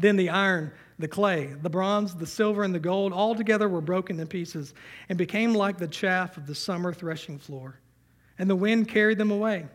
Then 0.00 0.16
the 0.16 0.30
iron, 0.30 0.72
the 0.98 1.08
clay, 1.08 1.52
the 1.60 1.68
bronze, 1.68 2.14
the 2.14 2.26
silver, 2.26 2.62
and 2.62 2.74
the 2.74 2.80
gold 2.80 3.12
all 3.12 3.34
together 3.34 3.68
were 3.68 3.82
broken 3.82 4.18
in 4.18 4.26
pieces 4.26 4.72
and 5.10 5.18
became 5.18 5.54
like 5.54 5.76
the 5.76 5.86
chaff 5.86 6.38
of 6.38 6.46
the 6.46 6.54
summer 6.54 6.94
threshing 6.94 7.38
floor. 7.38 7.78
And 8.38 8.48
the 8.48 8.56
wind 8.56 8.88
carried 8.88 9.18
them 9.18 9.30
away, 9.30 9.66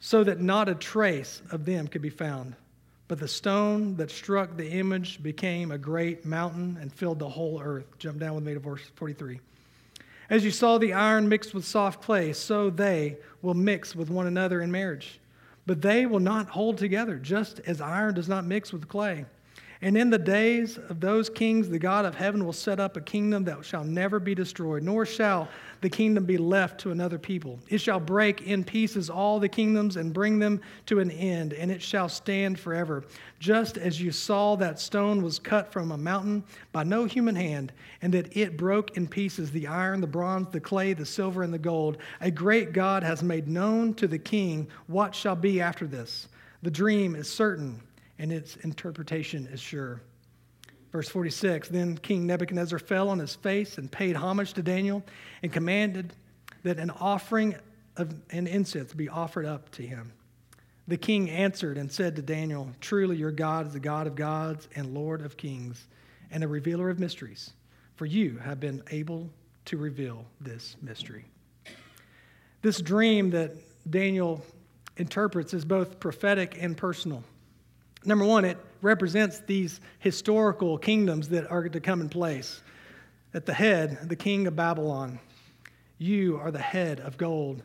so 0.00 0.24
that 0.24 0.40
not 0.40 0.70
a 0.70 0.74
trace 0.74 1.42
of 1.50 1.66
them 1.66 1.88
could 1.88 2.00
be 2.00 2.08
found. 2.08 2.56
But 3.06 3.20
the 3.20 3.28
stone 3.28 3.96
that 3.96 4.10
struck 4.10 4.56
the 4.56 4.70
image 4.70 5.22
became 5.22 5.72
a 5.72 5.78
great 5.78 6.24
mountain 6.24 6.78
and 6.80 6.90
filled 6.90 7.18
the 7.18 7.28
whole 7.28 7.60
earth. 7.60 7.98
Jump 7.98 8.18
down 8.18 8.34
with 8.34 8.44
me 8.44 8.54
to 8.54 8.60
verse 8.60 8.80
43. 8.94 9.40
As 10.30 10.42
you 10.42 10.50
saw 10.50 10.78
the 10.78 10.94
iron 10.94 11.28
mixed 11.28 11.52
with 11.52 11.66
soft 11.66 12.00
clay, 12.02 12.32
so 12.32 12.70
they 12.70 13.18
will 13.42 13.52
mix 13.52 13.94
with 13.94 14.08
one 14.08 14.26
another 14.26 14.62
in 14.62 14.72
marriage. 14.72 15.20
But 15.66 15.82
they 15.82 16.06
will 16.06 16.20
not 16.20 16.48
hold 16.48 16.78
together, 16.78 17.16
just 17.16 17.60
as 17.66 17.82
iron 17.82 18.14
does 18.14 18.28
not 18.28 18.46
mix 18.46 18.72
with 18.72 18.88
clay. 18.88 19.26
And 19.84 19.98
in 19.98 20.08
the 20.08 20.18
days 20.18 20.78
of 20.78 20.98
those 20.98 21.28
kings, 21.28 21.68
the 21.68 21.78
God 21.78 22.06
of 22.06 22.14
heaven 22.14 22.46
will 22.46 22.54
set 22.54 22.80
up 22.80 22.96
a 22.96 23.02
kingdom 23.02 23.44
that 23.44 23.66
shall 23.66 23.84
never 23.84 24.18
be 24.18 24.34
destroyed, 24.34 24.82
nor 24.82 25.04
shall 25.04 25.46
the 25.82 25.90
kingdom 25.90 26.24
be 26.24 26.38
left 26.38 26.80
to 26.80 26.90
another 26.90 27.18
people. 27.18 27.60
It 27.68 27.82
shall 27.82 28.00
break 28.00 28.40
in 28.40 28.64
pieces 28.64 29.10
all 29.10 29.38
the 29.38 29.48
kingdoms 29.50 29.96
and 29.96 30.14
bring 30.14 30.38
them 30.38 30.62
to 30.86 31.00
an 31.00 31.10
end, 31.10 31.52
and 31.52 31.70
it 31.70 31.82
shall 31.82 32.08
stand 32.08 32.58
forever. 32.58 33.04
Just 33.40 33.76
as 33.76 34.00
you 34.00 34.10
saw 34.10 34.56
that 34.56 34.80
stone 34.80 35.22
was 35.22 35.38
cut 35.38 35.70
from 35.70 35.92
a 35.92 35.98
mountain 35.98 36.44
by 36.72 36.82
no 36.82 37.04
human 37.04 37.36
hand, 37.36 37.70
and 38.00 38.14
that 38.14 38.34
it 38.34 38.56
broke 38.56 38.96
in 38.96 39.06
pieces 39.06 39.50
the 39.50 39.66
iron, 39.66 40.00
the 40.00 40.06
bronze, 40.06 40.48
the 40.50 40.60
clay, 40.60 40.94
the 40.94 41.04
silver, 41.04 41.42
and 41.42 41.52
the 41.52 41.58
gold, 41.58 41.98
a 42.22 42.30
great 42.30 42.72
God 42.72 43.02
has 43.02 43.22
made 43.22 43.48
known 43.48 43.92
to 43.96 44.08
the 44.08 44.18
king 44.18 44.66
what 44.86 45.14
shall 45.14 45.36
be 45.36 45.60
after 45.60 45.86
this. 45.86 46.28
The 46.62 46.70
dream 46.70 47.14
is 47.14 47.28
certain 47.28 47.82
and 48.18 48.32
its 48.32 48.56
interpretation 48.56 49.46
is 49.46 49.60
sure. 49.60 50.00
Verse 50.92 51.08
46 51.08 51.68
Then 51.68 51.98
King 51.98 52.26
Nebuchadnezzar 52.26 52.78
fell 52.78 53.08
on 53.08 53.18
his 53.18 53.34
face 53.34 53.78
and 53.78 53.90
paid 53.90 54.16
homage 54.16 54.52
to 54.54 54.62
Daniel 54.62 55.02
and 55.42 55.52
commanded 55.52 56.14
that 56.62 56.78
an 56.78 56.90
offering 56.90 57.56
of 57.96 58.14
an 58.30 58.46
incense 58.46 58.92
be 58.92 59.08
offered 59.08 59.46
up 59.46 59.70
to 59.72 59.82
him. 59.82 60.12
The 60.86 60.96
king 60.96 61.30
answered 61.30 61.78
and 61.78 61.90
said 61.90 62.16
to 62.16 62.22
Daniel, 62.22 62.70
Truly 62.80 63.16
your 63.16 63.30
God 63.30 63.68
is 63.68 63.72
the 63.72 63.80
God 63.80 64.06
of 64.06 64.14
gods 64.14 64.68
and 64.76 64.92
Lord 64.92 65.22
of 65.22 65.36
kings 65.36 65.86
and 66.30 66.44
a 66.44 66.48
revealer 66.48 66.90
of 66.90 66.98
mysteries, 66.98 67.52
for 67.96 68.06
you 68.06 68.38
have 68.38 68.60
been 68.60 68.82
able 68.90 69.30
to 69.66 69.78
reveal 69.78 70.26
this 70.40 70.76
mystery. 70.82 71.24
This 72.60 72.80
dream 72.80 73.30
that 73.30 73.52
Daniel 73.88 74.44
interprets 74.96 75.54
is 75.54 75.64
both 75.64 76.00
prophetic 76.00 76.56
and 76.60 76.76
personal. 76.76 77.24
Number 78.04 78.24
one, 78.24 78.44
it 78.44 78.58
represents 78.82 79.40
these 79.40 79.80
historical 79.98 80.76
kingdoms 80.76 81.28
that 81.30 81.50
are 81.50 81.68
to 81.68 81.80
come 81.80 82.00
in 82.00 82.08
place. 82.08 82.62
At 83.32 83.46
the 83.46 83.54
head, 83.54 84.08
the 84.08 84.16
king 84.16 84.46
of 84.46 84.54
Babylon. 84.54 85.18
You 85.98 86.36
are 86.38 86.50
the 86.50 86.58
head 86.58 87.00
of 87.00 87.16
gold. 87.16 87.62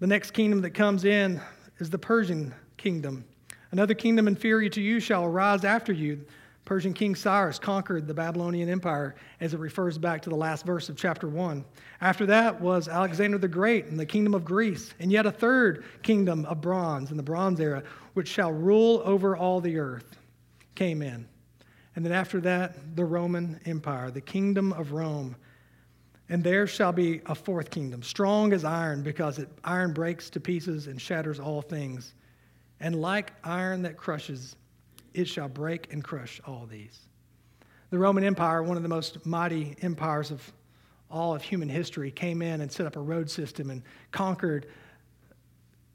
The 0.00 0.06
next 0.06 0.32
kingdom 0.32 0.60
that 0.62 0.70
comes 0.70 1.04
in 1.04 1.40
is 1.78 1.90
the 1.90 1.98
Persian 1.98 2.54
kingdom. 2.76 3.24
Another 3.70 3.94
kingdom 3.94 4.26
inferior 4.26 4.68
to 4.70 4.80
you 4.80 5.00
shall 5.00 5.24
arise 5.24 5.64
after 5.64 5.92
you. 5.92 6.24
Persian 6.66 6.92
King 6.92 7.14
Cyrus 7.14 7.60
conquered 7.60 8.08
the 8.08 8.12
Babylonian 8.12 8.68
Empire, 8.68 9.14
as 9.40 9.54
it 9.54 9.60
refers 9.60 9.98
back 9.98 10.20
to 10.22 10.30
the 10.30 10.36
last 10.36 10.66
verse 10.66 10.88
of 10.88 10.96
chapter 10.96 11.28
1. 11.28 11.64
After 12.00 12.26
that 12.26 12.60
was 12.60 12.88
Alexander 12.88 13.38
the 13.38 13.46
Great 13.46 13.86
and 13.86 13.98
the 13.98 14.04
kingdom 14.04 14.34
of 14.34 14.44
Greece, 14.44 14.92
and 14.98 15.12
yet 15.12 15.26
a 15.26 15.30
third 15.30 15.84
kingdom 16.02 16.44
of 16.44 16.60
bronze 16.60 17.12
in 17.12 17.16
the 17.16 17.22
Bronze 17.22 17.60
Era, 17.60 17.84
which 18.14 18.26
shall 18.26 18.50
rule 18.50 19.00
over 19.04 19.36
all 19.36 19.60
the 19.60 19.78
earth, 19.78 20.18
came 20.74 21.02
in. 21.02 21.28
And 21.94 22.04
then 22.04 22.12
after 22.12 22.40
that, 22.40 22.96
the 22.96 23.04
Roman 23.04 23.60
Empire, 23.64 24.10
the 24.10 24.20
kingdom 24.20 24.72
of 24.72 24.90
Rome. 24.90 25.36
And 26.28 26.42
there 26.42 26.66
shall 26.66 26.92
be 26.92 27.20
a 27.26 27.36
fourth 27.36 27.70
kingdom, 27.70 28.02
strong 28.02 28.52
as 28.52 28.64
iron, 28.64 29.04
because 29.04 29.38
it, 29.38 29.48
iron 29.62 29.92
breaks 29.92 30.28
to 30.30 30.40
pieces 30.40 30.88
and 30.88 31.00
shatters 31.00 31.38
all 31.38 31.62
things. 31.62 32.14
And 32.80 33.00
like 33.00 33.32
iron 33.44 33.82
that 33.82 33.96
crushes, 33.96 34.56
it 35.16 35.26
shall 35.26 35.48
break 35.48 35.92
and 35.92 36.04
crush 36.04 36.40
all 36.46 36.66
these. 36.70 37.00
The 37.88 37.98
Roman 37.98 38.22
Empire, 38.22 38.62
one 38.62 38.76
of 38.76 38.82
the 38.82 38.88
most 38.88 39.24
mighty 39.24 39.74
empires 39.80 40.30
of 40.30 40.52
all 41.10 41.34
of 41.34 41.42
human 41.42 41.70
history, 41.70 42.10
came 42.10 42.42
in 42.42 42.60
and 42.60 42.70
set 42.70 42.86
up 42.86 42.96
a 42.96 43.00
road 43.00 43.30
system 43.30 43.70
and 43.70 43.82
conquered 44.12 44.66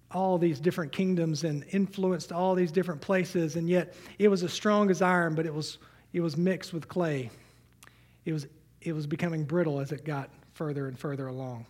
all 0.10 0.40
these 0.40 0.60
different 0.60 0.92
kingdoms 0.92 1.44
and 1.44 1.64
influenced 1.70 2.32
all 2.32 2.56
these 2.56 2.72
different 2.72 3.00
places. 3.00 3.56
And 3.58 3.70
yet 3.70 3.94
it 4.18 4.28
was 4.28 4.44
as 4.44 4.52
strong 4.52 4.90
as 4.90 5.04
iron, 5.04 5.36
but 5.36 5.46
it 5.46 5.54
was, 5.54 5.78
it 6.14 6.22
was 6.22 6.36
mixed 6.36 6.74
with 6.74 6.88
clay. 6.88 7.30
It 8.26 8.34
was, 8.34 8.48
it 8.82 8.94
was 8.94 9.06
becoming 9.06 9.44
brittle 9.44 9.80
as 9.80 9.92
it 9.92 10.04
got 10.04 10.32
further 10.54 10.88
and 10.88 10.98
further 10.98 11.28
along. 11.28 11.68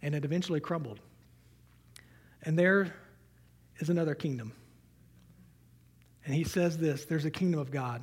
And 0.00 0.14
it 0.14 0.24
eventually 0.24 0.60
crumbled. 0.60 1.00
And 2.42 2.58
there 2.58 2.94
is 3.80 3.90
another 3.90 4.14
kingdom 4.14 4.52
and 6.26 6.34
he 6.34 6.44
says 6.44 6.76
this 6.76 7.04
there's 7.04 7.24
a 7.24 7.30
kingdom 7.30 7.60
of 7.60 7.70
God. 7.70 8.02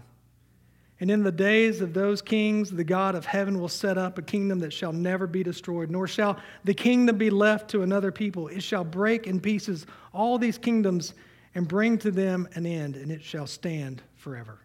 And 1.00 1.12
in 1.12 1.24
the 1.24 1.32
days 1.32 1.82
of 1.82 1.94
those 1.94 2.22
kings, 2.22 2.72
the 2.72 2.84
God 2.84 3.16
of 3.16 3.26
heaven 3.26 3.60
will 3.60 3.68
set 3.68 3.98
up 3.98 4.18
a 4.18 4.22
kingdom 4.22 4.60
that 4.60 4.72
shall 4.72 4.94
never 4.94 5.28
be 5.28 5.44
destroyed, 5.44 5.90
nor 5.90 6.08
shall 6.08 6.40
the 6.64 6.74
kingdom 6.74 7.18
be 7.18 7.30
left 7.30 7.70
to 7.72 7.82
another 7.82 8.12
people. 8.12 8.48
It 8.48 8.64
shall 8.64 8.86
break 8.86 9.28
in 9.28 9.42
pieces 9.42 9.86
all 10.14 10.38
these 10.38 10.58
kingdoms 10.58 11.14
and 11.56 11.68
bring 11.68 11.98
to 12.00 12.12
them 12.12 12.48
an 12.54 12.66
end, 12.66 12.96
and 12.96 13.12
it 13.12 13.22
shall 13.22 13.48
stand 13.48 14.02
forever. 14.16 14.60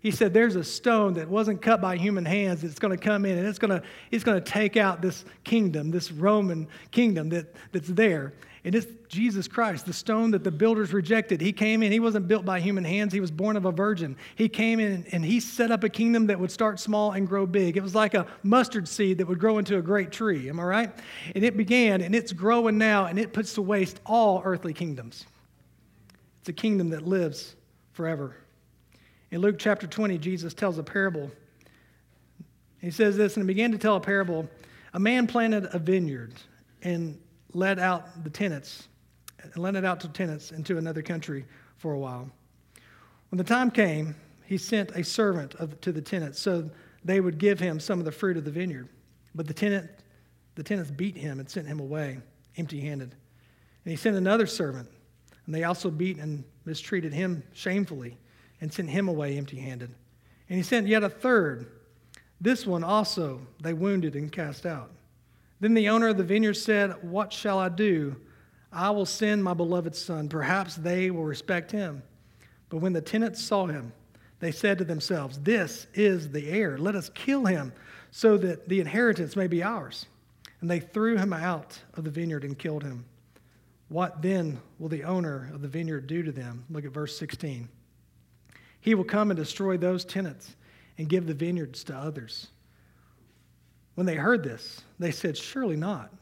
He 0.00 0.10
said, 0.10 0.34
There's 0.34 0.56
a 0.56 0.64
stone 0.64 1.14
that 1.14 1.28
wasn't 1.28 1.62
cut 1.62 1.80
by 1.80 1.96
human 1.96 2.24
hands 2.24 2.62
that's 2.62 2.78
going 2.78 2.96
to 2.96 3.02
come 3.02 3.24
in, 3.24 3.38
and 3.38 3.46
it's 3.46 3.58
going 3.58 3.80
to, 3.80 3.86
it's 4.10 4.24
going 4.24 4.42
to 4.42 4.50
take 4.50 4.76
out 4.76 5.00
this 5.00 5.24
kingdom, 5.44 5.90
this 5.90 6.10
Roman 6.10 6.66
kingdom 6.90 7.28
that, 7.30 7.54
that's 7.72 7.88
there. 7.88 8.32
And 8.66 8.74
it's 8.74 8.88
Jesus 9.06 9.46
Christ, 9.46 9.86
the 9.86 9.92
stone 9.92 10.32
that 10.32 10.42
the 10.42 10.50
builders 10.50 10.92
rejected. 10.92 11.40
He 11.40 11.52
came 11.52 11.84
in, 11.84 11.92
he 11.92 12.00
wasn't 12.00 12.26
built 12.26 12.44
by 12.44 12.58
human 12.58 12.82
hands, 12.82 13.12
he 13.12 13.20
was 13.20 13.30
born 13.30 13.56
of 13.56 13.64
a 13.64 13.70
virgin. 13.70 14.16
He 14.34 14.48
came 14.48 14.80
in 14.80 15.06
and 15.12 15.24
he 15.24 15.38
set 15.38 15.70
up 15.70 15.84
a 15.84 15.88
kingdom 15.88 16.26
that 16.26 16.40
would 16.40 16.50
start 16.50 16.80
small 16.80 17.12
and 17.12 17.28
grow 17.28 17.46
big. 17.46 17.76
It 17.76 17.82
was 17.84 17.94
like 17.94 18.14
a 18.14 18.26
mustard 18.42 18.88
seed 18.88 19.18
that 19.18 19.28
would 19.28 19.38
grow 19.38 19.58
into 19.58 19.78
a 19.78 19.82
great 19.82 20.10
tree, 20.10 20.48
am 20.48 20.58
I 20.58 20.64
right? 20.64 20.92
And 21.36 21.44
it 21.44 21.56
began, 21.56 22.00
and 22.00 22.12
it's 22.12 22.32
growing 22.32 22.76
now, 22.76 23.04
and 23.04 23.20
it 23.20 23.32
puts 23.32 23.54
to 23.54 23.62
waste 23.62 24.00
all 24.04 24.42
earthly 24.44 24.72
kingdoms. 24.72 25.26
It's 26.40 26.48
a 26.48 26.52
kingdom 26.52 26.90
that 26.90 27.06
lives 27.06 27.54
forever. 27.92 28.34
In 29.30 29.42
Luke 29.42 29.60
chapter 29.60 29.86
20, 29.86 30.18
Jesus 30.18 30.54
tells 30.54 30.76
a 30.78 30.82
parable. 30.82 31.30
He 32.80 32.90
says 32.90 33.16
this, 33.16 33.36
and 33.36 33.44
he 33.44 33.46
began 33.46 33.70
to 33.70 33.78
tell 33.78 33.94
a 33.94 34.00
parable. 34.00 34.48
A 34.92 34.98
man 34.98 35.28
planted 35.28 35.68
a 35.72 35.78
vineyard 35.78 36.34
and 36.82 37.16
let 37.52 37.78
out 37.78 38.24
the 38.24 38.30
tenants, 38.30 38.88
and 39.42 39.56
lent 39.56 39.76
it 39.76 39.84
out 39.84 40.00
to 40.00 40.08
tenants 40.08 40.50
into 40.52 40.78
another 40.78 41.02
country 41.02 41.44
for 41.76 41.92
a 41.92 41.98
while. 41.98 42.30
When 43.30 43.38
the 43.38 43.44
time 43.44 43.70
came, 43.70 44.14
he 44.44 44.58
sent 44.58 44.90
a 44.92 45.02
servant 45.02 45.54
of, 45.56 45.80
to 45.80 45.92
the 45.92 46.00
tenants 46.00 46.38
so 46.38 46.70
they 47.04 47.20
would 47.20 47.38
give 47.38 47.58
him 47.58 47.80
some 47.80 47.98
of 47.98 48.04
the 48.04 48.12
fruit 48.12 48.36
of 48.36 48.44
the 48.44 48.50
vineyard. 48.50 48.88
But 49.34 49.46
the 49.46 49.54
tenant, 49.54 49.90
the 50.54 50.62
tenants 50.62 50.90
beat 50.90 51.16
him 51.16 51.40
and 51.40 51.50
sent 51.50 51.66
him 51.66 51.80
away 51.80 52.18
empty-handed. 52.56 53.10
And 53.10 53.90
he 53.90 53.96
sent 53.96 54.16
another 54.16 54.46
servant, 54.46 54.88
and 55.44 55.54
they 55.54 55.64
also 55.64 55.90
beat 55.90 56.18
and 56.18 56.44
mistreated 56.64 57.12
him 57.12 57.42
shamefully. 57.52 58.16
and 58.60 58.72
sent 58.72 58.90
him 58.90 59.08
away 59.08 59.36
empty 59.36 59.58
handed. 59.58 59.90
And 60.48 60.56
he 60.56 60.62
sent 60.62 60.86
yet 60.86 61.02
a 61.02 61.08
third. 61.08 61.66
This 62.40 62.66
one 62.66 62.84
also 62.84 63.40
they 63.60 63.72
wounded 63.72 64.14
and 64.14 64.30
cast 64.30 64.66
out. 64.66 64.90
Then 65.60 65.74
the 65.74 65.88
owner 65.88 66.08
of 66.08 66.16
the 66.16 66.24
vineyard 66.24 66.54
said, 66.54 67.02
What 67.02 67.32
shall 67.32 67.58
I 67.58 67.68
do? 67.68 68.16
I 68.72 68.90
will 68.90 69.06
send 69.06 69.42
my 69.42 69.54
beloved 69.54 69.94
son. 69.96 70.28
Perhaps 70.28 70.76
they 70.76 71.10
will 71.10 71.24
respect 71.24 71.72
him. 71.72 72.02
But 72.68 72.78
when 72.78 72.92
the 72.92 73.00
tenants 73.00 73.42
saw 73.42 73.66
him, 73.66 73.92
they 74.38 74.52
said 74.52 74.78
to 74.78 74.84
themselves, 74.84 75.38
This 75.38 75.86
is 75.94 76.30
the 76.30 76.48
heir. 76.50 76.76
Let 76.76 76.94
us 76.94 77.08
kill 77.10 77.46
him 77.46 77.72
so 78.10 78.36
that 78.38 78.68
the 78.68 78.80
inheritance 78.80 79.36
may 79.36 79.46
be 79.46 79.62
ours. 79.62 80.06
And 80.60 80.70
they 80.70 80.80
threw 80.80 81.16
him 81.16 81.32
out 81.32 81.80
of 81.94 82.04
the 82.04 82.10
vineyard 82.10 82.44
and 82.44 82.58
killed 82.58 82.82
him. 82.82 83.04
What 83.88 84.20
then 84.20 84.60
will 84.78 84.88
the 84.88 85.04
owner 85.04 85.50
of 85.54 85.62
the 85.62 85.68
vineyard 85.68 86.06
do 86.06 86.22
to 86.22 86.32
them? 86.32 86.64
Look 86.70 86.84
at 86.84 86.92
verse 86.92 87.16
16. 87.18 87.68
He 88.80 88.94
will 88.94 89.04
come 89.04 89.30
and 89.30 89.38
destroy 89.38 89.76
those 89.76 90.04
tenants 90.04 90.56
and 90.98 91.08
give 91.08 91.26
the 91.26 91.34
vineyards 91.34 91.84
to 91.84 91.94
others. 91.94 92.48
When 93.96 94.06
they 94.06 94.14
heard 94.14 94.44
this, 94.44 94.82
they 94.98 95.10
said, 95.10 95.36
Surely 95.36 95.76
not. 95.76 96.12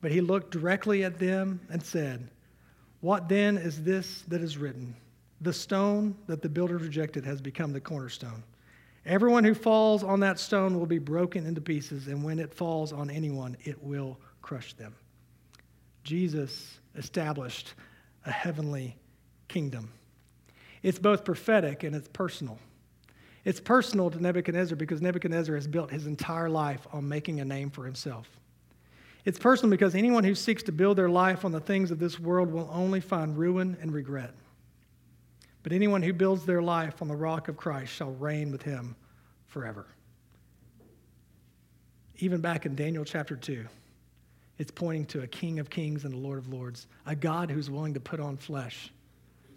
But 0.00 0.12
he 0.12 0.22
looked 0.22 0.52
directly 0.52 1.04
at 1.04 1.18
them 1.18 1.60
and 1.68 1.82
said, 1.82 2.30
What 3.00 3.28
then 3.28 3.58
is 3.58 3.82
this 3.82 4.22
that 4.28 4.40
is 4.40 4.56
written? 4.56 4.96
The 5.42 5.52
stone 5.52 6.16
that 6.26 6.40
the 6.40 6.48
builders 6.48 6.82
rejected 6.82 7.24
has 7.26 7.40
become 7.40 7.72
the 7.72 7.80
cornerstone. 7.80 8.44
Everyone 9.04 9.44
who 9.44 9.54
falls 9.54 10.04
on 10.04 10.20
that 10.20 10.38
stone 10.38 10.78
will 10.78 10.86
be 10.86 10.98
broken 10.98 11.46
into 11.46 11.60
pieces, 11.60 12.06
and 12.06 12.22
when 12.22 12.38
it 12.38 12.54
falls 12.54 12.92
on 12.92 13.10
anyone, 13.10 13.56
it 13.64 13.82
will 13.82 14.18
crush 14.40 14.74
them. 14.74 14.94
Jesus 16.04 16.78
established 16.94 17.74
a 18.24 18.30
heavenly 18.30 18.96
kingdom. 19.48 19.90
It's 20.82 20.98
both 20.98 21.24
prophetic 21.24 21.82
and 21.82 21.96
it's 21.96 22.08
personal. 22.08 22.58
It's 23.44 23.60
personal 23.60 24.10
to 24.10 24.22
Nebuchadnezzar 24.22 24.76
because 24.76 25.00
Nebuchadnezzar 25.00 25.54
has 25.54 25.66
built 25.66 25.90
his 25.90 26.06
entire 26.06 26.50
life 26.50 26.86
on 26.92 27.08
making 27.08 27.40
a 27.40 27.44
name 27.44 27.70
for 27.70 27.84
himself. 27.84 28.28
It's 29.24 29.38
personal 29.38 29.70
because 29.70 29.94
anyone 29.94 30.24
who 30.24 30.34
seeks 30.34 30.62
to 30.64 30.72
build 30.72 30.96
their 30.96 31.08
life 31.08 31.44
on 31.44 31.52
the 31.52 31.60
things 31.60 31.90
of 31.90 31.98
this 31.98 32.18
world 32.18 32.52
will 32.52 32.70
only 32.72 33.00
find 33.00 33.36
ruin 33.36 33.76
and 33.80 33.92
regret. 33.92 34.34
But 35.62 35.72
anyone 35.72 36.02
who 36.02 36.12
builds 36.12 36.46
their 36.46 36.62
life 36.62 37.02
on 37.02 37.08
the 37.08 37.16
rock 37.16 37.48
of 37.48 37.56
Christ 37.56 37.92
shall 37.92 38.12
reign 38.12 38.50
with 38.50 38.62
him 38.62 38.96
forever. 39.46 39.86
Even 42.18 42.40
back 42.40 42.66
in 42.66 42.74
Daniel 42.74 43.04
chapter 43.04 43.36
2, 43.36 43.66
it's 44.58 44.70
pointing 44.70 45.06
to 45.06 45.22
a 45.22 45.26
King 45.26 45.58
of 45.58 45.70
kings 45.70 46.04
and 46.04 46.14
a 46.14 46.18
Lord 46.18 46.38
of 46.38 46.48
lords, 46.52 46.86
a 47.06 47.16
God 47.16 47.50
who's 47.50 47.70
willing 47.70 47.94
to 47.94 48.00
put 48.00 48.20
on 48.20 48.36
flesh 48.36 48.90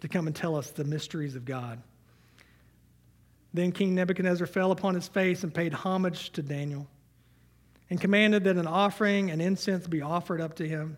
to 0.00 0.08
come 0.08 0.26
and 0.26 0.36
tell 0.36 0.56
us 0.56 0.70
the 0.70 0.84
mysteries 0.84 1.36
of 1.36 1.44
God. 1.44 1.82
Then 3.54 3.70
King 3.70 3.94
Nebuchadnezzar 3.94 4.48
fell 4.48 4.72
upon 4.72 4.96
his 4.96 5.06
face 5.06 5.44
and 5.44 5.54
paid 5.54 5.72
homage 5.72 6.30
to 6.32 6.42
Daniel 6.42 6.88
and 7.88 8.00
commanded 8.00 8.44
that 8.44 8.56
an 8.56 8.66
offering 8.66 9.30
and 9.30 9.40
incense 9.40 9.86
be 9.86 10.02
offered 10.02 10.40
up 10.40 10.56
to 10.56 10.68
him. 10.68 10.96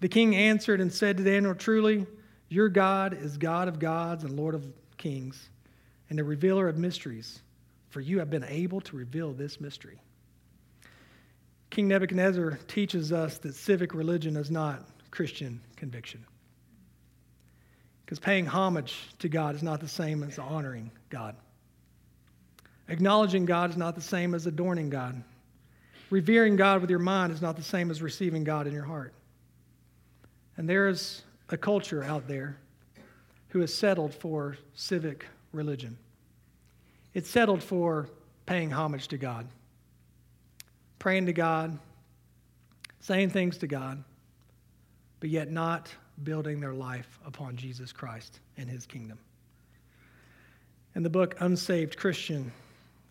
The 0.00 0.08
king 0.08 0.34
answered 0.34 0.80
and 0.80 0.92
said 0.92 1.18
to 1.18 1.24
Daniel, 1.24 1.54
Truly, 1.54 2.06
your 2.48 2.70
God 2.70 3.12
is 3.12 3.36
God 3.36 3.68
of 3.68 3.78
gods 3.78 4.24
and 4.24 4.36
Lord 4.36 4.54
of 4.54 4.64
kings 4.96 5.50
and 6.08 6.18
a 6.18 6.24
revealer 6.24 6.66
of 6.66 6.78
mysteries, 6.78 7.40
for 7.90 8.00
you 8.00 8.20
have 8.20 8.30
been 8.30 8.44
able 8.44 8.80
to 8.82 8.96
reveal 8.96 9.32
this 9.32 9.60
mystery. 9.60 10.00
King 11.68 11.88
Nebuchadnezzar 11.88 12.58
teaches 12.68 13.12
us 13.12 13.36
that 13.38 13.54
civic 13.54 13.92
religion 13.92 14.36
is 14.36 14.50
not 14.50 14.86
Christian 15.10 15.60
conviction. 15.76 16.24
Because 18.04 18.18
paying 18.18 18.46
homage 18.46 18.96
to 19.18 19.28
God 19.28 19.56
is 19.56 19.62
not 19.62 19.80
the 19.80 19.88
same 19.88 20.22
as 20.22 20.38
honoring 20.38 20.90
God. 21.10 21.36
Acknowledging 22.88 23.44
God 23.44 23.70
is 23.70 23.76
not 23.76 23.94
the 23.94 24.00
same 24.00 24.34
as 24.34 24.46
adorning 24.46 24.90
God. 24.90 25.22
Revering 26.10 26.56
God 26.56 26.80
with 26.80 26.90
your 26.90 27.00
mind 27.00 27.32
is 27.32 27.42
not 27.42 27.56
the 27.56 27.62
same 27.62 27.90
as 27.90 28.00
receiving 28.00 28.44
God 28.44 28.66
in 28.66 28.72
your 28.72 28.84
heart. 28.84 29.12
And 30.56 30.68
there 30.68 30.88
is 30.88 31.22
a 31.48 31.56
culture 31.56 32.04
out 32.04 32.28
there 32.28 32.56
who 33.48 33.60
has 33.60 33.74
settled 33.74 34.14
for 34.14 34.56
civic 34.74 35.26
religion. 35.52 35.96
It's 37.14 37.28
settled 37.28 37.62
for 37.62 38.08
paying 38.44 38.70
homage 38.70 39.08
to 39.08 39.18
God, 39.18 39.48
praying 40.98 41.26
to 41.26 41.32
God, 41.32 41.78
saying 43.00 43.30
things 43.30 43.58
to 43.58 43.66
God, 43.66 44.02
but 45.20 45.30
yet 45.30 45.50
not 45.50 45.92
building 46.22 46.60
their 46.60 46.74
life 46.74 47.18
upon 47.26 47.56
Jesus 47.56 47.92
Christ 47.92 48.40
and 48.56 48.68
his 48.68 48.86
kingdom. 48.86 49.18
In 50.94 51.02
the 51.02 51.10
book 51.10 51.36
Unsaved 51.40 51.96
Christian, 51.96 52.52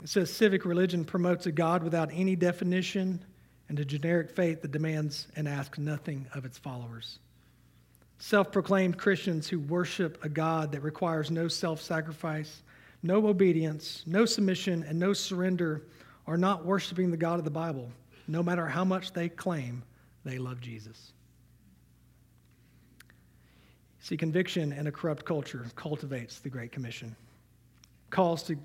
it 0.03 0.09
says 0.09 0.31
civic 0.31 0.65
religion 0.65 1.05
promotes 1.05 1.45
a 1.45 1.51
God 1.51 1.83
without 1.83 2.09
any 2.11 2.35
definition 2.35 3.23
and 3.69 3.79
a 3.79 3.85
generic 3.85 4.29
faith 4.29 4.61
that 4.61 4.71
demands 4.71 5.27
and 5.35 5.47
asks 5.47 5.79
nothing 5.79 6.27
of 6.33 6.45
its 6.45 6.57
followers. 6.57 7.19
Self 8.19 8.51
proclaimed 8.51 8.97
Christians 8.97 9.47
who 9.47 9.59
worship 9.59 10.23
a 10.23 10.29
God 10.29 10.71
that 10.71 10.81
requires 10.81 11.31
no 11.31 11.47
self 11.47 11.81
sacrifice, 11.81 12.61
no 13.03 13.27
obedience, 13.27 14.03
no 14.05 14.25
submission, 14.25 14.83
and 14.83 14.97
no 14.97 15.13
surrender 15.13 15.83
are 16.27 16.37
not 16.37 16.65
worshiping 16.65 17.11
the 17.11 17.17
God 17.17 17.39
of 17.39 17.45
the 17.45 17.51
Bible, 17.51 17.89
no 18.27 18.41
matter 18.41 18.65
how 18.65 18.83
much 18.83 19.11
they 19.11 19.29
claim 19.29 19.83
they 20.23 20.37
love 20.37 20.61
Jesus. 20.61 21.11
See, 23.99 24.17
conviction 24.17 24.71
in 24.71 24.87
a 24.87 24.91
corrupt 24.91 25.25
culture 25.25 25.65
cultivates 25.75 26.39
the 26.39 26.49
Great 26.49 26.71
Commission, 26.71 27.15
calls 28.11 28.43
to 28.43 28.55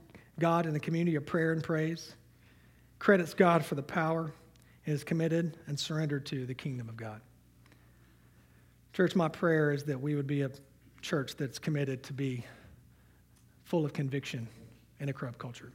God 0.40 0.66
in 0.66 0.72
the 0.72 0.80
community 0.80 1.14
of 1.14 1.24
prayer 1.24 1.52
and 1.52 1.62
praise, 1.62 2.14
credits 2.98 3.34
God 3.34 3.64
for 3.64 3.76
the 3.76 3.82
power, 3.82 4.32
and 4.86 4.94
is 4.94 5.04
committed 5.04 5.56
and 5.68 5.78
surrendered 5.78 6.26
to 6.26 6.46
the 6.46 6.54
kingdom 6.54 6.88
of 6.88 6.96
God. 6.96 7.20
Church, 8.92 9.14
my 9.14 9.28
prayer 9.28 9.70
is 9.70 9.84
that 9.84 10.00
we 10.00 10.16
would 10.16 10.26
be 10.26 10.42
a 10.42 10.50
church 11.00 11.36
that's 11.36 11.58
committed 11.58 12.02
to 12.02 12.12
be 12.12 12.44
full 13.64 13.84
of 13.84 13.92
conviction 13.92 14.48
in 14.98 15.08
a 15.08 15.12
corrupt 15.12 15.38
culture. 15.38 15.70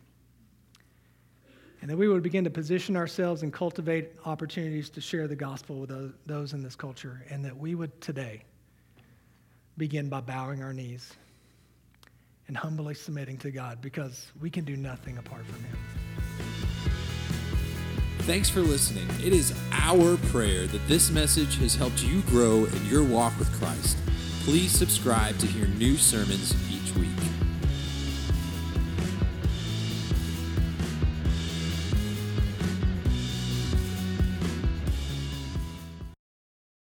And 1.82 1.90
that 1.90 1.98
we 1.98 2.08
would 2.08 2.24
begin 2.24 2.44
to 2.44 2.50
position 2.50 2.98
ourselves 2.98 3.44
and 3.44 3.54
cultivate 3.54 4.12
opportunities 4.26 4.90
to 4.90 5.02
share 5.02 5.28
the 5.28 5.36
gospel 5.36 5.80
with 5.80 6.14
those 6.26 6.54
in 6.54 6.62
this 6.62 6.76
culture, 6.76 7.24
and 7.30 7.46
that 7.46 7.56
we 7.56 7.76
would 7.76 8.02
today 8.02 8.44
begin 9.78 10.10
by 10.10 10.22
bowing 10.22 10.64
our 10.64 10.74
knees 10.74 11.14
and 12.48 12.56
humbly 12.56 12.94
submitting 12.94 13.38
to 13.38 13.52
God 13.52 13.82
because 13.82 14.32
we 14.40 14.50
can 14.50 14.64
do 14.66 14.78
nothing 14.78 15.18
apart 15.18 15.46
from 15.46 15.64
Him. 15.64 15.78
Thanks 18.20 18.50
for 18.50 18.62
listening. 18.62 19.08
It 19.24 19.34
is 19.34 19.54
our 19.72 20.18
prayer 20.18 20.66
that 20.68 20.88
this 20.88 21.12
message 21.12 21.58
has 21.60 21.76
helped 21.76 22.04
you 22.04 22.22
grow 22.24 22.66
in 22.66 22.86
your 22.88 23.04
walk 23.04 23.38
with 23.38 23.52
Christ. 23.60 23.98
Please 24.42 24.72
subscribe 24.72 25.38
to 25.40 25.46
hear 25.48 25.68
new 25.68 25.96
sermons 25.96 26.56
each 26.72 26.96
week. 26.96 27.45